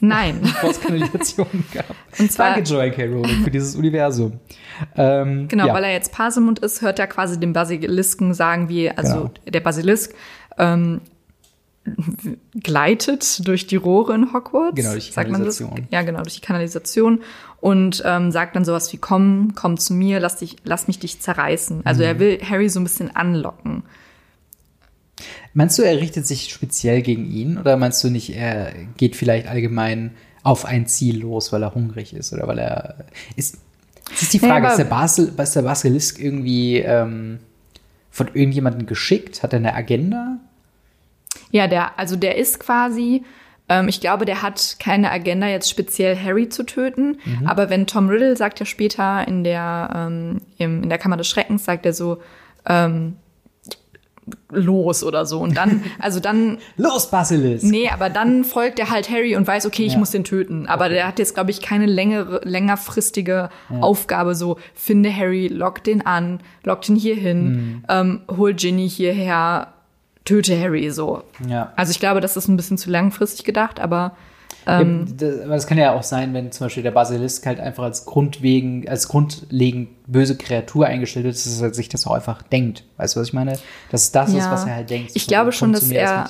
Nein. 0.00 0.40
Bevor 0.42 0.70
es 0.70 0.80
Kanalisationen 0.80 1.64
gab. 1.72 1.94
Und 2.18 2.32
zwar, 2.32 2.54
Danke, 2.54 2.70
Joy 2.70 2.90
K. 2.90 3.06
Rowling, 3.06 3.44
für 3.44 3.50
dieses 3.50 3.76
Universum. 3.76 4.40
Ähm, 4.96 5.48
genau, 5.48 5.68
ja. 5.68 5.74
weil 5.74 5.84
er 5.84 5.92
jetzt 5.92 6.12
Pasemund 6.12 6.58
ist, 6.60 6.82
hört 6.82 6.98
er 6.98 7.06
quasi 7.06 7.38
den 7.38 7.52
Basilisken 7.52 8.34
sagen, 8.34 8.68
wie, 8.68 8.90
also 8.90 9.14
genau. 9.14 9.30
der 9.46 9.60
Basilisk, 9.60 10.14
ähm, 10.58 11.00
gleitet 12.60 13.46
durch 13.46 13.66
die 13.66 13.76
Rohre 13.76 14.14
in 14.14 14.32
Hogwarts. 14.32 14.74
Genau, 14.74 14.92
durch 14.92 15.08
die 15.08 15.14
Kanalisation. 15.14 15.68
Sagt 15.68 15.78
man 15.78 15.84
das? 15.84 15.92
Ja, 15.92 16.02
genau, 16.02 16.22
durch 16.22 16.34
die 16.34 16.40
Kanalisation 16.40 17.20
und 17.60 18.02
ähm, 18.04 18.30
sagt 18.30 18.56
dann 18.56 18.64
sowas 18.64 18.92
wie 18.92 18.98
komm, 18.98 19.52
komm 19.54 19.78
zu 19.78 19.94
mir, 19.94 20.20
lass 20.20 20.36
dich, 20.36 20.56
lass 20.64 20.86
mich 20.86 20.98
dich 20.98 21.20
zerreißen. 21.20 21.82
Also 21.84 22.02
mhm. 22.02 22.06
er 22.06 22.18
will 22.18 22.40
Harry 22.48 22.68
so 22.68 22.80
ein 22.80 22.84
bisschen 22.84 23.14
anlocken. 23.14 23.84
Meinst 25.54 25.78
du, 25.78 25.82
er 25.82 26.00
richtet 26.00 26.26
sich 26.26 26.52
speziell 26.52 27.02
gegen 27.02 27.30
ihn 27.30 27.58
oder 27.58 27.76
meinst 27.76 28.02
du 28.04 28.10
nicht, 28.10 28.34
er 28.34 28.72
geht 28.96 29.16
vielleicht 29.16 29.48
allgemein 29.48 30.12
auf 30.42 30.64
ein 30.64 30.86
Ziel 30.86 31.20
los, 31.20 31.52
weil 31.52 31.62
er 31.62 31.74
hungrig 31.74 32.14
ist 32.14 32.32
oder 32.32 32.46
weil 32.46 32.58
er 32.58 33.06
ist? 33.36 33.58
Das 34.10 34.22
ist 34.22 34.32
die 34.32 34.38
Frage, 34.38 34.66
ja, 34.66 34.70
ist, 34.70 34.78
der 34.78 34.84
Basel, 34.84 35.32
ist 35.36 35.56
der 35.56 35.62
Basilisk 35.62 36.18
irgendwie 36.18 36.78
ähm, 36.78 37.40
von 38.10 38.28
irgendjemandem 38.28 38.86
geschickt? 38.86 39.42
Hat 39.42 39.52
er 39.52 39.58
eine 39.58 39.74
Agenda? 39.74 40.38
Ja, 41.50 41.66
der, 41.66 41.98
also 41.98 42.16
der 42.16 42.36
ist 42.36 42.60
quasi, 42.60 43.24
ähm, 43.68 43.88
ich 43.88 44.00
glaube, 44.00 44.24
der 44.24 44.42
hat 44.42 44.76
keine 44.78 45.10
Agenda, 45.10 45.46
jetzt 45.46 45.68
speziell 45.68 46.16
Harry 46.16 46.48
zu 46.48 46.64
töten. 46.64 47.18
Mhm. 47.24 47.46
Aber 47.46 47.70
wenn 47.70 47.86
Tom 47.86 48.08
Riddle 48.08 48.36
sagt 48.36 48.60
ja 48.60 48.66
später 48.66 49.26
in 49.28 49.44
der, 49.44 49.90
ähm, 49.94 50.40
im, 50.56 50.82
in 50.82 50.88
der 50.88 50.98
Kammer 50.98 51.16
des 51.16 51.28
Schreckens, 51.28 51.64
sagt 51.64 51.84
er 51.84 51.92
so, 51.92 52.18
ähm, 52.66 53.16
los 54.50 55.04
oder 55.04 55.26
so. 55.26 55.40
Und 55.40 55.56
dann, 55.56 55.84
also 55.98 56.20
dann. 56.20 56.58
los, 56.76 57.10
Basilisk! 57.10 57.64
Nee, 57.64 57.88
aber 57.88 58.10
dann 58.10 58.44
folgt 58.44 58.78
er 58.78 58.90
halt 58.90 59.10
Harry 59.10 59.36
und 59.36 59.46
weiß, 59.46 59.66
okay, 59.66 59.84
ich 59.84 59.94
ja. 59.94 59.98
muss 59.98 60.10
den 60.10 60.24
töten. 60.24 60.66
Aber 60.66 60.86
okay. 60.86 60.94
der 60.94 61.06
hat 61.08 61.18
jetzt, 61.18 61.34
glaube 61.34 61.50
ich, 61.50 61.60
keine 61.60 61.86
längere, 61.86 62.40
längerfristige 62.44 63.50
ja. 63.70 63.80
Aufgabe, 63.80 64.34
so, 64.34 64.58
finde 64.74 65.14
Harry, 65.14 65.48
lock 65.48 65.84
den 65.84 66.04
an, 66.04 66.40
lock 66.64 66.82
den 66.82 66.96
hier 66.96 67.16
hin, 67.16 67.50
mhm. 67.50 67.84
ähm, 67.88 68.20
hol 68.36 68.54
Ginny 68.54 68.88
hierher, 68.88 69.68
töte 70.24 70.58
Harry 70.60 70.90
so. 70.90 71.22
Ja. 71.48 71.72
Also 71.76 71.90
ich 71.90 72.00
glaube, 72.00 72.20
das 72.20 72.36
ist 72.36 72.48
ein 72.48 72.56
bisschen 72.56 72.78
zu 72.78 72.90
langfristig 72.90 73.44
gedacht, 73.44 73.80
aber 73.80 74.16
ähm, 74.68 75.06
ja, 75.08 75.14
das, 75.16 75.48
das, 75.48 75.66
kann 75.66 75.78
ja 75.78 75.94
auch 75.94 76.02
sein, 76.02 76.34
wenn 76.34 76.52
zum 76.52 76.66
Beispiel 76.66 76.82
der 76.82 76.90
Basilisk 76.90 77.46
halt 77.46 77.58
einfach 77.58 77.84
als 77.84 78.04
grundwegen, 78.04 78.88
als 78.88 79.08
grundlegend 79.08 79.88
böse 80.06 80.36
Kreatur 80.36 80.86
eingestellt 80.86 81.24
wird, 81.24 81.34
dass 81.34 81.60
er 81.60 81.72
sich 81.72 81.88
das 81.88 82.06
auch 82.06 82.12
einfach 82.12 82.42
denkt. 82.42 82.84
Weißt 82.98 83.16
du, 83.16 83.20
was 83.20 83.28
ich 83.28 83.32
meine? 83.32 83.58
Dass 83.90 84.12
das 84.12 84.32
ja. 84.32 84.38
ist, 84.38 84.50
was 84.50 84.66
er 84.66 84.76
halt 84.76 84.90
denkt. 84.90 85.12
Ich 85.14 85.26
glaube 85.26 85.52
schon, 85.52 85.72
dass 85.72 85.90
er, 85.90 86.28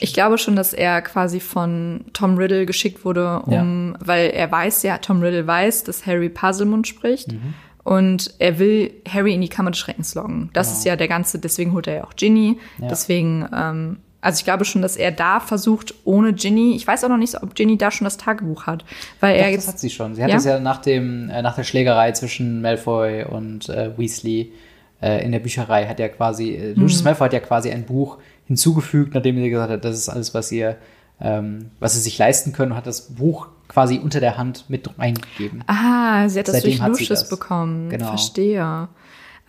ich 0.00 0.12
glaube 0.12 0.38
schon, 0.38 0.56
dass 0.56 0.72
er 0.72 1.02
quasi 1.02 1.40
von 1.40 2.04
Tom 2.12 2.38
Riddle 2.38 2.64
geschickt 2.64 3.04
wurde, 3.04 3.40
um, 3.40 3.92
ja. 3.92 4.06
weil 4.06 4.30
er 4.30 4.50
weiß 4.50 4.82
ja, 4.84 4.98
Tom 4.98 5.20
Riddle 5.20 5.46
weiß, 5.46 5.84
dass 5.84 6.06
Harry 6.06 6.28
Puzzlemund 6.28 6.86
spricht. 6.86 7.32
Mhm. 7.32 7.54
Und 7.82 8.34
er 8.38 8.58
will 8.58 8.92
Harry 9.08 9.34
in 9.34 9.40
die 9.40 9.48
Kammer 9.48 9.70
des 9.70 9.80
Schreckens 9.80 10.14
locken. 10.14 10.50
Das 10.52 10.68
genau. 10.68 10.78
ist 10.78 10.84
ja 10.84 10.96
der 10.96 11.08
ganze, 11.08 11.38
deswegen 11.38 11.72
holt 11.72 11.86
er 11.86 11.96
ja 11.96 12.04
auch 12.04 12.14
Ginny. 12.14 12.58
Ja. 12.78 12.88
Deswegen, 12.88 13.48
ähm, 13.52 13.96
also 14.20 14.38
ich 14.38 14.44
glaube 14.44 14.64
schon, 14.64 14.82
dass 14.82 14.96
er 14.96 15.12
da 15.12 15.40
versucht, 15.40 15.94
ohne 16.04 16.32
Ginny, 16.32 16.74
ich 16.76 16.86
weiß 16.86 17.04
auch 17.04 17.08
noch 17.08 17.16
nicht, 17.16 17.42
ob 17.42 17.54
Ginny 17.54 17.78
da 17.78 17.90
schon 17.90 18.04
das 18.04 18.16
Tagebuch 18.16 18.66
hat. 18.66 18.84
Weil 19.20 19.36
Doch, 19.36 19.44
er 19.44 19.50
jetzt, 19.50 19.66
das 19.66 19.74
hat 19.74 19.80
sie 19.80 19.90
schon. 19.90 20.14
Sie 20.14 20.22
hat 20.22 20.30
es 20.32 20.44
ja? 20.44 20.54
ja 20.54 20.60
nach, 20.60 20.78
dem, 20.78 21.30
äh, 21.30 21.42
nach 21.42 21.54
der 21.54 21.64
Schlägerei 21.64 22.12
zwischen 22.12 22.60
Malfoy 22.60 23.24
und 23.24 23.68
äh, 23.68 23.96
Weasley 23.96 24.52
äh, 25.00 25.24
in 25.24 25.32
der 25.32 25.38
Bücherei 25.38 25.86
hat 25.86 26.00
er 26.00 26.10
quasi, 26.10 26.54
äh, 26.54 26.72
Lucius 26.72 27.00
mhm. 27.00 27.06
Malfoy 27.06 27.26
hat 27.26 27.32
ja 27.32 27.40
quasi 27.40 27.70
ein 27.70 27.84
Buch 27.84 28.18
hinzugefügt, 28.46 29.14
nachdem 29.14 29.38
er 29.38 29.48
gesagt 29.48 29.70
hat, 29.70 29.84
das 29.84 29.96
ist 29.96 30.08
alles, 30.08 30.34
was 30.34 30.52
ihr, 30.52 30.76
ähm, 31.20 31.70
was 31.78 31.94
sie 31.94 32.00
sich 32.00 32.18
leisten 32.18 32.52
können, 32.52 32.72
und 32.72 32.76
hat 32.76 32.86
das 32.86 33.14
Buch 33.14 33.48
quasi 33.68 33.98
unter 34.02 34.20
der 34.20 34.36
Hand 34.36 34.64
mit 34.68 34.90
reingegeben. 34.98 35.64
Ah, 35.66 36.28
sie 36.28 36.40
hat 36.40 36.48
das 36.48 36.56
Seitdem 36.56 36.78
durch 36.78 37.00
Lucius 37.00 37.28
bekommen. 37.28 37.88
Genau. 37.88 38.08
Verstehe. 38.08 38.62
Ah 38.62 38.88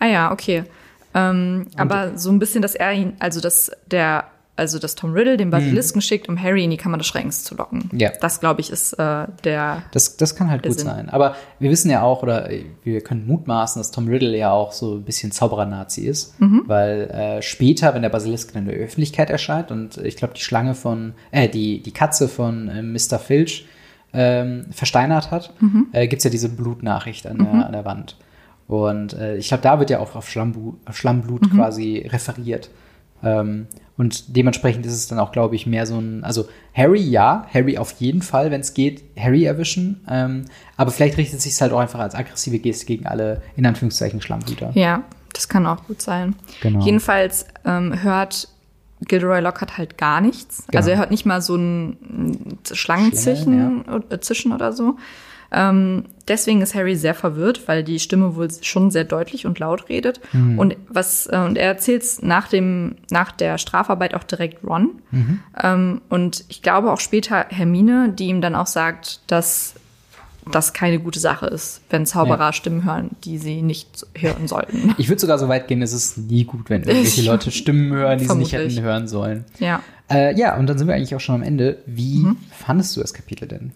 ja, 0.06 0.32
okay. 0.32 0.64
Ähm, 1.14 1.66
aber 1.76 2.16
so 2.16 2.30
ein 2.30 2.38
bisschen, 2.38 2.62
dass 2.62 2.74
er 2.74 2.92
ihn, 2.92 3.14
also 3.18 3.40
dass 3.40 3.70
der, 3.90 4.24
also 4.62 4.78
dass 4.78 4.94
Tom 4.94 5.12
Riddle 5.12 5.36
den 5.36 5.50
Basilisken 5.50 5.98
mhm. 5.98 6.02
schickt, 6.02 6.28
um 6.28 6.40
Harry 6.40 6.64
in 6.64 6.70
die 6.70 6.76
Kammer 6.76 6.96
des 6.96 7.06
Schreckens 7.06 7.44
zu 7.44 7.54
locken. 7.54 7.90
Ja. 7.92 8.10
Das, 8.20 8.40
glaube 8.40 8.60
ich, 8.60 8.70
ist 8.70 8.94
äh, 8.94 9.26
der. 9.44 9.82
Das, 9.90 10.16
das 10.16 10.34
kann 10.34 10.50
halt 10.50 10.62
gut 10.62 10.78
Sinn. 10.78 10.86
sein. 10.86 11.08
Aber 11.10 11.34
wir 11.58 11.70
wissen 11.70 11.90
ja 11.90 12.02
auch, 12.02 12.22
oder 12.22 12.48
wir 12.84 13.00
können 13.02 13.26
mutmaßen, 13.26 13.80
dass 13.80 13.90
Tom 13.90 14.08
Riddle 14.08 14.36
ja 14.36 14.52
auch 14.52 14.72
so 14.72 14.94
ein 14.94 15.02
bisschen 15.02 15.32
Zauberer-Nazi 15.32 16.02
ist. 16.02 16.40
Mhm. 16.40 16.62
Weil 16.66 17.10
äh, 17.10 17.42
später, 17.42 17.92
wenn 17.94 18.02
der 18.02 18.08
Basilisk 18.08 18.54
in 18.54 18.66
der 18.66 18.76
Öffentlichkeit 18.76 19.30
erscheint 19.30 19.70
und 19.70 19.98
ich 19.98 20.16
glaube, 20.16 20.34
die 20.34 20.42
Schlange 20.42 20.74
von, 20.74 21.14
äh, 21.32 21.48
die, 21.48 21.82
die 21.82 21.92
Katze 21.92 22.28
von 22.28 22.68
äh, 22.68 22.82
Mr. 22.82 23.18
Filch 23.18 23.66
ähm, 24.12 24.66
versteinert 24.70 25.30
hat, 25.30 25.52
mhm. 25.60 25.88
äh, 25.92 26.06
gibt 26.06 26.20
es 26.20 26.24
ja 26.24 26.30
diese 26.30 26.48
Blutnachricht 26.48 27.26
an, 27.26 27.38
mhm. 27.38 27.44
der, 27.44 27.66
an 27.66 27.72
der 27.72 27.84
Wand. 27.84 28.16
Und 28.68 29.14
äh, 29.14 29.36
ich 29.36 29.48
glaube, 29.48 29.62
da 29.62 29.78
wird 29.78 29.90
ja 29.90 29.98
auch 29.98 30.14
auf 30.14 30.30
Schlammblut, 30.30 30.76
Schlammblut 30.92 31.42
mhm. 31.42 31.56
quasi 31.56 32.06
referiert. 32.08 32.70
Ähm, 33.22 33.66
und 33.96 34.36
dementsprechend 34.36 34.86
ist 34.86 34.94
es 34.94 35.06
dann 35.06 35.18
auch, 35.18 35.32
glaube 35.32 35.54
ich, 35.54 35.66
mehr 35.66 35.86
so 35.86 35.98
ein, 35.98 36.24
also 36.24 36.48
Harry 36.74 37.00
ja, 37.00 37.46
Harry 37.52 37.78
auf 37.78 37.92
jeden 37.98 38.22
Fall, 38.22 38.50
wenn 38.50 38.60
es 38.60 38.74
geht, 38.74 39.04
Harry 39.18 39.44
erwischen. 39.44 40.00
Ähm, 40.08 40.46
aber 40.76 40.90
vielleicht 40.90 41.18
richtet 41.18 41.38
es 41.38 41.44
sich 41.44 41.60
halt 41.60 41.72
auch 41.72 41.78
einfach 41.78 42.00
als 42.00 42.14
aggressive 42.14 42.58
Geste 42.58 42.86
gegen 42.86 43.06
alle, 43.06 43.42
in 43.56 43.66
Anführungszeichen, 43.66 44.20
Schlammblüter. 44.22 44.72
Ja, 44.74 45.04
das 45.34 45.48
kann 45.48 45.66
auch 45.66 45.84
gut 45.84 46.00
sein. 46.00 46.34
Genau. 46.62 46.84
Jedenfalls 46.84 47.46
ähm, 47.64 48.02
hört 48.02 48.48
Gilderoy 49.06 49.40
Lockhart 49.40 49.78
halt 49.78 49.98
gar 49.98 50.20
nichts. 50.20 50.64
Genau. 50.66 50.78
Also 50.78 50.90
er 50.90 50.98
hört 50.98 51.10
nicht 51.10 51.26
mal 51.26 51.42
so 51.42 51.56
ein 51.56 52.58
Schlangenzischen 52.70 53.84
äh, 54.10 54.20
Zischen 54.20 54.52
oder 54.52 54.72
so. 54.72 54.96
Ähm, 55.52 56.04
deswegen 56.28 56.62
ist 56.62 56.74
Harry 56.74 56.96
sehr 56.96 57.14
verwirrt, 57.14 57.68
weil 57.68 57.84
die 57.84 57.98
Stimme 58.00 58.36
wohl 58.36 58.48
schon 58.62 58.90
sehr 58.90 59.04
deutlich 59.04 59.44
und 59.46 59.58
laut 59.58 59.88
redet. 59.88 60.20
Und 60.32 60.76
was 60.88 61.26
äh, 61.26 61.36
und 61.36 61.56
er 61.58 61.66
erzählt 61.66 62.02
es 62.02 62.22
nach 62.22 62.48
dem 62.48 62.96
nach 63.10 63.32
der 63.32 63.58
Strafarbeit 63.58 64.14
auch 64.14 64.24
direkt 64.24 64.64
Ron. 64.64 64.90
Ähm, 65.62 66.00
und 66.08 66.44
ich 66.48 66.62
glaube 66.62 66.90
auch 66.90 67.00
später 67.00 67.46
Hermine, 67.50 68.12
die 68.16 68.26
ihm 68.28 68.40
dann 68.40 68.54
auch 68.54 68.66
sagt, 68.66 69.20
dass 69.26 69.74
das 70.50 70.72
keine 70.72 70.98
gute 70.98 71.20
Sache 71.20 71.46
ist, 71.46 71.82
wenn 71.90 72.04
Zauberer 72.04 72.46
Ja. 72.46 72.52
Stimmen 72.52 72.84
hören, 72.84 73.10
die 73.24 73.38
sie 73.38 73.62
nicht 73.62 74.04
hören 74.16 74.48
sollten. 74.48 74.92
Ich 74.98 75.08
würde 75.08 75.20
sogar 75.20 75.38
so 75.38 75.46
weit 75.48 75.68
gehen, 75.68 75.82
es 75.82 75.92
ist 75.92 76.18
nie 76.18 76.44
gut, 76.44 76.68
wenn 76.68 76.82
irgendwelche 76.82 77.22
Leute 77.22 77.52
Stimmen 77.52 77.92
hören, 77.92 78.18
die 78.18 78.24
sie 78.26 78.34
nicht 78.36 78.52
hätten 78.52 78.80
hören 78.80 79.06
sollen. 79.06 79.44
ja. 79.60 79.80
Äh, 80.10 80.36
ja, 80.38 80.56
und 80.58 80.66
dann 80.66 80.76
sind 80.78 80.88
wir 80.88 80.94
eigentlich 80.94 81.14
auch 81.14 81.20
schon 81.20 81.36
am 81.36 81.42
Ende. 81.42 81.78
Wie 81.86 82.18
Mhm. 82.18 82.36
fandest 82.50 82.96
du 82.96 83.00
das 83.00 83.14
Kapitel 83.14 83.46
denn? 83.48 83.72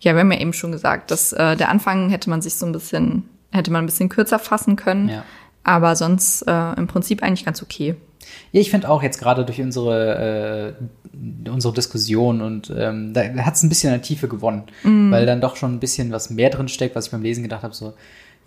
Ja, 0.00 0.14
wir 0.14 0.20
haben 0.20 0.32
ja 0.32 0.40
eben 0.40 0.52
schon 0.52 0.72
gesagt, 0.72 1.10
dass 1.10 1.32
äh, 1.32 1.56
der 1.56 1.68
Anfang 1.70 2.10
hätte 2.10 2.30
man 2.30 2.40
sich 2.40 2.54
so 2.54 2.66
ein 2.66 2.72
bisschen, 2.72 3.28
hätte 3.50 3.70
man 3.70 3.84
ein 3.84 3.86
bisschen 3.86 4.08
kürzer 4.08 4.38
fassen 4.38 4.76
können. 4.76 5.08
Ja. 5.08 5.24
Aber 5.64 5.96
sonst 5.96 6.42
äh, 6.42 6.72
im 6.74 6.86
Prinzip 6.86 7.22
eigentlich 7.22 7.44
ganz 7.44 7.62
okay. 7.62 7.96
Ja, 8.52 8.60
ich 8.60 8.70
finde 8.70 8.88
auch 8.88 9.02
jetzt 9.02 9.18
gerade 9.18 9.44
durch 9.44 9.60
unsere, 9.60 10.76
äh, 10.76 11.48
unsere 11.50 11.74
Diskussion 11.74 12.40
und 12.40 12.72
ähm, 12.76 13.12
da 13.12 13.22
hat 13.44 13.54
es 13.54 13.62
ein 13.62 13.68
bisschen 13.68 13.92
an 13.92 14.02
Tiefe 14.02 14.28
gewonnen, 14.28 14.64
weil 14.82 15.26
dann 15.26 15.40
doch 15.40 15.56
schon 15.56 15.74
ein 15.74 15.80
bisschen 15.80 16.12
was 16.12 16.30
mehr 16.30 16.50
drin 16.50 16.68
steckt, 16.68 16.94
was 16.94 17.06
ich 17.06 17.10
beim 17.12 17.22
Lesen 17.22 17.42
gedacht 17.42 17.62
habe, 17.62 17.74
so, 17.74 17.94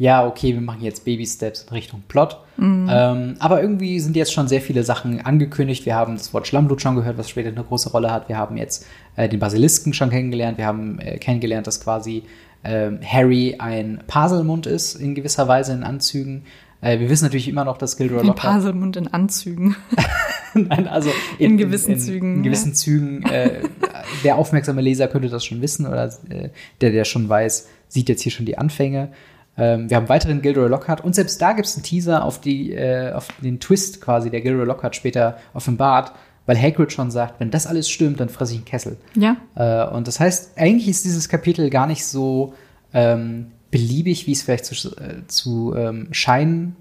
ja, 0.02 0.26
okay, 0.26 0.56
wir 0.56 0.62
machen 0.62 0.82
jetzt 0.82 1.06
Baby-Steps 1.06 1.68
in 1.70 1.70
Richtung 1.76 2.02
Plot. 2.08 2.40
Ähm, 2.58 3.36
aber 3.38 3.62
irgendwie 3.62 4.00
sind 4.00 4.16
jetzt 4.16 4.34
schon 4.34 4.48
sehr 4.48 4.60
viele 4.60 4.84
Sachen 4.84 5.24
angekündigt. 5.24 5.86
Wir 5.86 5.94
haben 5.94 6.18
das 6.18 6.34
Wort 6.34 6.48
Schlammblut 6.48 6.82
schon 6.82 6.96
gehört, 6.96 7.20
was 7.20 7.30
später 7.30 7.50
eine 7.50 7.64
große 7.64 7.92
Rolle 7.92 8.10
hat. 8.10 8.28
Wir 8.28 8.36
haben 8.36 8.58
jetzt 8.58 8.88
äh, 9.16 9.30
den 9.30 9.40
Basilisken 9.40 9.94
schon 9.94 10.10
kennengelernt. 10.10 10.58
Wir 10.58 10.66
haben 10.66 10.98
äh, 10.98 11.20
kennengelernt, 11.20 11.68
dass 11.68 11.82
quasi 11.82 12.24
ähm, 12.64 12.98
Harry 13.06 13.58
ein 13.60 14.00
Paselmund 14.08 14.66
ist, 14.66 14.96
in 14.96 15.14
gewisser 15.14 15.48
Weise 15.48 15.74
in 15.74 15.84
Anzügen. 15.84 16.46
Äh, 16.82 16.98
wir 16.98 17.08
wissen 17.08 17.26
natürlich 17.26 17.48
immer 17.48 17.66
noch, 17.66 17.78
dass 17.78 17.96
Gilderoy 17.96 18.22
Ein 18.22 18.28
Lockhart 18.30 18.54
Paselmund 18.56 18.98
in 18.98 19.08
Anzügen. 19.08 19.76
Nein, 20.56 20.88
also 20.88 21.12
In 21.38 21.60
gewissen 21.60 22.00
Zügen, 22.00 22.38
In 22.38 22.44
gewissen 22.44 22.74
Zügen. 22.74 23.22
Äh, 23.22 23.62
der 24.24 24.38
aufmerksame 24.38 24.82
Leser 24.82 25.08
könnte 25.08 25.30
das 25.30 25.46
schon 25.46 25.62
wissen 25.62 25.86
oder 25.86 26.06
äh, 26.28 26.50
der, 26.82 26.90
der 26.90 27.06
schon 27.06 27.30
weiß, 27.30 27.68
sieht 27.88 28.10
jetzt 28.10 28.24
hier 28.24 28.32
schon 28.32 28.48
die 28.48 28.58
Anfänge. 28.58 29.10
Ähm, 29.58 29.90
wir 29.90 29.98
haben 29.98 30.10
weiteren 30.10 30.42
Gilderoy 30.42 30.70
Lockhart 30.70 31.04
und 31.04 31.14
selbst 31.14 31.42
da 31.42 31.54
gibt 31.54 31.68
es 31.68 31.76
einen 31.76 31.84
Teaser 31.84 32.24
auf, 32.24 32.40
die, 32.40 32.72
äh, 32.72 33.12
auf 33.12 33.28
den 33.42 33.60
Twist 33.60 34.02
quasi, 34.02 34.30
der 34.30 34.42
Gilderoy 34.42 34.66
Lockhart 34.66 34.96
später 34.96 35.38
offenbart, 35.54 36.14
weil 36.46 36.58
Hagrid 36.60 36.92
schon 36.92 37.12
sagt, 37.12 37.40
wenn 37.40 37.52
das 37.52 37.68
alles 37.68 37.90
stimmt, 37.90 38.20
dann 38.20 38.30
fresse 38.30 38.54
ich 38.54 38.60
einen 38.60 38.66
Kessel. 38.66 38.98
ja. 39.16 39.38
Äh, 39.56 39.94
und 39.94 40.08
das 40.08 40.20
heißt, 40.20 40.58
eigentlich 40.58 40.88
ist 40.88 41.06
dieses 41.06 41.30
Kapitel 41.30 41.70
gar 41.70 41.88
nicht 41.88 42.06
so 42.06 42.54
ähm, 42.94 43.52
beliebig, 43.70 44.28
wie 44.28 44.32
es 44.32 44.42
vielleicht 44.42 44.66
zu, 44.66 44.90
äh, 44.98 45.28
zu 45.28 45.74
ähm, 45.76 46.08
scheinen 46.12 46.76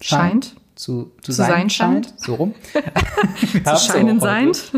Scheint. 0.00 0.56
Zu, 0.74 1.12
zu, 1.20 1.20
Zu 1.20 1.32
sein, 1.32 1.50
sein 1.50 1.70
scheint. 1.70 2.06
scheint. 2.06 2.20
So 2.20 2.34
rum. 2.36 2.54
Zu 3.64 3.76
scheinen 3.76 4.18
seid. 4.18 4.72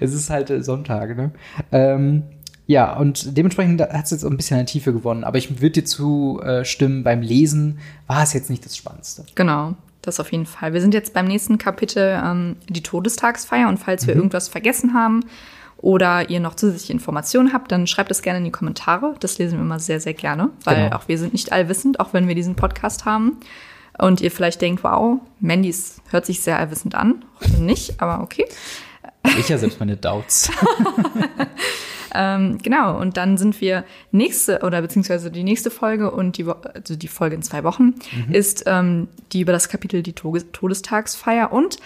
Es 0.00 0.14
ist 0.14 0.30
halt 0.30 0.48
äh, 0.48 0.62
Sonntag, 0.62 1.14
ne? 1.14 1.32
Ähm, 1.70 2.22
ja, 2.66 2.96
und 2.96 3.36
dementsprechend 3.36 3.80
hat 3.80 4.04
es 4.04 4.10
jetzt 4.12 4.24
ein 4.24 4.36
bisschen 4.36 4.58
an 4.60 4.66
Tiefe 4.66 4.92
gewonnen. 4.92 5.24
Aber 5.24 5.38
ich 5.38 5.60
würde 5.60 5.82
dir 5.82 5.84
zustimmen, 5.84 7.02
beim 7.04 7.20
Lesen 7.22 7.78
war 8.06 8.22
es 8.22 8.32
jetzt 8.32 8.50
nicht 8.50 8.64
das 8.64 8.76
Spannendste. 8.76 9.24
Genau, 9.34 9.74
das 10.02 10.20
auf 10.20 10.30
jeden 10.32 10.46
Fall. 10.46 10.72
Wir 10.72 10.80
sind 10.80 10.94
jetzt 10.94 11.12
beim 11.12 11.26
nächsten 11.26 11.58
Kapitel, 11.58 12.20
ähm, 12.24 12.56
die 12.68 12.82
Todestagsfeier. 12.82 13.68
Und 13.68 13.78
falls 13.78 14.02
Mhm. 14.04 14.08
wir 14.08 14.16
irgendwas 14.16 14.48
vergessen 14.48 14.94
haben 14.94 15.24
oder 15.78 16.30
ihr 16.30 16.38
noch 16.40 16.54
zusätzliche 16.54 16.92
Informationen 16.92 17.52
habt, 17.52 17.72
dann 17.72 17.86
schreibt 17.88 18.10
es 18.10 18.22
gerne 18.22 18.38
in 18.38 18.44
die 18.44 18.50
Kommentare. 18.52 19.14
Das 19.20 19.38
lesen 19.38 19.58
wir 19.58 19.64
immer 19.64 19.80
sehr, 19.80 20.00
sehr 20.00 20.14
gerne, 20.14 20.50
weil 20.64 20.84
Genau. 20.84 20.96
auch 20.96 21.08
wir 21.08 21.18
sind 21.18 21.32
nicht 21.32 21.52
allwissend, 21.52 21.98
auch 22.00 22.12
wenn 22.12 22.28
wir 22.28 22.34
diesen 22.36 22.54
Podcast 22.54 23.04
haben. 23.04 23.38
Und 23.98 24.20
ihr 24.20 24.30
vielleicht 24.30 24.62
denkt, 24.62 24.84
wow, 24.84 25.20
Mandy 25.40 25.74
hört 26.10 26.24
sich 26.26 26.40
sehr 26.40 26.58
allwissend 26.58 26.94
an. 26.94 27.24
Nicht, 27.60 28.00
aber 28.00 28.22
okay. 28.22 28.46
Ich 29.38 29.48
ja 29.48 29.58
selbst 29.58 29.80
meine 29.80 29.96
Doubts. 29.96 30.50
Ähm, 32.14 32.58
genau, 32.62 33.00
und 33.00 33.16
dann 33.16 33.38
sind 33.38 33.60
wir 33.60 33.84
nächste 34.10 34.60
oder 34.60 34.82
beziehungsweise 34.82 35.30
die 35.30 35.44
nächste 35.44 35.70
Folge 35.70 36.10
und 36.10 36.36
die, 36.36 36.44
also 36.46 36.96
die 36.96 37.08
Folge 37.08 37.36
in 37.36 37.42
zwei 37.42 37.64
Wochen 37.64 37.94
ist 38.30 38.64
ähm, 38.66 39.08
die 39.32 39.40
über 39.40 39.52
das 39.52 39.68
Kapitel 39.68 40.02
die 40.02 40.12
Todestagsfeier 40.12 41.52
und 41.52 41.78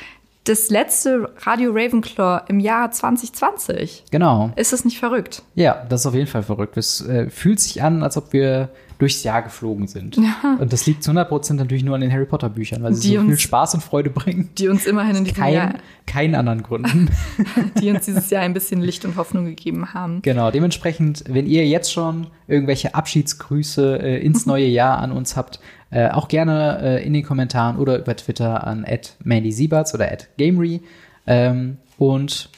das 0.44 0.70
letzte 0.70 1.32
Radio 1.38 1.72
Ravenclaw 1.72 2.44
im 2.48 2.60
Jahr 2.60 2.90
2020. 2.90 4.04
genau. 4.10 4.52
Ist 4.54 4.72
das 4.72 4.84
nicht 4.84 4.98
verrückt? 4.98 5.42
Ja, 5.56 5.84
das 5.88 6.02
ist 6.02 6.06
auf 6.06 6.14
jeden 6.14 6.28
Fall 6.28 6.44
verrückt. 6.44 6.76
Es 6.76 7.00
äh, 7.00 7.30
fühlt 7.30 7.58
sich 7.58 7.82
an, 7.82 8.04
als 8.04 8.16
ob 8.16 8.32
wir 8.32 8.68
durchs 8.98 9.22
Jahr 9.24 9.42
geflogen 9.42 9.86
sind. 9.86 10.16
Und 10.58 10.72
das 10.72 10.86
liegt 10.86 11.02
zu 11.02 11.10
100% 11.10 11.54
natürlich 11.54 11.84
nur 11.84 11.94
an 11.94 12.00
den 12.00 12.10
Harry 12.12 12.24
Potter 12.24 12.48
Büchern, 12.48 12.82
weil 12.82 12.94
sie 12.94 13.10
Die 13.10 13.16
so 13.16 13.20
viel 13.22 13.30
uns- 13.32 13.42
Spaß 13.42 13.74
und 13.74 13.82
Freude 13.82 14.10
bringen. 14.10 14.48
Die 14.58 14.68
uns 14.68 14.86
immerhin 14.86 15.16
in 15.16 15.24
diesem 15.24 15.44
Jahr, 15.44 15.72
Kein, 15.72 15.80
keinen 16.06 16.34
anderen 16.34 16.62
Gründen. 16.62 17.10
die 17.80 17.90
uns 17.90 18.06
dieses 18.06 18.30
Jahr 18.30 18.42
ein 18.42 18.54
bisschen 18.54 18.80
Licht 18.80 19.04
und 19.04 19.16
Hoffnung 19.16 19.44
gegeben 19.44 19.92
haben. 19.94 20.22
Genau, 20.22 20.50
dementsprechend, 20.50 21.24
wenn 21.28 21.46
ihr 21.46 21.66
jetzt 21.66 21.92
schon 21.92 22.28
irgendwelche 22.48 22.94
Abschiedsgrüße 22.94 23.98
äh, 24.02 24.18
ins 24.24 24.46
neue 24.46 24.66
Jahr 24.66 24.98
an 24.98 25.12
uns 25.12 25.36
habt, 25.36 25.60
äh, 25.90 26.08
auch 26.10 26.28
gerne 26.28 26.78
äh, 26.82 27.06
in 27.06 27.12
den 27.12 27.22
Kommentaren 27.22 27.76
oder 27.76 27.98
über 27.98 28.16
Twitter 28.16 28.66
an 28.66 28.86
@mandysieberts 29.24 29.94
oder 29.94 30.08
@gamery 30.38 30.80
ähm, 31.26 31.76
und 31.98 32.48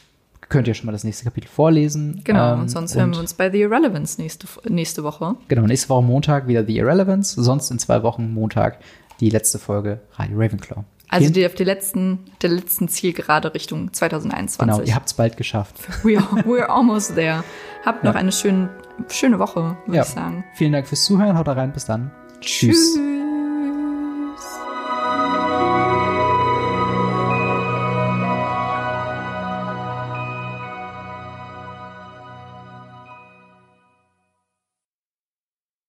könnt 0.48 0.66
ihr 0.68 0.74
schon 0.74 0.86
mal 0.86 0.92
das 0.92 1.04
nächste 1.04 1.24
Kapitel 1.24 1.48
vorlesen. 1.48 2.20
Genau, 2.24 2.54
Ähm, 2.54 2.60
und 2.60 2.68
sonst 2.70 2.94
hören 2.96 3.12
wir 3.12 3.20
uns 3.20 3.34
bei 3.34 3.50
The 3.50 3.60
Irrelevance 3.60 4.20
nächste, 4.20 4.46
nächste 4.68 5.04
Woche. 5.04 5.36
Genau, 5.48 5.62
nächste 5.66 5.88
Woche 5.90 6.02
Montag 6.02 6.46
wieder 6.48 6.64
The 6.64 6.76
Irrelevance, 6.78 7.42
sonst 7.42 7.70
in 7.70 7.78
zwei 7.78 8.02
Wochen 8.02 8.32
Montag 8.32 8.78
die 9.20 9.30
letzte 9.30 9.58
Folge 9.58 10.00
Radio 10.14 10.38
Ravenclaw. 10.38 10.84
Also 11.10 11.30
die 11.32 11.46
auf 11.46 11.54
die 11.54 11.64
letzten, 11.64 12.18
der 12.42 12.50
letzten 12.50 12.86
Zielgerade 12.88 13.54
Richtung 13.54 13.92
2021. 13.94 14.58
genau, 14.58 14.80
ihr 14.82 14.94
habt 14.94 15.06
es 15.06 15.14
bald 15.14 15.36
geschafft. 15.38 15.74
We 16.04 16.18
are, 16.18 16.42
we're 16.44 16.66
almost 16.66 17.14
there. 17.14 17.42
Habt 17.84 18.04
noch 18.04 18.12
Ja. 18.14 18.20
eine 18.20 18.30
schöne, 18.32 18.68
schöne 19.08 19.38
Woche, 19.38 19.76
würde 19.86 19.96
Ja. 19.96 20.02
ich 20.02 20.08
sagen. 20.08 20.44
Vielen 20.54 20.72
Dank 20.72 20.86
fürs 20.86 21.04
Zuhören, 21.04 21.38
haut 21.38 21.48
rein, 21.48 21.72
bis 21.72 21.86
dann. 21.86 22.10
Tschüss. 22.40 22.94
Tschüss. 22.94 23.17